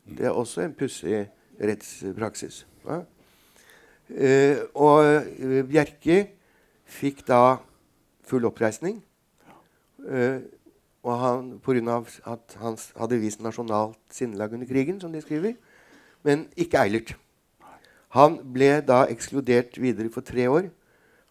Det 0.04 0.28
er 0.28 0.36
også 0.36 0.66
en 0.66 0.74
pussig 0.76 1.22
rettspraksis. 1.60 2.66
Ja. 2.86 3.02
Eh, 4.12 4.58
og 4.76 5.06
eh, 5.06 5.62
Bjerke 5.68 6.26
fikk 6.90 7.24
da 7.28 7.60
full 8.28 8.48
oppreisning. 8.50 9.00
Eh, 10.08 10.42
og 11.02 11.18
han, 11.18 11.48
Pga. 11.64 12.02
at 12.30 12.58
han 12.62 12.78
hadde 13.00 13.22
vist 13.22 13.42
nasjonalt 13.42 13.98
sinnelag 14.14 14.54
under 14.54 14.68
krigen, 14.68 15.00
som 15.02 15.14
de 15.14 15.22
skriver. 15.22 15.56
Men 16.24 16.46
ikke 16.56 16.84
Eilert. 16.84 17.16
Han 18.14 18.38
ble 18.54 18.82
da 18.86 19.06
ekskludert 19.10 19.80
videre 19.82 20.12
for 20.12 20.22
tre 20.22 20.48
år 20.48 20.70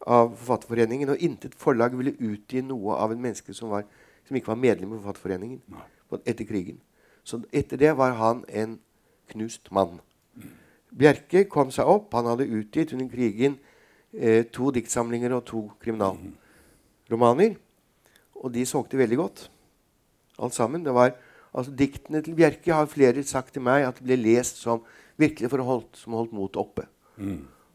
av 0.06 0.32
Forfatterforeningen. 0.34 1.12
Og 1.12 1.22
intet 1.22 1.54
forlag 1.54 1.94
ville 1.98 2.16
utgi 2.18 2.64
noe 2.64 2.96
av 2.96 3.12
en 3.12 3.20
menneske 3.20 3.54
som, 3.54 3.70
var, 3.70 3.84
som 4.26 4.36
ikke 4.36 4.50
var 4.54 4.62
medlem 4.62 4.94
i 4.94 4.98
Forfatterforeningen 4.98 5.60
etter 6.26 6.48
krigen. 6.48 6.80
Så 7.22 7.42
etter 7.54 7.78
det 7.78 7.92
var 7.94 8.16
han 8.18 8.42
en 8.48 8.78
knust 9.30 9.70
mann. 9.70 10.00
Bjerke 10.90 11.44
kom 11.50 11.70
seg 11.74 11.88
opp. 11.88 12.12
Han 12.16 12.28
hadde 12.32 12.48
utgitt 12.50 12.94
under 12.96 13.08
krigen 13.10 13.56
eh, 14.12 14.46
to 14.52 14.70
diktsamlinger 14.74 15.34
og 15.36 15.44
to 15.48 15.64
kriminalromaner. 15.82 17.56
Og 18.40 18.52
de 18.54 18.64
solgte 18.66 18.98
veldig 18.98 19.18
godt, 19.20 19.44
alt 20.40 20.56
sammen. 20.56 20.84
Det 20.84 20.94
var, 20.96 21.12
altså 21.52 21.74
Diktene 21.76 22.22
til 22.24 22.34
Bjerke 22.38 22.72
har 22.74 22.90
flere 22.90 23.22
sagt 23.28 23.54
til 23.54 23.64
meg 23.66 23.84
at 23.86 24.00
det 24.00 24.06
ble 24.08 24.18
lest 24.22 24.62
som 24.62 24.82
virkelig 25.20 25.50
for 25.52 25.62
å 25.62 25.68
holdt, 25.68 26.00
som 26.00 26.16
holdt 26.16 26.32
motet 26.32 26.60
oppe. 26.62 26.86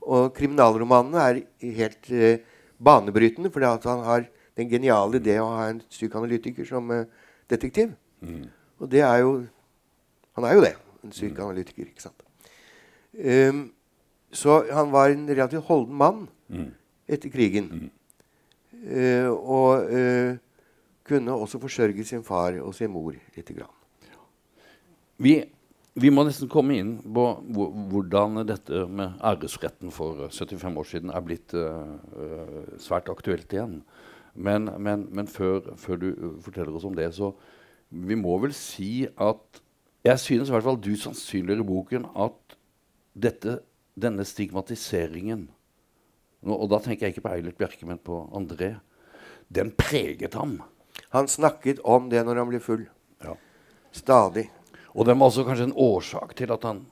Og 0.05 0.33
kriminalromanene 0.37 1.21
er 1.21 1.41
helt 1.77 2.09
eh, 2.11 2.41
banebrytende, 2.81 3.51
fordi 3.53 3.69
han 3.85 4.05
har 4.05 4.25
den 4.57 4.69
geniale 4.71 5.19
idé 5.21 5.37
å 5.41 5.51
ha 5.53 5.69
en 5.69 5.81
psykoanalytiker 5.89 6.65
som 6.67 6.91
eh, 6.91 7.05
detektiv. 7.51 7.93
Og 8.81 8.89
det 8.91 9.01
er 9.05 9.21
jo 9.23 9.45
Han 10.35 10.43
er 10.43 10.53
jo 10.57 10.61
det. 10.65 10.73
En 11.03 11.11
psykoanalytiker, 11.13 11.85
ikke 11.87 12.01
sant. 12.03 12.24
Ehm, 13.17 13.69
så 14.31 14.63
han 14.71 14.91
var 14.91 15.09
en 15.13 15.27
relativt 15.29 15.67
holden 15.69 15.95
mann 15.95 16.25
etter 17.07 17.31
krigen. 17.31 17.89
Eh, 18.85 19.29
og 19.29 19.87
uh, 19.89 20.35
kunne 21.05 21.33
også 21.33 21.59
forsørge 21.61 22.03
sin 22.05 22.23
far 22.23 22.57
og 22.61 22.75
sin 22.75 22.91
mor 22.91 23.13
lite 23.35 23.53
grann. 23.53 23.71
Vi, 25.17 25.37
vi 25.95 26.11
må 26.11 26.25
nesten 26.27 26.49
komme 26.51 26.75
inn 26.75 26.95
på 26.99 27.25
hvordan 27.91 28.41
dette 28.47 28.83
med 28.91 29.19
æresretten 29.23 29.93
for 29.95 30.25
75 30.27 30.79
år 30.81 30.89
siden 30.89 31.13
er 31.13 31.23
blitt 31.23 31.55
eh, 31.55 31.93
eh, 32.19 32.73
svært 32.81 33.11
aktuelt 33.13 33.53
igjen. 33.53 33.77
Men, 34.35 34.67
men, 34.83 35.05
men 35.15 35.29
før, 35.31 35.71
før 35.79 36.01
du 36.01 36.09
eh, 36.11 36.33
forteller 36.43 36.75
oss 36.75 36.87
om 36.89 36.97
det, 36.97 37.13
så 37.15 37.31
vi 37.89 38.17
må 38.19 38.35
vel 38.43 38.55
si 38.57 39.07
at 39.07 39.61
Jeg 40.05 40.19
synes 40.21 40.49
i 40.49 40.53
hvert 40.53 40.65
fall 40.67 40.75
du 40.77 40.91
sannsynliggjør 41.01 41.63
i 41.63 41.65
boken 41.65 42.03
at 42.21 42.54
dette, 43.15 43.59
denne 43.95 44.25
stigmatiseringen 44.27 45.47
Og 46.45 46.67
da 46.69 46.77
tenker 46.83 47.07
jeg 47.07 47.15
ikke 47.15 47.23
på 47.25 47.31
Eilert 47.33 47.57
Bjerke, 47.57 47.85
men 47.89 47.97
på 47.97 48.19
André. 48.35 48.75
den 49.49 49.71
preget 49.71 50.33
ham. 50.33 50.59
Han 51.09 51.27
snakket 51.27 51.79
om 51.83 52.09
det 52.09 52.21
når 52.25 52.35
han 52.37 52.49
ble 52.49 52.59
full. 52.59 52.83
Ja. 53.23 53.33
Stadig. 53.91 54.49
Og 54.93 55.05
den 55.05 55.17
var 55.19 55.27
også 55.31 55.45
kanskje 55.47 55.67
en 55.71 55.73
årsak 55.73 56.35
til 56.35 56.51
at 56.53 56.63
han 56.63 56.85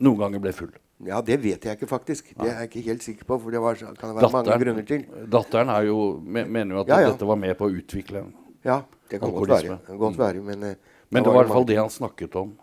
noen 0.00 0.18
ganger 0.18 0.40
ble 0.40 0.52
full. 0.52 0.72
Ja, 1.04 1.20
det 1.20 1.36
vet 1.42 1.64
jeg 1.64 1.76
ikke, 1.76 1.86
faktisk. 1.90 2.30
Det 2.40 2.48
er 2.48 2.62
jeg 2.62 2.70
ikke 2.70 2.84
helt 2.88 3.02
sikker 3.04 3.24
på, 3.28 3.36
for 3.42 3.52
det 3.52 3.60
var, 3.60 3.74
kan 3.76 4.14
det 4.14 4.16
være 4.16 4.32
mange 4.32 4.56
grunner 4.64 4.86
til. 4.88 5.04
datteren 5.28 5.68
er 5.68 5.82
jo, 5.90 5.98
mener 6.24 6.72
jo 6.74 6.80
at 6.80 6.88
Ja, 6.88 7.00
ja. 7.04 7.10
dette 7.12 7.28
var 7.28 7.36
med 7.36 7.52
på 7.58 7.68
å 7.68 7.74
utvikle 7.76 8.24
Ja, 8.64 8.80
det 9.10 9.20
kan 9.20 9.30
godt 9.34 9.48
være. 9.52 9.78
Godt 9.98 10.16
være 10.18 10.40
men 10.42 10.62
eh, 10.62 10.76
Men 11.10 11.22
det 11.22 11.28
var 11.28 11.34
var 11.34 11.42
i 11.42 11.46
hvert 11.46 11.54
fall 11.54 11.66
det 11.68 11.76
han 11.76 11.90
snakket 11.90 12.34
om. 12.36 12.56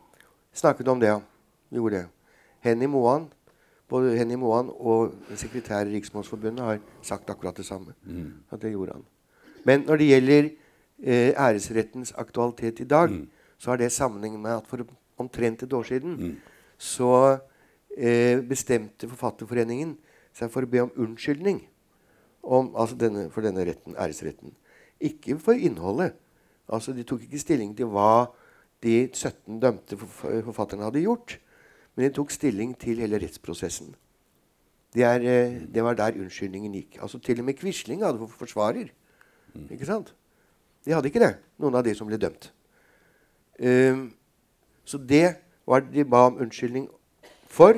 Snakket 0.53 0.87
om 0.87 0.99
det, 0.99 1.07
ja. 1.13 1.21
Gjorde 1.71 2.01
det. 2.01 2.07
Henny 2.63 2.87
Moan, 2.87 3.27
både 3.89 4.15
Henny 4.17 4.35
Moan 4.39 4.69
og 4.73 5.13
sekretær 5.37 5.85
i 5.85 5.97
Riksmålsforbundet 5.97 6.63
har 6.65 6.79
sagt 7.03 7.29
akkurat 7.29 7.57
det 7.59 7.65
samme. 7.67 7.93
At 8.51 8.61
det 8.61 8.71
gjorde 8.71 8.93
han. 8.97 9.03
Men 9.65 9.83
når 9.87 9.99
det 9.99 10.07
gjelder 10.07 10.49
eh, 11.03 11.31
æresrettens 11.35 12.13
aktualitet 12.17 12.79
i 12.79 12.87
dag, 12.87 13.09
så 13.59 13.71
har 13.71 13.77
det 13.77 13.91
sammenheng 13.91 14.39
med 14.41 14.51
at 14.51 14.67
for 14.67 14.83
omtrent 15.19 15.63
et 15.63 15.73
år 15.73 15.83
siden 15.83 16.37
så 16.77 17.37
eh, 17.97 18.39
bestemte 18.41 19.07
Forfatterforeningen 19.07 19.97
seg 20.33 20.49
for 20.51 20.65
å 20.65 20.69
be 20.71 20.81
om 20.81 20.91
unnskyldning 20.97 21.61
om, 22.43 22.73
altså 22.75 22.95
denne, 22.99 23.29
for 23.31 23.45
denne 23.45 23.63
retten, 23.63 23.95
æresretten. 23.95 24.51
Ikke 24.99 25.37
for 25.39 25.53
innholdet. 25.53 26.15
Altså, 26.67 26.91
De 26.93 27.03
tok 27.03 27.21
ikke 27.23 27.39
stilling 27.39 27.75
til 27.77 27.85
hva 27.91 28.27
de 28.83 29.07
17 29.13 29.59
dømte 29.63 29.95
forfatterne 29.99 30.83
hadde 30.89 31.05
gjort, 31.05 31.37
men 31.95 32.07
de 32.07 32.13
tok 32.15 32.31
stilling 32.33 32.73
til 32.79 33.01
hele 33.03 33.19
rettsprosessen. 33.21 33.93
Det, 34.93 35.03
er, 35.03 35.25
eh, 35.25 35.61
det 35.73 35.83
var 35.83 35.97
der 35.97 36.17
unnskyldningen 36.21 36.73
gikk. 36.73 36.99
Altså 37.01 37.19
Til 37.19 37.39
og 37.39 37.45
med 37.45 37.57
Quisling 37.57 38.03
hadde 38.05 38.21
for 38.21 38.43
forsvarer. 38.43 38.91
Ikke 39.69 39.85
sant? 39.85 40.13
De 40.85 40.93
hadde 40.93 41.09
ikke 41.09 41.21
det, 41.23 41.35
noen 41.61 41.77
av 41.77 41.85
de 41.85 41.93
som 41.95 42.09
ble 42.09 42.19
dømt. 42.19 42.49
Um, 43.59 44.09
så 44.83 44.97
det 44.97 45.37
var 45.69 45.83
det 45.85 45.93
de 45.93 46.05
ba 46.09 46.25
om 46.27 46.41
unnskyldning 46.43 46.89
for. 47.47 47.77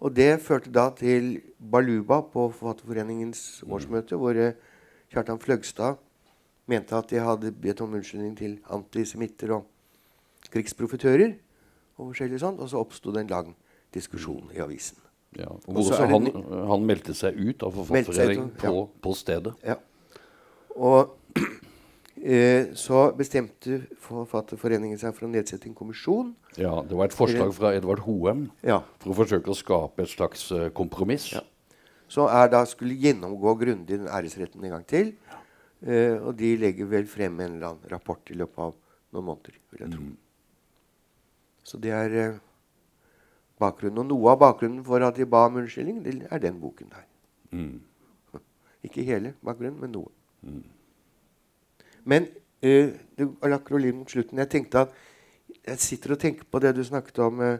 Og 0.00 0.16
det 0.16 0.42
førte 0.42 0.72
da 0.72 0.88
til 0.96 1.38
baluba 1.58 2.20
på 2.20 2.48
Forfatterforeningens 2.52 3.62
årsmøte, 3.64 4.18
hvor 4.20 4.36
eh, 4.36 4.56
Kjartan 5.12 5.40
Fløgstad 5.40 6.00
mente 6.66 6.96
at 6.96 7.08
de 7.12 7.22
hadde 7.22 7.52
bedt 7.52 7.80
om 7.84 7.94
unnskyldning 7.94 8.34
til 8.36 8.58
antisemitter 8.72 9.54
og 9.54 9.68
krigsprofitører. 10.52 11.36
Og 11.98 12.10
forskjellig 12.10 12.40
sånt, 12.42 12.60
og 12.60 12.70
så 12.70 12.80
oppsto 12.82 13.12
det 13.14 13.24
en 13.24 13.32
lang 13.32 13.50
diskusjon 13.94 14.50
i 14.54 14.62
avisen. 14.64 14.98
Ja. 15.38 15.50
Og 15.50 15.66
hvor 15.66 15.82
også 15.82 16.06
han, 16.10 16.30
han 16.70 16.86
meldte 16.86 17.14
seg 17.16 17.38
ut 17.38 17.62
av 17.66 17.74
Forfatterforeningen 17.74 18.50
ja. 18.54 18.70
på, 18.70 18.86
på 19.02 19.14
stedet. 19.18 19.54
Ja. 19.66 19.78
Og 20.74 21.14
eh, 22.22 22.74
så 22.78 23.08
bestemte 23.18 23.80
Forfatterforeningen 24.02 24.98
seg 25.00 25.14
for 25.16 25.26
å 25.26 25.32
nedsette 25.32 25.70
en 25.70 25.78
kommisjon. 25.78 26.34
Ja, 26.58 26.76
Det 26.86 26.98
var 26.98 27.10
et 27.10 27.16
forslag 27.16 27.54
fra 27.56 27.74
Edvard 27.74 28.04
Hoem 28.06 28.48
Ja. 28.66 28.82
for 29.02 29.14
å 29.14 29.18
forsøke 29.22 29.50
å 29.50 29.58
skape 29.58 30.06
et 30.06 30.14
slags 30.14 30.46
uh, 30.54 30.68
kompromiss. 30.74 31.32
Ja. 31.34 31.42
Så 32.10 32.28
er 32.30 32.50
da 32.52 32.62
skulle 32.68 32.94
gjennomgå 33.00 33.56
grundig 33.58 33.98
den 33.98 34.10
æresretten 34.10 34.62
en 34.62 34.76
gang 34.76 34.84
til. 34.86 35.14
Eh, 35.84 36.16
og 36.22 36.36
de 36.38 36.54
legger 36.60 36.88
vel 36.88 37.08
frem 37.10 37.40
en 37.40 37.56
eller 37.56 37.72
annen 37.72 37.90
rapport 37.90 38.30
i 38.30 38.36
løpet 38.38 38.60
av 38.68 38.76
noen 39.12 39.26
måneder, 39.26 39.56
vil 39.72 39.82
jeg 39.84 39.92
tro. 39.96 40.04
Så 41.64 41.78
det 41.80 41.90
er 41.96 42.14
eh, 42.20 42.36
bakgrunnen. 43.60 44.02
Og 44.04 44.08
noe 44.12 44.32
av 44.34 44.40
bakgrunnen 44.42 44.84
for 44.86 45.02
at 45.06 45.16
de 45.16 45.26
ba 45.28 45.46
om 45.48 45.56
unnskyldning, 45.62 46.02
det 46.04 46.28
er 46.30 46.42
den 46.42 46.58
boken 46.60 46.90
der. 46.92 47.04
Mm. 47.56 47.80
Ikke 48.86 49.04
hele 49.06 49.34
bakgrunnen, 49.44 49.80
men 49.80 49.94
noe. 49.96 50.10
Men 52.04 52.26
eh, 52.62 52.92
det 53.16 53.28
var 53.40 53.56
akkurat 53.58 53.84
litt 53.86 53.96
mot 53.96 54.10
slutten. 54.12 54.42
Jeg 54.42 54.50
tenkte 54.52 54.84
at 54.84 54.98
jeg 55.64 55.80
sitter 55.80 56.12
og 56.12 56.20
tenker 56.20 56.44
på 56.52 56.60
det 56.60 56.74
du 56.76 56.82
snakket 56.84 57.18
om 57.24 57.40
eh, 57.40 57.56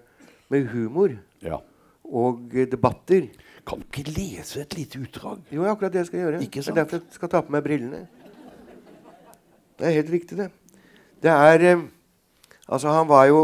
med 0.52 0.68
humor 0.74 1.14
Ja. 1.40 1.62
og 2.05 2.52
eh, 2.52 2.68
debatter. 2.68 3.30
Kan 3.64 3.80
du 3.80 3.86
ikke 3.88 4.11
lese 4.12 4.61
et 4.61 4.76
lite 4.76 5.00
utdrag? 5.00 5.40
Jo, 5.48 5.64
akkurat 5.70 5.94
det 5.94 6.02
jeg 6.02 6.11
skal 6.11 6.20
gjøre. 6.20 6.42
Ikke 6.44 6.61
sant? 6.62 6.74
Det 6.76 6.82
er 6.82 6.84
derfor 6.84 7.00
jeg 7.00 7.16
skal 7.16 7.32
ta 7.32 7.40
på 7.40 7.55
meg 7.55 7.64
brillene. 7.64 8.02
Det 9.78 9.88
er 9.88 9.96
helt 9.96 10.12
riktig, 10.12 10.36
det. 10.38 10.50
Det 11.24 11.32
er 11.32 11.80
Altså, 12.68 12.88
han 12.88 13.09
var 13.09 13.26
jo 13.28 13.40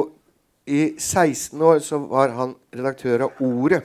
I 0.66 0.94
16 0.98 1.62
år 1.62 1.78
så 1.78 1.98
var 1.98 2.34
han 2.36 2.54
redaktør 2.74 3.26
av 3.28 3.40
Ordet, 3.40 3.82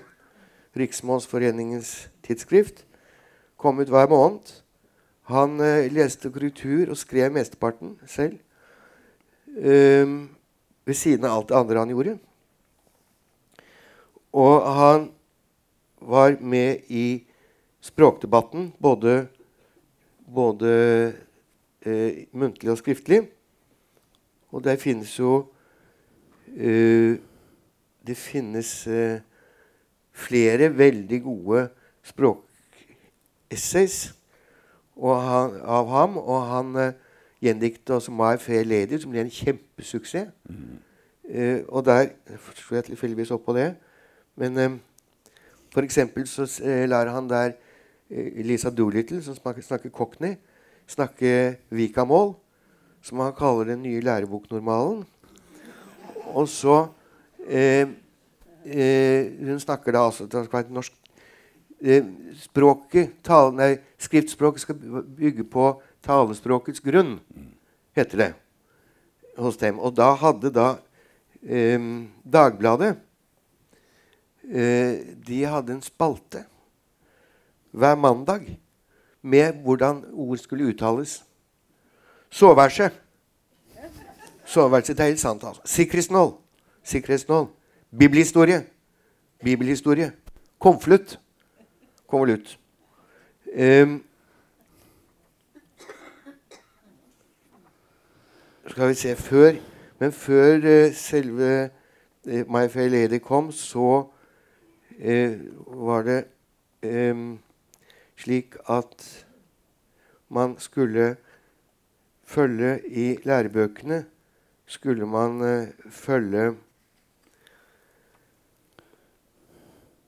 Riksmålsforeningens 0.76 2.10
tidsskrift. 2.26 2.84
Kom 3.56 3.80
ut 3.80 3.90
hver 3.90 4.10
måned. 4.12 4.52
Han 5.32 5.60
eh, 5.64 5.88
leste 5.90 6.30
korrektur 6.30 6.92
og 6.92 7.00
skrev 7.00 7.32
mesteparten 7.34 7.96
selv. 8.08 8.38
Um, 9.56 10.36
ved 10.86 10.98
siden 11.00 11.26
av 11.26 11.38
alt 11.38 11.50
det 11.50 11.58
andre 11.58 11.80
han 11.80 11.94
gjorde. 11.94 12.18
Og 14.36 14.68
han 14.76 15.08
var 16.04 16.36
med 16.42 16.84
i 16.92 17.24
språkdebatten, 17.82 18.74
både, 18.84 19.28
både 20.28 20.72
eh, 21.86 22.28
muntlig 22.36 22.74
og 22.74 22.82
skriftlig. 22.84 23.24
Og 24.52 24.64
der 24.64 24.76
finnes 24.82 25.16
jo 25.20 25.46
Det 26.56 28.16
finnes 28.16 28.88
eh, 28.88 29.20
flere 30.16 30.78
veldig 30.78 31.22
gode 31.24 31.68
språkessays 32.06 33.98
av 34.96 35.90
ham. 35.92 36.18
Og 36.18 36.46
han 36.50 36.76
uh, 36.76 36.92
gjendikta 37.44 37.94
også 37.94 38.12
'My 38.12 38.38
Fair 38.40 38.64
Lady', 38.64 39.02
som 39.02 39.12
ble 39.12 39.22
en 39.22 39.30
kjempesuksess. 39.30 40.32
Eh, 41.30 41.62
og 41.68 41.86
der 41.86 42.08
slo 42.56 42.76
jeg 42.76 42.84
tilfeldigvis 42.84 43.32
opp 43.32 43.46
på 43.46 43.54
det. 43.58 43.76
Men 44.36 44.58
eh, 44.58 44.78
for 45.74 45.82
eksempel 45.82 46.28
så 46.28 46.46
uh, 46.64 46.86
lar 46.90 47.10
han 47.12 47.30
der 47.30 47.52
uh, 48.12 48.46
Lisa 48.46 48.70
Doolittle, 48.70 49.24
som 49.24 49.36
snakker, 49.36 49.62
snakker 49.62 49.90
cockney, 49.90 50.36
snakke 50.88 51.58
Vikamål, 51.70 52.36
som 53.02 53.20
han 53.20 53.34
kaller 53.34 53.64
den 53.64 53.82
nye 53.82 54.02
læreboknormalen. 54.02 55.06
Og 56.36 56.50
så 56.52 56.78
eh, 57.48 57.88
eh, 58.66 59.32
Hun 59.48 59.60
snakker 59.62 59.96
da 59.96 60.06
altså 60.10 60.28
Det 60.28 60.46
skal 60.46 60.60
være 60.60 60.76
norsk 60.76 60.94
eh, 61.82 62.04
Språket, 62.44 63.18
tale, 63.24 63.54
nei, 63.56 63.72
Skriftspråket 64.02 64.66
skal 64.66 64.80
bygge 65.16 65.46
på 65.48 65.70
talespråkets 66.06 66.84
grunn, 66.86 67.16
heter 67.98 68.20
det 68.20 68.34
hos 69.42 69.58
dem. 69.58 69.80
Og 69.82 69.96
da 69.98 70.12
hadde 70.20 70.52
da 70.54 70.68
eh, 71.42 71.80
Dagbladet 72.22 72.92
eh, 74.46 75.16
De 75.26 75.40
hadde 75.50 75.78
en 75.78 75.86
spalte 75.86 76.46
hver 77.76 77.98
mandag 78.00 78.46
med 79.20 79.58
hvordan 79.66 80.06
ord 80.14 80.38
skulle 80.40 80.70
uttales. 80.72 81.26
Soveværelse. 82.32 82.88
Soveværelse, 84.46 84.94
det 84.94 85.00
er 85.00 85.08
helt 85.08 85.20
sant. 85.20 85.44
altså. 85.44 85.62
Sikkerhetsnål. 85.66 86.34
Sikkerhetsnål. 86.84 87.48
Bibelhistorie. 88.00 88.66
Bibelhistorie. 89.44 90.12
Konvolutt. 90.60 91.20
Konvolutt. 92.08 92.60
Um, 93.48 94.04
skal 98.68 98.90
vi 98.90 98.94
se 98.94 99.16
Før 99.16 99.52
Men 100.00 100.12
før 100.12 100.56
uh, 100.58 100.94
selve 100.94 101.70
uh, 102.28 102.34
My 102.34 102.68
Fair 102.70 102.90
Lady 102.90 103.20
kom, 103.20 103.52
så 103.52 104.08
uh, 105.06 105.38
var 105.88 106.02
det 106.02 106.26
um, 107.12 107.40
slik 108.18 108.56
at 108.70 109.26
man 110.30 110.56
skulle 110.60 111.16
følge 112.24 112.80
i 112.88 113.18
lærebøkene 113.24 114.06
skulle 114.66 115.06
man 115.06 115.42
eh, 115.46 115.68
følge 115.94 116.46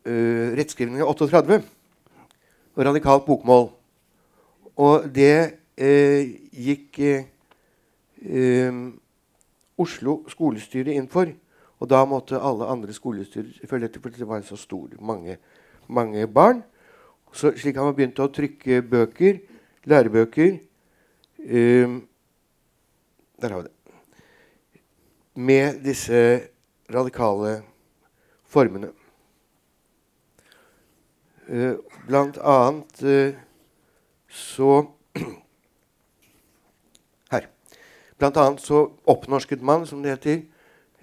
uh, 0.08 0.47
rettskrivningen 0.58 1.05
38 1.05 1.62
og 2.76 2.86
radikalt 2.86 3.26
bokmål. 3.26 3.70
Og 4.78 5.10
det 5.14 5.58
eh, 5.78 6.30
gikk 6.53 6.99
Oslo 9.78 10.24
skolestyre 10.30 10.93
inn 10.97 11.08
for. 11.10 11.30
Og 11.78 11.89
da 11.89 12.01
måtte 12.10 12.39
alle 12.41 12.66
andre 12.70 12.93
skolestyrer 12.93 13.68
følge 13.70 13.89
etter, 13.89 14.01
for 14.01 14.14
det 14.14 14.28
var 14.28 14.41
så 14.45 14.58
stor, 14.58 14.89
mange, 15.01 15.38
mange 15.88 16.26
barn. 16.28 16.64
Så, 17.34 17.53
slik 17.58 17.78
har 17.78 17.86
man 17.86 17.95
begynt 17.97 18.20
å 18.24 18.30
trykke 18.34 18.82
bøker, 18.82 19.41
lærebøker 19.86 20.58
um, 21.38 21.99
Der 23.38 23.53
har 23.53 23.60
vi 23.62 23.68
det. 23.68 23.76
Med 25.38 25.84
disse 25.86 26.20
radikale 26.90 27.60
formene. 28.50 28.90
Eh, 31.48 31.78
blant 32.08 32.38
annet 32.42 33.04
så 34.28 34.88
så 37.32 37.42
Blant 38.18 38.38
annet 38.38 38.62
så 38.66 38.80
oppnorsket 39.06 39.62
man, 39.62 39.86
som 39.86 40.02
det 40.04 40.16
heter, 40.16 40.40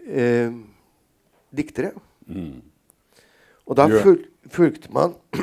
eh, 0.07 0.53
diktere. 1.57 1.93
Og 3.67 3.77
da 3.77 3.87
Ja. 3.87 4.03
ful, 4.03 4.25
fulgte 4.51 4.93
man 4.93 5.15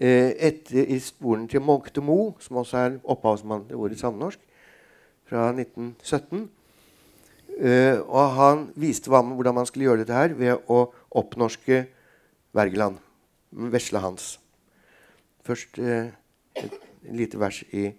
eh, 0.00 0.32
etter 0.36 0.84
i 0.84 0.98
sporene 0.98 1.48
til 1.48 1.60
Molkte 1.60 2.00
Mo, 2.00 2.36
som 2.38 2.56
også 2.56 2.76
er 2.76 2.98
opphavsmann 3.04 3.64
til 3.68 3.76
ordet 3.76 3.98
samnorsk, 3.98 4.38
fra 5.24 5.48
1917. 5.52 6.50
Eh, 7.54 8.00
og 8.02 8.34
han 8.34 8.64
viste 8.80 9.10
hva, 9.12 9.22
hvordan 9.22 9.54
man 9.54 9.66
skulle 9.68 9.86
gjøre 9.86 10.02
dette 10.02 10.16
her 10.16 10.34
ved 10.34 10.70
å 10.70 10.88
oppnorske 11.14 11.84
Wergeland. 12.54 12.98
Vesle 13.54 14.00
Hans. 14.02 14.34
Først 15.44 15.78
uh, 15.78 16.08
et 16.58 16.74
lite 17.14 17.38
vers 17.38 17.60
i 17.70 17.90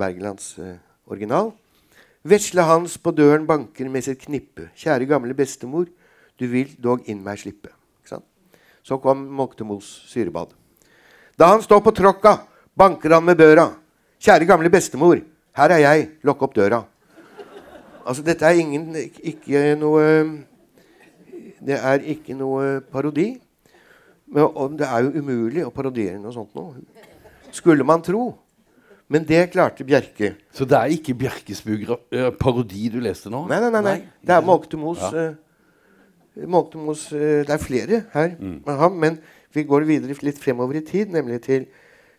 Wergelands 0.00 0.56
uh, 0.58 0.74
original. 1.06 1.52
Vesle 2.26 2.64
Hans 2.66 2.96
på 2.98 3.12
døren 3.14 3.46
banker 3.46 3.90
med 3.92 4.06
sitt 4.06 4.24
knippe. 4.24 4.70
Kjære 4.74 5.06
gamle 5.10 5.36
bestemor, 5.36 5.86
du 6.40 6.46
vil 6.50 6.72
dog 6.82 7.06
inn 7.06 7.22
meg 7.22 7.38
slippe. 7.42 7.70
Så 8.84 8.98
kom 9.00 9.22
Moktemos 9.32 9.86
syrebad. 10.10 10.50
Da 11.40 11.46
han 11.54 11.62
står 11.64 11.80
på 11.80 11.92
tråkka, 11.96 12.34
banker 12.76 13.14
han 13.16 13.24
med 13.24 13.38
børa. 13.40 13.70
Kjære 14.20 14.44
gamle 14.44 14.68
bestemor, 14.68 15.22
her 15.56 15.72
er 15.72 15.80
jeg, 15.80 16.02
lukk 16.20 16.42
opp 16.44 16.52
døra. 16.56 16.82
Altså, 18.04 18.22
dette 18.22 18.44
er 18.44 18.60
ingen, 18.60 18.90
ikke 19.24 19.74
noe 19.80 20.04
Det 21.64 21.76
er 21.78 22.02
ikke 22.12 22.36
noe 22.36 22.80
parodi. 22.92 23.30
Men, 24.28 24.48
og 24.50 24.74
det 24.78 24.86
er 24.88 25.06
jo 25.06 25.20
umulig 25.22 25.62
å 25.64 25.72
parodiere 25.72 26.18
noe 26.20 26.32
sånt 26.34 26.52
nå. 26.56 26.66
Skulle 27.54 27.86
man 27.86 28.02
tro. 28.04 28.32
Men 29.08 29.24
det 29.28 29.50
klarte 29.52 29.84
Bjerke. 29.86 30.32
Så 30.52 30.66
det 30.68 30.78
er 30.78 30.92
ikke 30.96 31.14
Bjerkes 31.14 31.62
eh, 31.66 32.30
parodi 32.40 32.88
du 32.92 32.98
leste 33.04 33.30
nå? 33.30 33.44
Nei, 33.48 33.60
nei, 33.60 33.70
nei. 33.70 33.82
nei. 33.84 33.96
Det 34.24 34.34
er 34.34 34.44
Molktemos 34.44 35.00
Ja. 35.00 35.10
eh, 35.22 36.42
eh, 37.14 37.44
Det 37.44 37.50
er 37.54 37.62
flere 37.62 38.04
her 38.12 38.36
med 38.40 38.76
ham, 38.78 38.92
men 38.92 39.18
vi 39.54 39.62
går 39.62 39.84
videre 39.86 40.16
litt 40.22 40.38
fremover 40.38 40.76
i 40.80 40.84
tid, 40.84 41.12
nemlig 41.14 41.42
til, 41.42 41.66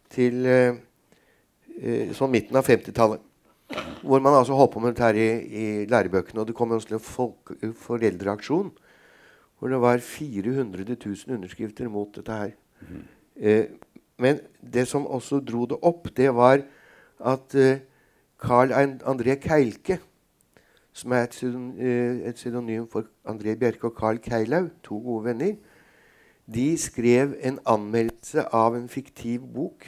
til 0.10 0.46
sånn 2.16 2.32
midten 2.32 2.56
av 2.56 2.64
50-tallet. 2.64 3.20
Hvor 4.06 4.22
man 4.22 4.38
altså 4.38 4.54
holdt 4.54 4.74
på 4.74 4.80
med 4.84 4.94
dette 4.94 5.04
her 5.08 5.18
i, 5.18 5.30
i 5.46 5.86
lærebøkene. 5.90 6.42
Og 6.42 6.48
det 6.48 6.56
kom 6.56 6.72
også 6.72 6.88
til 6.88 7.00
en 7.00 7.08
folk, 7.08 7.56
foreldreaksjon 7.88 8.74
hvor 9.60 9.72
det 9.72 9.82
var 9.82 9.98
400 9.98 10.96
000 11.06 11.36
underskrifter 11.38 11.88
mot 11.90 12.16
dette 12.16 12.32
her. 12.32 12.52
Eh, 13.36 13.66
men 14.18 14.40
det 14.74 14.88
som 14.88 15.08
også 15.08 15.40
dro 15.40 15.66
det 15.66 15.80
opp, 15.82 16.10
det 16.18 16.34
var 16.36 16.62
at 17.20 17.56
eh, 17.56 17.80
Carl 18.40 18.72
André 18.76 19.36
Keilke, 19.42 20.00
som 20.94 21.12
er 21.12 21.28
et, 21.28 21.44
eh, 21.44 22.28
et 22.30 22.36
pseudonym 22.36 22.88
for 22.92 23.08
André 23.28 23.56
Bjerke 23.56 23.88
og 23.88 23.96
Carl 23.98 24.20
Keilaug, 24.20 24.70
to 24.84 25.00
gode 25.00 25.26
venner, 25.26 25.56
de 26.56 26.78
skrev 26.78 27.36
en 27.42 27.60
anmeldelse 27.66 28.46
av 28.54 28.76
en 28.78 28.90
fiktiv 28.90 29.42
bok 29.56 29.88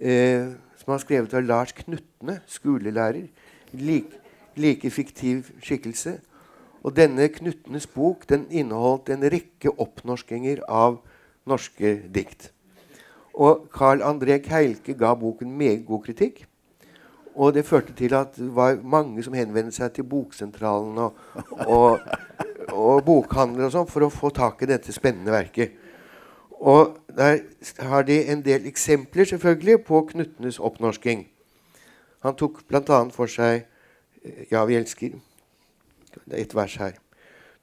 eh, 0.00 0.54
som 0.84 0.92
var 0.92 1.00
skrevet 1.00 1.34
av 1.34 1.46
Lars 1.48 1.72
Knutne, 1.72 2.40
skolelærer. 2.46 3.28
Like, 3.72 4.20
like 4.56 4.90
fiktiv 4.92 5.48
skikkelse. 5.64 6.18
Og 6.84 6.92
denne 6.96 7.30
Knutnes 7.32 7.86
bok 7.88 8.28
den 8.28 8.44
inneholdt 8.52 9.08
en 9.08 9.24
rekke 9.32 9.72
oppnorskinger 9.80 10.60
av 10.68 11.00
norske 11.48 11.96
dikt. 12.12 12.50
Og 13.34 13.64
Carl 13.72 14.04
André 14.04 14.36
Keilke 14.44 14.94
ga 14.94 15.14
boken 15.16 15.56
meget 15.56 15.86
god 15.88 16.04
kritikk. 16.04 16.44
Og 17.34 17.54
det 17.54 17.64
førte 17.66 17.96
til 17.96 18.14
at 18.14 18.36
det 18.36 18.50
var 18.54 18.76
mange 18.84 19.24
som 19.24 19.34
henvendte 19.34 19.74
seg 19.74 19.96
til 19.96 20.06
Boksentralen 20.06 21.00
og, 21.02 21.16
og, 21.66 22.04
og 22.70 23.00
bokhandlere 23.08 23.66
og 23.66 23.74
sånn 23.74 23.90
for 23.90 24.06
å 24.06 24.12
få 24.12 24.30
tak 24.30 24.62
i 24.62 24.68
dette 24.70 24.94
spennende 24.94 25.34
verket. 25.34 25.80
Og 26.60 26.96
der 27.16 27.40
har 27.78 28.02
de 28.06 28.20
en 28.32 28.42
del 28.44 28.66
eksempler 28.66 29.24
selvfølgelig 29.24 29.84
på 29.84 30.00
Knutnes 30.10 30.58
oppnorsking. 30.58 31.26
Han 32.24 32.36
tok 32.36 32.62
bl.a. 32.68 33.00
for 33.12 33.30
seg 33.30 33.64
eh, 34.24 34.46
Ja, 34.50 34.64
vi 34.64 34.78
elsker. 34.78 35.18
Det 36.24 36.38
er 36.38 36.44
et 36.44 36.54
vers 36.54 36.76
her. 36.80 36.94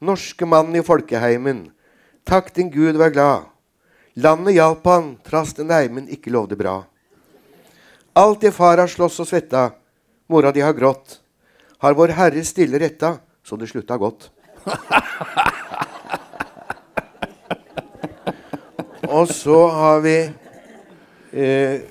Norske 0.02 0.46
mann 0.46 0.76
i 0.76 0.84
folkeheimen, 0.86 1.70
takk 2.26 2.52
din 2.56 2.72
Gud 2.74 2.98
vær 3.00 3.14
glad. 3.14 3.50
Landet 4.18 4.58
hjalp 4.58 4.86
han, 4.90 5.12
trass 5.24 5.54
den 5.58 5.72
eimen 5.72 6.10
ikke 6.12 6.34
lovde 6.34 6.58
bra. 6.60 6.82
Alt 8.18 8.42
det 8.44 8.52
far 8.52 8.82
har 8.82 8.92
slåss 8.92 9.22
og 9.24 9.30
svetta, 9.30 9.70
mora 10.28 10.52
di 10.52 10.64
har 10.66 10.76
grått. 10.76 11.22
Har 11.82 11.96
vår 11.98 12.18
Herre 12.18 12.44
stille 12.46 12.82
retta, 12.82 13.16
så 13.44 13.56
det 13.58 13.72
slutta 13.72 13.98
godt. 13.98 14.30
og 19.12 19.32
så 19.32 19.58
har 19.76 20.02
vi 20.06 20.16
eh, 21.32 21.82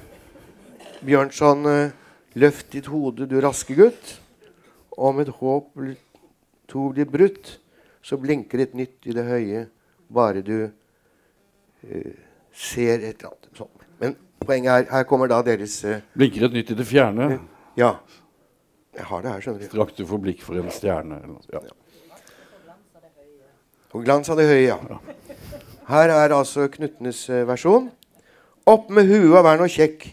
Bjørnson 1.05 1.67
eh, 1.71 1.97
Løft 2.39 2.69
ditt 2.71 2.87
hode, 2.87 3.27
du 3.27 3.41
raske 3.43 3.75
gutt. 3.75 4.13
Om 4.95 5.19
et 5.23 5.33
håp 5.41 5.73
to 6.71 6.85
blir 6.95 7.09
brutt, 7.11 7.57
så 8.07 8.19
blinker 8.21 8.63
et 8.63 8.77
nytt 8.79 9.09
i 9.11 9.15
det 9.17 9.25
høye, 9.27 9.65
bare 10.15 10.43
du 10.47 10.57
eh, 10.63 12.15
ser 12.55 13.03
et 13.03 13.19
eller 13.19 13.33
annet 13.33 13.51
Sånn. 13.59 13.73
Men 13.99 14.15
poenget 14.45 14.71
er, 14.77 14.87
her 14.93 15.09
kommer 15.11 15.31
da 15.31 15.41
deres 15.43 15.81
eh, 15.89 16.05
Blinker 16.15 16.47
et 16.47 16.55
nytt 16.61 16.71
i 16.71 16.79
det 16.79 16.87
fjerne. 16.87 17.33
Ja. 17.81 17.97
Jeg 18.95 19.07
har 19.11 19.25
det 19.25 19.35
her, 19.35 19.43
skjønner 19.43 19.65
du. 19.65 19.71
Straks 19.73 19.99
du 19.99 20.05
får 20.07 20.23
blikk 20.23 20.47
for 20.47 20.61
en 20.61 20.71
stjerne. 20.75 21.19
Eller 21.19 21.35
noe. 21.35 21.43
Ja. 21.51 21.61
Og 23.91 24.07
glans 24.07 24.31
av 24.31 24.39
det 24.39 24.47
høye, 24.47 24.71
ja. 24.71 24.79
Her 25.91 26.09
er 26.09 26.31
altså 26.31 26.69
Knutnes 26.71 27.29
eh, 27.29 27.49
versjon. 27.49 27.91
Opp 28.67 28.91
med 28.95 29.09
huet 29.11 29.33
og 29.35 29.43
vær 29.43 29.59
nå 29.59 29.67
kjekk. 29.67 30.05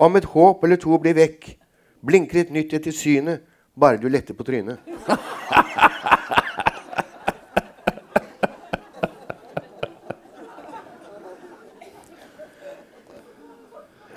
Om 0.00 0.16
et 0.16 0.24
håp 0.32 0.64
eller 0.64 0.80
to 0.80 0.96
blir 0.96 1.12
vekk. 1.18 1.58
Blinker 2.00 2.40
et 2.40 2.52
nytt 2.56 2.72
etter 2.72 2.94
synet, 2.96 3.42
bare 3.76 4.00
du 4.00 4.08
letter 4.08 4.32
på 4.32 4.44
trynet. 4.48 4.78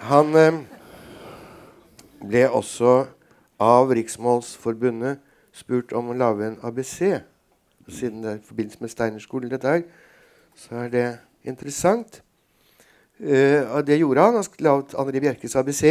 Han 0.07 0.31
eh, 0.39 0.63
ble 2.23 2.47
også 2.47 3.11
av 3.59 3.91
Riksmålsforbundet 3.99 5.19
spurt 5.51 5.91
om 5.91 6.15
å 6.15 6.17
lage 6.23 6.47
en 6.47 6.57
ABC. 6.63 7.19
Siden 7.91 8.23
det 8.23 8.29
er 8.31 8.39
i 8.39 8.47
forbindelse 8.47 8.79
med 8.79 8.95
Steinerskolen, 8.95 9.51
dette 9.51 9.67
her, 9.67 9.83
så 10.55 10.83
er 10.85 10.89
det 10.93 11.07
interessant. 11.43 12.21
Uh, 13.19 13.79
det 13.85 13.99
gjorde 13.99 14.21
han. 14.21 14.35
Han 14.35 14.43
laget 14.59 14.95
André 14.99 15.19
Bjerkes 15.19 15.55
ABC, 15.55 15.83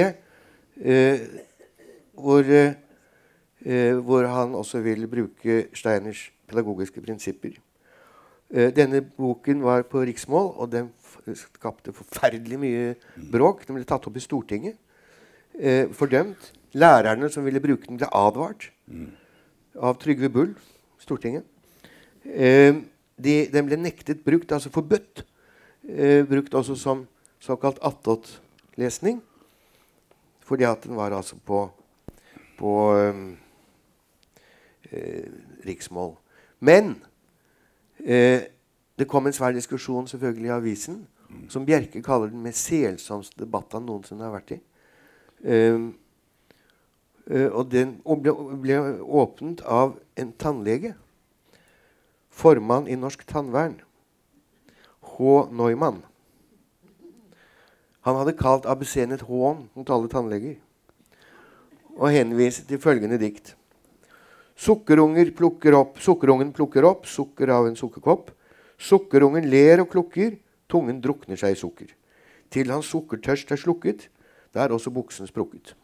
uh, 0.85 1.19
hvor, 2.13 2.41
uh, 2.43 2.73
eh, 3.65 3.97
hvor 3.97 4.27
han 4.27 4.55
også 4.55 4.81
vil 4.81 5.09
bruke 5.09 5.67
Steiners 5.75 6.33
pedagogiske 6.49 7.01
prinsipper. 7.01 7.57
Eh, 8.53 8.69
denne 8.77 9.01
boken 9.01 9.63
var 9.65 9.83
på 9.89 10.03
riksmål, 10.05 10.51
og 10.61 10.73
den 10.73 10.91
skapte 11.39 11.93
forferdelig 11.97 12.59
mye 12.61 12.89
bråk. 13.33 13.65
Den 13.67 13.79
ble 13.79 13.87
tatt 13.89 14.07
opp 14.09 14.17
i 14.17 14.25
Stortinget. 14.25 14.77
Eh, 15.59 15.89
fordømt. 15.93 16.53
Lærerne 16.77 17.29
som 17.33 17.45
ville 17.45 17.61
bruke 17.61 17.87
den, 17.89 17.97
ble 18.01 18.09
advart 18.13 18.71
av 19.77 19.99
Trygve 20.01 20.29
Bull, 20.33 20.55
Stortinget. 21.01 21.45
Eh, 22.25 22.75
de, 23.23 23.37
den 23.53 23.69
ble 23.69 23.79
nektet 23.81 24.25
brukt, 24.25 24.53
altså 24.53 24.73
forbudt. 24.73 25.25
Eh, 25.89 26.23
brukt 26.29 26.55
også 26.55 26.77
som 26.79 27.07
såkalt 27.43 27.81
attåtlesning. 27.83 29.23
Fordi 30.43 30.67
at 30.69 30.85
den 30.85 30.97
var 30.97 31.15
altså 31.15 31.37
på, 31.47 31.65
på 32.59 32.73
eh, 32.97 33.23
eh, 34.93 35.31
riksmål. 35.67 36.17
Men 36.61 36.97
eh, 38.05 38.43
det 38.99 39.09
kom 39.09 39.27
en 39.27 39.35
svær 39.35 39.55
diskusjon 39.55 40.07
selvfølgelig 40.09 40.47
i 40.47 40.57
avisen, 40.57 41.01
som 41.49 41.67
Bjerke 41.67 42.03
kaller 42.05 42.31
den 42.31 42.43
mest 42.45 42.69
selsomste 42.69 43.41
debatten 43.41 43.81
han 43.81 43.89
noensinne 43.89 44.27
har 44.27 44.35
vært 44.35 44.55
i. 44.55 44.59
Eh, 45.43 45.89
eh, 47.31 47.49
og 47.49 47.71
den 47.73 47.97
ble, 48.05 48.35
ble 48.63 48.81
åpnet 49.03 49.65
av 49.65 49.97
en 50.19 50.35
tannlege. 50.39 50.93
Formann 52.43 52.89
i 52.91 52.97
Norsk 52.99 53.23
Tannvern. 53.27 53.77
H. 55.01 55.19
Neumann. 55.55 56.03
Han 58.03 58.19
hadde 58.19 58.35
kalt 58.35 58.67
ABC-en 58.67 59.15
et 59.15 59.23
hån 59.29 59.69
mot 59.77 59.93
alle 59.95 60.11
tannleger. 60.11 60.57
Og 61.95 62.11
henviste 62.11 62.67
til 62.67 62.83
følgende 62.83 63.21
dikt. 63.23 63.55
Sukkerunger 64.59 65.31
plukker 65.39 65.77
opp, 65.79 66.01
Sukkerungen 66.03 66.51
plukker 66.57 66.87
opp 66.89 67.07
sukker 67.07 67.53
av 67.55 67.69
en 67.71 67.79
sukkerkopp. 67.79 68.33
Sukkerungen 68.79 69.47
ler 69.47 69.85
og 69.85 69.93
klukker, 69.95 70.35
tungen 70.67 70.99
drukner 71.05 71.39
seg 71.39 71.55
i 71.55 71.61
sukker. 71.63 71.95
Til 72.51 72.75
hans 72.75 72.91
sukkertørst 72.91 73.55
er 73.55 73.61
slukket, 73.61 74.09
da 74.51 74.65
er 74.65 74.75
også 74.75 74.91
buksen 74.91 75.31
sprukket. 75.31 75.77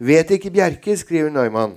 Vet 0.00 0.32
ikke 0.32 0.52
Bjerke, 0.52 0.96
skriver 0.96 1.30
Neumann, 1.32 1.76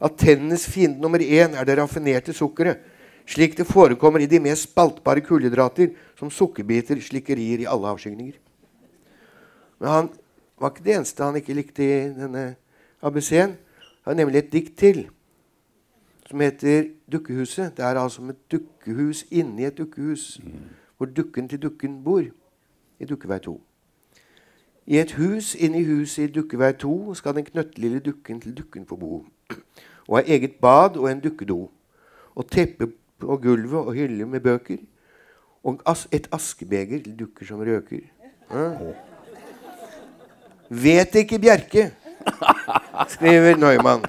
at 0.00 0.16
tennenes 0.18 0.66
fiende 0.66 1.00
nummer 1.00 1.22
én 1.22 1.54
er 1.54 1.64
det 1.64 1.78
raffinerte 1.78 2.32
sukkeret, 2.32 2.78
slik 3.26 3.56
det 3.56 3.66
forekommer 3.66 4.20
i 4.20 4.28
de 4.28 4.40
mest 4.40 4.68
spaltbare 4.68 5.20
kullhydrater, 5.24 5.94
som 6.18 6.30
sukkerbiter, 6.30 7.00
slikkerier 7.00 7.64
i 7.64 7.68
alle 7.70 7.88
avskygninger. 7.94 8.38
Men 9.80 9.88
han 9.88 10.08
var 10.60 10.70
ikke 10.70 10.84
det 10.84 10.96
eneste 10.96 11.24
han 11.24 11.36
ikke 11.36 11.56
likte 11.56 11.84
i 11.84 11.98
denne 12.14 12.44
ABC-en. 13.02 13.56
Det 13.56 14.06
var 14.06 14.18
nemlig 14.18 14.38
et 14.38 14.52
dikt 14.52 14.78
til 14.78 15.06
som 16.28 16.40
heter 16.40 16.90
'Dukkehuset'. 17.08 17.76
Det 17.76 17.84
er 17.84 18.00
altså 18.00 18.22
et 18.22 18.52
dukkehus 18.52 19.24
inni 19.30 19.64
et 19.64 19.78
dukkehus, 19.78 20.40
hvor 20.96 21.06
dukken 21.06 21.48
til 21.48 21.62
dukken 21.62 22.04
bor. 22.04 22.22
I 23.00 23.04
Dukkevei 23.04 23.38
2. 23.38 23.60
I 24.86 24.98
et 24.98 25.12
hus 25.12 25.54
inni 25.54 25.84
huset 25.84 26.22
i 26.22 26.32
Dukkevei 26.32 26.72
2 26.72 27.14
skal 27.14 27.34
den 27.34 27.44
knøttlille 27.44 28.00
dukken 28.00 28.40
til 28.40 28.56
dukken 28.56 28.86
få 28.86 28.96
bo. 28.96 29.24
Og 30.08 30.18
har 30.18 30.24
eget 30.26 30.56
bad 30.60 30.96
og 30.96 31.10
en 31.10 31.20
dukkedo. 31.20 31.70
Og 32.34 32.50
teppe 32.50 32.90
på 33.20 33.36
gulvet 33.42 33.80
og 33.80 33.94
hylle 33.94 34.26
med 34.26 34.40
bøker. 34.40 34.82
Og 35.64 35.80
et 36.12 36.28
askebeger 36.32 37.02
til 37.02 37.18
dukker 37.18 37.46
som 37.46 37.60
røker. 37.60 38.04
Ja. 38.50 38.92
Vet 40.68 41.14
ikke 41.14 41.38
Bjerke, 41.38 41.90
skriver 43.08 43.56
Neumann. 43.56 44.04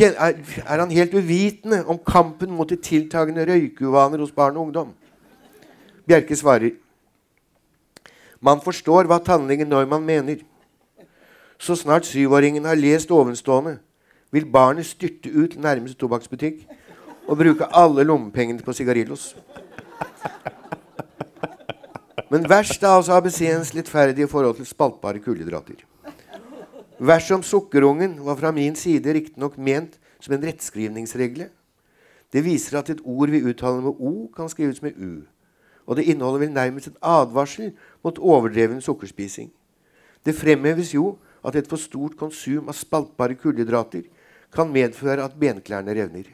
Er, 0.00 0.32
er 0.66 0.80
han 0.80 0.90
helt 0.90 1.14
uvitende 1.14 1.84
om 1.86 1.98
kampen 1.98 2.50
mot 2.50 2.70
de 2.70 2.76
tiltagende 2.76 3.44
røykeuvaner 3.46 4.18
hos 4.18 4.32
barn 4.32 4.56
og 4.56 4.66
ungdom? 4.66 4.94
Bjerke 6.06 6.36
svarer 6.36 6.74
man 8.44 8.60
forstår 8.60 9.08
hva 9.08 9.20
tannlegen 9.24 9.70
Neumann 9.72 10.04
mener. 10.04 10.42
Så 11.58 11.76
snart 11.80 12.04
syvåringen 12.04 12.66
har 12.68 12.76
lest 12.76 13.10
ovenstående, 13.14 13.78
vil 14.34 14.46
barnet 14.50 14.86
styrte 14.86 15.30
ut 15.30 15.54
nærmeste 15.62 15.98
tobakksbutikk 16.00 16.64
og 17.28 17.38
bruke 17.38 17.68
alle 17.70 18.04
lommepengene 18.04 18.64
på 18.66 18.74
sigarillos. 18.74 19.32
Men 22.32 22.48
verst 22.50 22.82
er 22.82 22.96
altså 22.96 23.14
ABC-ens 23.14 23.74
lettferdige 23.76 24.26
forhold 24.28 24.56
til 24.58 24.66
spaltbare 24.66 25.22
kulhydrater. 25.22 25.84
Vers 26.98 27.30
om 27.30 27.42
sukkerungen 27.42 28.16
var 28.26 28.34
fra 28.40 28.50
min 28.50 28.74
side 28.74 29.12
riktignok 29.14 29.58
ment 29.58 30.00
som 30.20 30.34
en 30.34 30.46
rettskrivningsregle. 30.46 31.48
Det 32.32 32.42
viser 32.42 32.78
at 32.78 32.90
et 32.90 33.02
ord 33.04 33.30
vi 33.30 33.44
uttaler 33.46 33.84
med 33.84 34.00
O, 34.02 34.30
kan 34.34 34.48
skrives 34.48 34.82
med 34.82 34.98
U. 34.98 35.22
Og 35.86 35.96
det 35.96 36.08
inneholder 36.10 36.46
vel 36.46 36.52
nærmest 36.52 36.90
en 36.90 36.98
advarsel 37.02 37.70
mot 38.04 38.18
overdreven 38.18 38.80
sukkerspising. 38.80 39.52
Det 40.26 40.34
fremheves 40.34 40.94
jo 40.94 41.18
at 41.44 41.56
et 41.56 41.68
for 41.68 41.76
stort 41.76 42.16
konsum 42.16 42.68
av 42.68 42.74
spaltbare 42.74 43.36
kullhydrater 43.38 44.08
kan 44.54 44.72
medføre 44.72 45.24
at 45.24 45.36
benklærne 45.38 45.94
revner. 45.96 46.30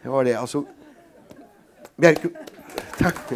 Det 0.00 0.08
var 0.08 0.24
det, 0.24 0.36
altså 0.40 0.64
Bjerke 2.00 2.30
Takk. 3.00 3.32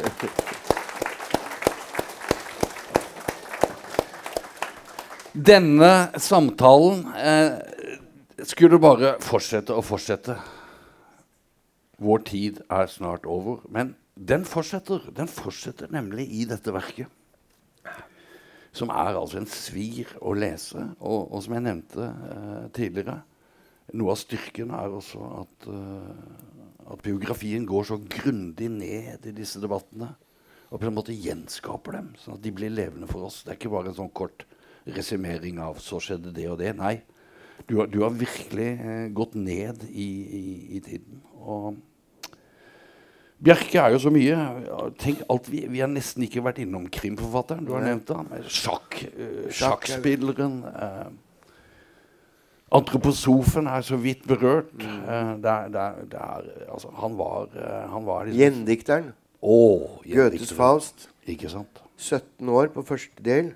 Denne 5.34 5.90
samtalen 6.20 7.06
eh, 7.16 7.56
skulle 8.44 8.78
bare 8.80 9.14
fortsette 9.24 9.74
og 9.74 9.86
fortsette. 9.88 10.36
Vår 12.04 12.24
tid 12.28 12.60
er 12.68 12.86
snart 12.92 13.24
over. 13.26 13.64
Men 13.72 13.94
den 14.14 14.44
fortsetter. 14.44 15.08
Den 15.16 15.28
fortsetter 15.32 15.90
nemlig 15.92 16.28
i 16.28 16.44
dette 16.48 16.72
verket. 16.74 17.08
Som 18.74 18.90
er 18.90 19.14
altså 19.14 19.38
en 19.38 19.46
svir 19.50 20.10
å 20.18 20.34
lese. 20.34 20.82
Og, 20.98 21.30
og 21.30 21.44
som 21.44 21.54
jeg 21.54 21.64
nevnte 21.68 22.08
eh, 22.08 22.64
tidligere, 22.74 23.20
noe 23.94 24.14
av 24.14 24.18
styrken 24.18 24.72
er 24.74 24.94
også 24.96 25.20
at, 25.42 25.66
uh, 25.68 26.92
at 26.94 27.02
biografien 27.04 27.66
går 27.68 27.88
så 27.90 27.98
grundig 28.00 28.70
ned 28.72 29.28
i 29.28 29.34
disse 29.36 29.60
debattene. 29.62 30.08
Og 30.70 30.80
på 30.80 30.88
en 30.88 30.96
måte 30.96 31.14
gjenskaper 31.14 31.98
dem, 31.98 32.12
sånn 32.18 32.38
at 32.38 32.42
de 32.42 32.52
blir 32.56 32.72
levende 32.72 33.06
for 33.10 33.28
oss. 33.28 33.42
Det 33.44 33.52
er 33.52 33.58
ikke 33.60 33.74
bare 33.76 33.92
en 33.92 33.98
sånn 34.00 34.14
kort 34.16 34.46
resumering 34.84 35.60
av 35.62 35.78
'så 35.80 36.00
skjedde 36.00 36.32
det 36.34 36.48
og 36.50 36.58
det'. 36.58 36.74
Nei. 36.76 37.02
Du 37.68 37.76
har, 37.78 37.86
du 37.86 38.02
har 38.02 38.10
virkelig 38.10 38.70
eh, 38.80 39.08
gått 39.14 39.34
ned 39.34 39.84
i, 39.88 40.08
i, 40.40 40.44
i 40.76 40.80
tiden. 40.80 41.22
Og 41.38 41.76
Bjerke 43.44 43.80
er 43.82 43.92
jo 43.92 43.98
så 44.00 44.10
mye. 44.12 44.36
Tenk 45.00 45.20
alt 45.30 45.50
Vi, 45.52 45.64
vi 45.68 45.82
har 45.82 45.90
nesten 45.92 46.24
ikke 46.24 46.42
vært 46.44 46.62
innom 46.64 46.86
krimforfatteren. 46.92 47.66
Du 47.66 47.74
har 47.76 47.84
nevnt 47.84 48.08
ham. 48.14 48.30
Sjakk, 48.48 49.02
uh, 49.10 49.26
er- 49.44 49.52
sjakkspilleren. 49.58 50.62
Uh, 50.64 51.12
Antroposofen 52.74 53.68
er 53.70 53.84
så 53.86 53.98
vidt 54.00 54.24
berørt. 54.26 54.72
Uh, 54.80 55.34
der, 55.44 55.68
der, 55.68 55.68
det 55.68 55.76
er, 55.76 56.00
det 56.10 56.20
er, 56.20 56.72
altså, 56.72 56.88
han 56.98 57.18
var, 57.18 57.50
eh, 57.54 57.90
han 57.92 58.06
var 58.06 58.24
liksom 58.24 58.40
Gjendikteren. 58.40 59.12
Oh, 59.42 60.00
Goethes. 60.08 60.52
Faust. 60.52 61.10
Ikke 61.26 61.48
sant? 61.52 61.82
17 61.96 62.48
år 62.48 62.72
på 62.74 62.82
første 62.82 63.22
del 63.24 63.52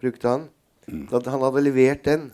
brukte 0.00 0.28
han. 0.28 0.48
Mm. 0.86 1.06
Da 1.10 1.30
han 1.30 1.42
hadde 1.42 1.64
levert 1.64 2.04
den, 2.04 2.30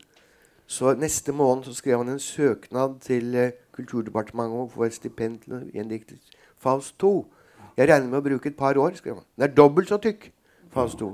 så 0.66 0.94
neste 0.98 1.32
måned 1.32 1.64
så 1.64 1.74
skrev 1.74 2.02
han 2.02 2.08
en 2.08 2.20
søknad 2.22 3.00
til 3.00 3.34
eh, 3.34 3.52
Kulturdepartementet 3.74 4.54
om 4.54 4.66
å 4.68 4.70
få 4.70 4.84
et 4.86 4.94
stipend 4.94 5.40
til 5.42 5.56
å 5.56 5.64
gjendikte 5.74 6.18
Faust 6.64 6.96
2. 7.02 7.12
Jeg 7.76 7.88
regner 7.90 8.08
med 8.08 8.20
å 8.22 8.24
bruke 8.24 8.48
et 8.50 8.56
par 8.56 8.78
år, 8.80 8.96
skrev 8.96 9.18
han. 9.20 9.26
Den 9.36 9.48
er 9.48 9.54
dobbelt 9.54 9.90
så 9.92 9.98
tykk, 10.00 10.30
Faust 10.74 10.98
2. 11.02 11.10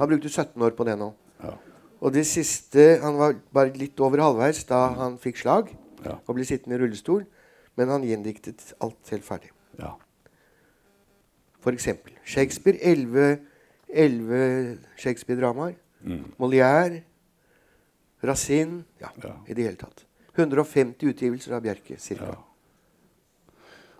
Han 0.00 0.08
brukte 0.10 0.30
17 0.32 0.62
år 0.66 0.74
på 0.78 0.86
det 0.88 0.96
nå. 0.98 1.12
Ja. 1.42 1.52
Og 2.00 2.12
det 2.12 2.24
siste 2.28 2.98
Han 3.02 3.16
var 3.20 3.36
bare 3.54 3.72
litt 3.78 3.98
over 4.04 4.20
halvveis 4.20 4.64
da 4.68 4.80
han 4.98 5.18
fikk 5.18 5.38
slag 5.42 5.70
Ja. 6.04 6.18
og 6.26 6.34
ble 6.36 6.44
sittende 6.44 6.76
i 6.76 6.80
rullestol. 6.82 7.24
Men 7.76 7.88
han 7.92 8.02
gjendiktet 8.08 8.72
alt 8.80 9.10
helt 9.12 9.24
ferdig. 9.24 9.50
ja. 9.78 9.92
For 11.60 11.72
eksempel 11.74 12.12
Shakespeare. 12.24 12.78
11, 12.80 13.40
11 13.90 14.78
Shakespeare-dramaer. 14.96 15.74
Mm. 16.04 16.32
Molière. 16.38 17.02
Racine. 18.22 18.84
Ja, 19.00 19.08
Ja. 19.22 19.32
i 19.48 19.54
det 19.54 19.64
hele 19.64 19.76
tatt. 19.76 20.04
150 20.36 21.06
utgivelser 21.10 21.52
av 21.56 21.62
Bjerke. 21.62 21.96
Ja. 22.20 22.36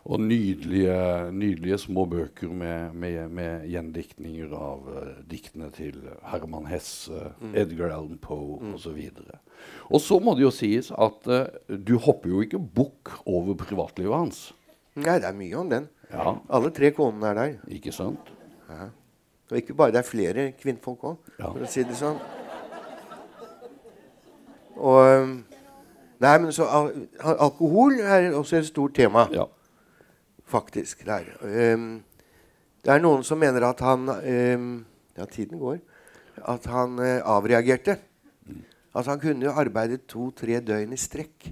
Og 0.07 0.21
nydelige, 0.23 0.97
nydelige 1.35 1.79
små 1.83 2.05
bøker 2.07 2.49
med, 2.55 2.93
med, 2.95 3.29
med 3.35 3.65
gjendiktninger 3.73 4.53
av 4.55 4.85
uh, 4.87 5.09
diktene 5.27 5.67
til 5.75 5.97
Herman 6.31 6.69
Hesse, 6.71 7.33
Edgar 7.59 7.91
Allan 7.97 8.19
Poe 8.23 8.61
Mm. 8.63 8.75
osv. 8.79 9.01
Og 9.91 10.01
så 10.01 10.21
må 10.23 10.37
det 10.39 10.45
jo 10.47 10.53
sies 10.55 10.93
at 10.95 11.27
uh, 11.27 11.49
du 11.75 11.97
hopper 11.99 12.31
jo 12.31 12.45
ikke 12.47 12.61
bukk 12.61 13.17
over 13.27 13.59
privatlivet 13.59 14.15
hans. 14.15 14.45
Nei, 14.95 15.19
det 15.19 15.27
er 15.27 15.35
mye 15.37 15.59
om 15.59 15.71
den. 15.75 15.89
Ja, 16.13 16.37
Alle 16.55 16.71
tre 16.71 16.93
konene 16.95 17.27
er 17.33 17.35
der. 17.41 17.57
ikke 17.69 17.93
sant? 17.93 18.31
Og 19.51 19.59
ikke 19.59 19.75
bare 19.75 19.91
det 19.95 20.05
er 20.05 20.07
flere 20.07 20.53
kvinnfolk 20.63 21.03
òg, 21.03 21.17
Ja. 21.39 21.51
for 21.51 21.67
å 21.67 21.67
si 21.71 21.83
det 21.83 21.99
sånn. 21.99 22.17
Og 24.77 25.29
Nei, 26.21 26.39
men 26.41 26.49
så 26.53 26.65
al 26.65 26.89
alkohol 27.21 27.99
er 28.01 28.31
også 28.39 28.57
et 28.57 28.67
stort 28.71 28.95
tema. 28.97 29.27
Ja. 29.35 29.45
Faktisk. 30.47 31.05
Det 31.05 31.13
er, 31.13 31.33
Ehm, 31.43 32.03
det 32.85 32.93
er 32.95 33.03
noen 33.03 33.25
som 33.27 33.39
mener 33.39 33.65
at 33.67 33.81
han 33.81 34.09
um, 34.09 34.87
Ja, 35.17 35.25
tiden 35.25 35.59
går. 35.59 35.79
At 36.45 36.67
han 36.67 36.99
uh, 37.01 37.25
avreagerte. 37.25 37.99
At 38.95 39.07
Han 39.07 39.21
kunne 39.21 39.53
arbeidet 39.53 40.07
to-tre 40.09 40.61
døgn 40.61 40.93
i 40.93 40.97
strekk. 40.97 41.51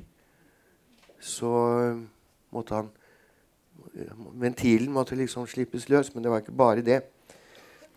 Så 1.21 1.51
eh, 1.81 1.99
måtte 2.53 2.75
han 2.75 2.89
Ventilen 4.41 4.93
måtte 4.93 5.17
liksom 5.17 5.47
slippes 5.47 5.89
løs, 5.89 6.15
men 6.15 6.25
det 6.25 6.31
var 6.31 6.41
ikke 6.41 6.57
bare 6.57 6.83
det. 6.85 7.03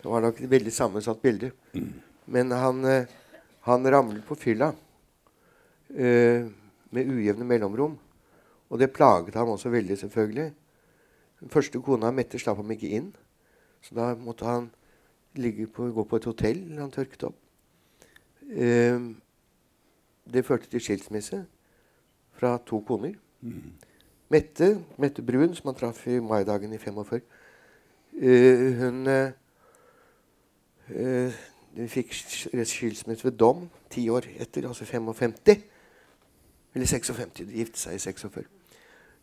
Det 0.01 0.05
var 0.05 0.21
nok 0.21 0.41
et 0.41 0.51
veldig 0.51 0.73
sammensatt 0.73 1.21
bilde. 1.21 1.51
Men 2.25 2.51
han, 2.51 2.83
eh, 2.85 3.07
han 3.61 3.87
ramlet 3.87 4.25
på 4.27 4.35
fylla 4.35 4.73
med 5.87 7.07
ujevne 7.07 7.47
mellomrom. 7.47 7.97
Og 8.69 8.79
det 8.79 8.91
plaget 8.93 9.35
ham 9.35 9.49
også 9.55 9.71
veldig, 9.71 9.97
selvfølgelig. 9.97 10.51
Den 11.39 11.49
første 11.53 11.79
kona, 11.81 12.11
Mette, 12.11 12.39
slapp 12.39 12.57
ham 12.57 12.71
ikke 12.73 12.89
inn. 12.97 13.11
Så 13.81 13.95
da 13.95 14.13
måtte 14.17 14.45
han 14.45 14.69
ligge 15.37 15.67
på, 15.67 15.91
gå 15.93 16.03
på 16.03 16.17
et 16.17 16.25
hotell 16.25 16.63
han 16.79 16.91
tørket 16.91 17.27
opp. 17.29 17.37
Eh, 18.49 18.99
det 20.33 20.45
førte 20.45 20.69
til 20.71 20.81
skilsmisse 20.81 21.43
fra 22.37 22.57
to 22.65 22.79
koner. 22.87 23.13
Mette, 24.29 24.71
Mette 24.97 25.21
Brun, 25.21 25.53
som 25.55 25.69
han 25.69 25.77
traff 25.77 26.07
i 26.07 26.19
maidagen 26.19 26.73
i 26.73 26.77
45, 26.81 27.21
eh, 28.21 28.81
hun 28.81 29.07
eh, 29.07 29.31
eh, 30.89 31.39
fikk 31.87 32.13
skilsmisse 32.65 33.23
ved 33.23 33.37
dom 33.37 33.69
ti 33.89 34.09
år 34.09 34.25
etter, 34.39 34.67
altså 34.67 34.85
55. 34.85 35.63
Eller 36.73 36.85
56. 36.85 37.31
De 37.37 37.45
giftet 37.53 37.79
seg 37.81 37.95
i 37.95 37.99
46. 37.99 38.43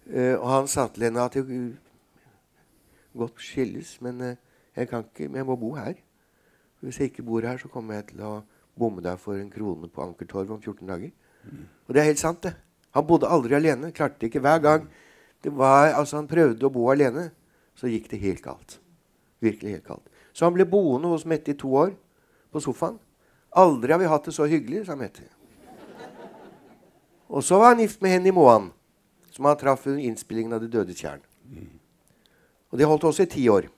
Eh, 0.06 0.34
og 0.38 0.48
han 0.50 0.68
sa 0.68 0.86
til 0.88 1.06
henne 1.08 1.24
at 1.24 1.36
godt 3.18 3.40
skilles, 3.42 3.96
men 4.04 4.20
eh, 4.20 4.36
jeg 4.76 4.88
kan 4.90 5.04
ikke, 5.06 5.28
men 5.28 5.42
jeg 5.42 5.48
må 5.48 5.56
bo 5.56 5.74
her. 5.78 5.94
Hvis 6.80 7.00
jeg 7.00 7.12
ikke 7.12 7.22
bor 7.22 7.40
her, 7.40 7.56
så 7.58 7.68
kommer 7.68 7.94
jeg 7.94 8.10
til 8.12 8.24
å 8.26 8.32
bomme 8.78 9.02
deg 9.04 9.18
for 9.22 9.38
en 9.38 9.50
krone 9.50 9.88
på 9.88 10.02
Ankertorvet 10.04 10.56
om 10.56 10.60
14 10.60 10.88
dager. 10.88 11.12
Og 11.86 11.94
det 11.94 12.02
er 12.02 12.10
helt 12.10 12.20
sant, 12.20 12.42
det. 12.42 12.54
Han 12.94 13.06
bodde 13.06 13.30
aldri 13.30 13.56
alene. 13.56 13.92
Klarte 13.92 14.20
det 14.20 14.30
ikke. 14.30 14.42
Hver 14.44 14.58
gang 14.62 14.88
det 15.44 15.52
var, 15.52 15.92
altså 15.92 16.16
han 16.16 16.28
prøvde 16.28 16.66
å 16.66 16.72
bo 16.72 16.86
alene, 16.92 17.28
så 17.76 17.90
gikk 17.90 18.08
det 18.10 18.20
helt 18.22 18.42
galt. 18.42 18.78
Virkelig 19.44 19.76
helt 19.76 19.88
galt. 19.88 20.12
Så 20.32 20.46
han 20.46 20.54
ble 20.54 20.66
boende 20.66 21.10
hos 21.10 21.26
Mette 21.28 21.52
i 21.52 21.58
to 21.58 21.72
år 21.76 21.92
på 22.54 22.62
sofaen. 22.62 22.98
Aldri 23.54 23.92
har 23.92 24.00
vi 24.00 24.10
hatt 24.10 24.24
det 24.26 24.34
så 24.34 24.48
hyggelig, 24.50 24.86
sa 24.86 24.96
Mette. 24.98 25.26
Og 27.28 27.44
så 27.44 27.58
var 27.58 27.74
han 27.74 27.82
gift 27.82 28.02
med 28.02 28.14
Henny 28.14 28.32
Moan, 28.34 28.70
som 29.34 29.46
han 29.48 29.58
traff 29.58 29.86
under 29.86 30.02
innspillingen 30.02 30.54
av 30.54 30.62
Det 30.62 30.70
døde 30.72 30.94
tjern. 30.94 31.22
Og 32.74 32.80
det 32.80 32.86
holdt 32.90 33.04
også 33.06 33.22
i 33.22 33.30
ti 33.30 33.42
år. 33.46 33.68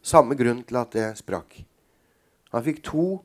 Samme 0.00 0.32
grunn 0.38 0.62
til 0.64 0.78
at 0.80 0.94
det 0.96 1.08
sprakk. 1.18 1.58
Han 2.54 2.64
fikk 2.64 2.78
to 2.86 3.18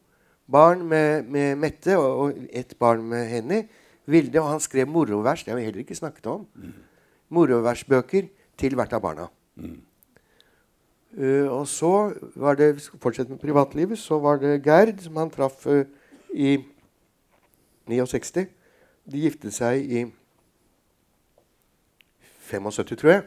barn 0.51 0.81
med, 0.83 1.29
med 1.31 1.55
Mette 1.61 1.95
og, 1.95 2.09
og 2.25 2.41
ett 2.51 2.75
barn 2.75 3.05
med 3.07 3.23
Henny. 3.31 3.61
Vilde, 4.03 4.41
og 4.41 4.49
han 4.51 4.59
skrev 4.59 4.89
morovers. 4.91 5.45
Det 5.45 5.53
har 5.53 5.61
vi 5.61 5.63
heller 5.69 5.85
ikke 5.85 5.95
snakket 5.95 6.27
om. 6.27 6.43
Moroversbøker 7.31 8.27
til 8.59 8.75
hvert 8.75 8.91
av 8.97 9.03
barna. 9.05 9.29
Uh, 11.15 11.47
og 11.47 11.63
så 11.71 12.11
var 12.35 12.59
det 12.59 12.83
Fortsett 12.99 13.31
med 13.31 13.39
privatlivet. 13.39 13.95
Så 14.01 14.19
var 14.19 14.43
det 14.43 14.59
Gerd, 14.65 14.99
som 15.05 15.23
han 15.23 15.31
traff 15.31 15.63
uh, 15.71 15.85
i 16.35 16.57
69. 17.87 18.51
De 19.07 19.23
giftet 19.23 19.55
seg 19.55 19.87
i 19.87 20.03
75, 22.53 22.97
tror 22.99 23.11
jeg. 23.11 23.23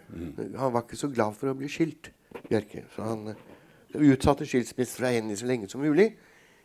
Han 0.56 0.74
var 0.74 0.84
ikke 0.84 0.98
så 1.00 1.10
glad 1.12 1.36
for 1.38 1.50
å 1.50 1.56
bli 1.58 1.70
skilt, 1.72 2.10
Bjerke. 2.48 2.84
Så 2.94 3.06
han 3.06 3.32
uh, 3.32 3.40
utsatte 3.96 4.46
skilsmisse 4.48 5.00
fra 5.00 5.12
henne 5.14 5.36
så 5.38 5.48
lenge 5.48 5.70
som 5.72 5.82
mulig. 5.84 6.12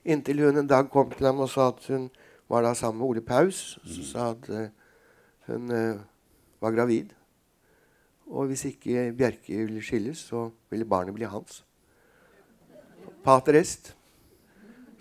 Inntil 0.05 0.43
hun 0.45 0.61
en 0.61 0.69
dag 0.69 0.89
kom 0.93 1.11
til 1.13 1.29
ham 1.29 1.41
og 1.43 1.49
sa 1.53 1.69
at 1.71 1.85
hun 1.91 2.09
var 2.51 2.65
da 2.65 2.73
sammen 2.77 3.01
med 3.01 3.07
Ole 3.07 3.25
Paus. 3.25 3.79
Så 3.85 4.05
sa 4.09 4.31
at 4.33 4.47
hun 5.47 5.69
var 6.61 6.73
gravid. 6.73 7.13
Og 8.31 8.47
hvis 8.47 8.65
ikke 8.69 9.09
Bjerke 9.17 9.65
ville 9.65 9.83
skilles, 9.83 10.17
så 10.31 10.49
ville 10.71 10.87
barnet 10.87 11.15
bli 11.15 11.27
hans. 11.27 11.61
Pater 13.23 13.57
est. 13.59 13.91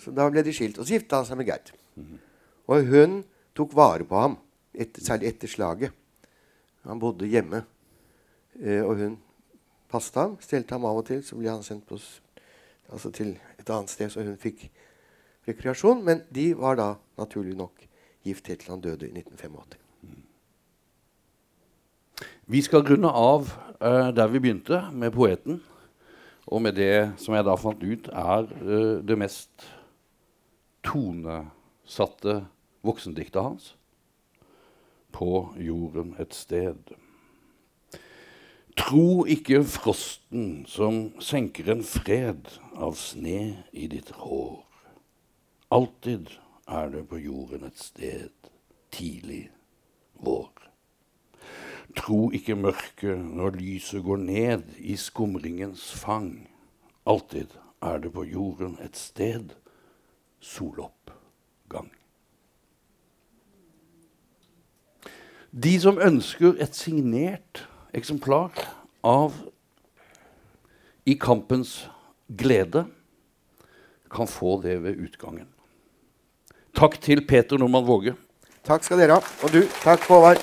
Så 0.01 0.13
da 0.17 0.27
ble 0.33 0.43
de 0.45 0.55
skilt. 0.55 0.79
Og 0.81 0.87
så 0.87 0.97
gifta 0.97 1.21
han 1.21 1.29
seg 1.29 1.39
med 1.39 1.51
Gerd. 1.51 1.73
Og 2.71 2.91
hun 2.91 3.21
tok 3.57 3.75
vare 3.77 4.07
på 4.07 4.19
ham, 4.19 4.37
etter, 4.75 5.03
særlig 5.05 5.31
etter 5.31 5.51
slaget. 5.51 5.97
Han 6.89 7.01
bodde 7.01 7.29
hjemme. 7.29 7.65
Eh, 8.61 8.85
og 8.85 8.97
hun 8.97 9.19
passet 9.91 10.17
ham, 10.21 10.37
stelte 10.41 10.77
ham 10.77 10.87
av 10.89 11.03
og 11.03 11.07
til. 11.11 11.23
Så 11.25 11.39
ble 11.39 11.51
han 11.51 11.65
sendt 11.67 11.87
på, 11.89 11.99
altså 12.91 13.13
til 13.15 13.35
et 13.59 13.71
annet 13.71 13.93
sted, 13.93 14.11
så 14.13 14.25
hun 14.25 14.39
fikk 14.41 14.69
rekreasjon. 15.49 16.05
Men 16.07 16.25
de 16.35 16.51
var 16.59 16.79
da 16.81 16.93
naturlig 17.21 17.57
nok 17.59 17.87
gift 18.27 18.49
helt 18.49 18.65
til 18.65 18.75
han 18.75 18.85
døde 18.85 19.09
i 19.09 19.15
1985. 19.15 19.81
Vi 22.51 22.61
skal 22.67 22.83
grunne 22.83 23.11
av 23.15 23.53
uh, 23.79 24.11
der 24.15 24.31
vi 24.33 24.41
begynte, 24.43 24.83
med 24.93 25.15
poeten. 25.15 25.61
Og 26.51 26.63
med 26.63 26.75
det 26.75 27.13
som 27.23 27.37
jeg 27.37 27.47
da 27.47 27.55
fant 27.55 27.83
ut, 27.85 28.09
er 28.11 28.49
uh, 28.65 28.99
det 29.07 29.19
mest 29.19 29.69
tonesatte 30.83 32.41
voksendiktet 32.83 33.43
hans. 33.43 33.75
På 35.13 35.55
jorden 35.59 36.15
et 36.19 36.35
sted. 36.35 36.95
Tro 38.77 39.25
ikke 39.29 39.65
frosten 39.67 40.65
som 40.71 41.11
senker 41.21 41.73
en 41.73 41.83
fred 41.85 42.49
av 42.75 42.95
sne 42.99 43.67
i 43.73 43.89
ditt 43.91 44.13
hår. 44.23 44.63
Alltid 45.71 46.33
er 46.71 46.89
det 46.95 47.05
på 47.11 47.19
jorden 47.21 47.67
et 47.67 47.79
sted, 47.79 48.31
tidlig 48.95 49.51
vår. 50.23 50.51
Tro 51.99 52.31
ikke 52.31 52.55
mørket 52.55 53.19
når 53.19 53.59
lyset 53.59 54.05
går 54.07 54.23
ned 54.23 54.75
i 54.79 54.97
skumringens 54.97 55.91
fang. 55.93 56.49
Alltid 57.07 57.57
er 57.83 57.99
det 57.99 58.13
på 58.15 58.25
jorden 58.25 58.79
et 58.83 58.97
sted, 58.97 59.57
soloppgang. 60.41 61.91
De 65.51 65.73
som 65.83 65.99
ønsker 65.99 66.55
et 66.63 66.77
signert 66.79 67.65
eksemplar 67.97 68.55
av 69.03 69.35
I 71.03 71.17
kampens 71.19 71.89
glede, 72.31 72.85
kan 74.11 74.31
få 74.31 74.61
det 74.63 74.77
ved 74.85 74.99
utgangen. 75.03 75.49
Takk 76.75 77.01
til 77.03 77.25
Peter 77.27 77.59
Normann 77.59 77.87
Våge. 77.87 78.15
Takk 78.67 78.87
skal 78.87 79.03
dere 79.03 79.19
ha. 79.19 79.35
Og 79.43 79.55
du, 79.55 79.65
takk 79.83 80.07
Håvard. 80.07 80.43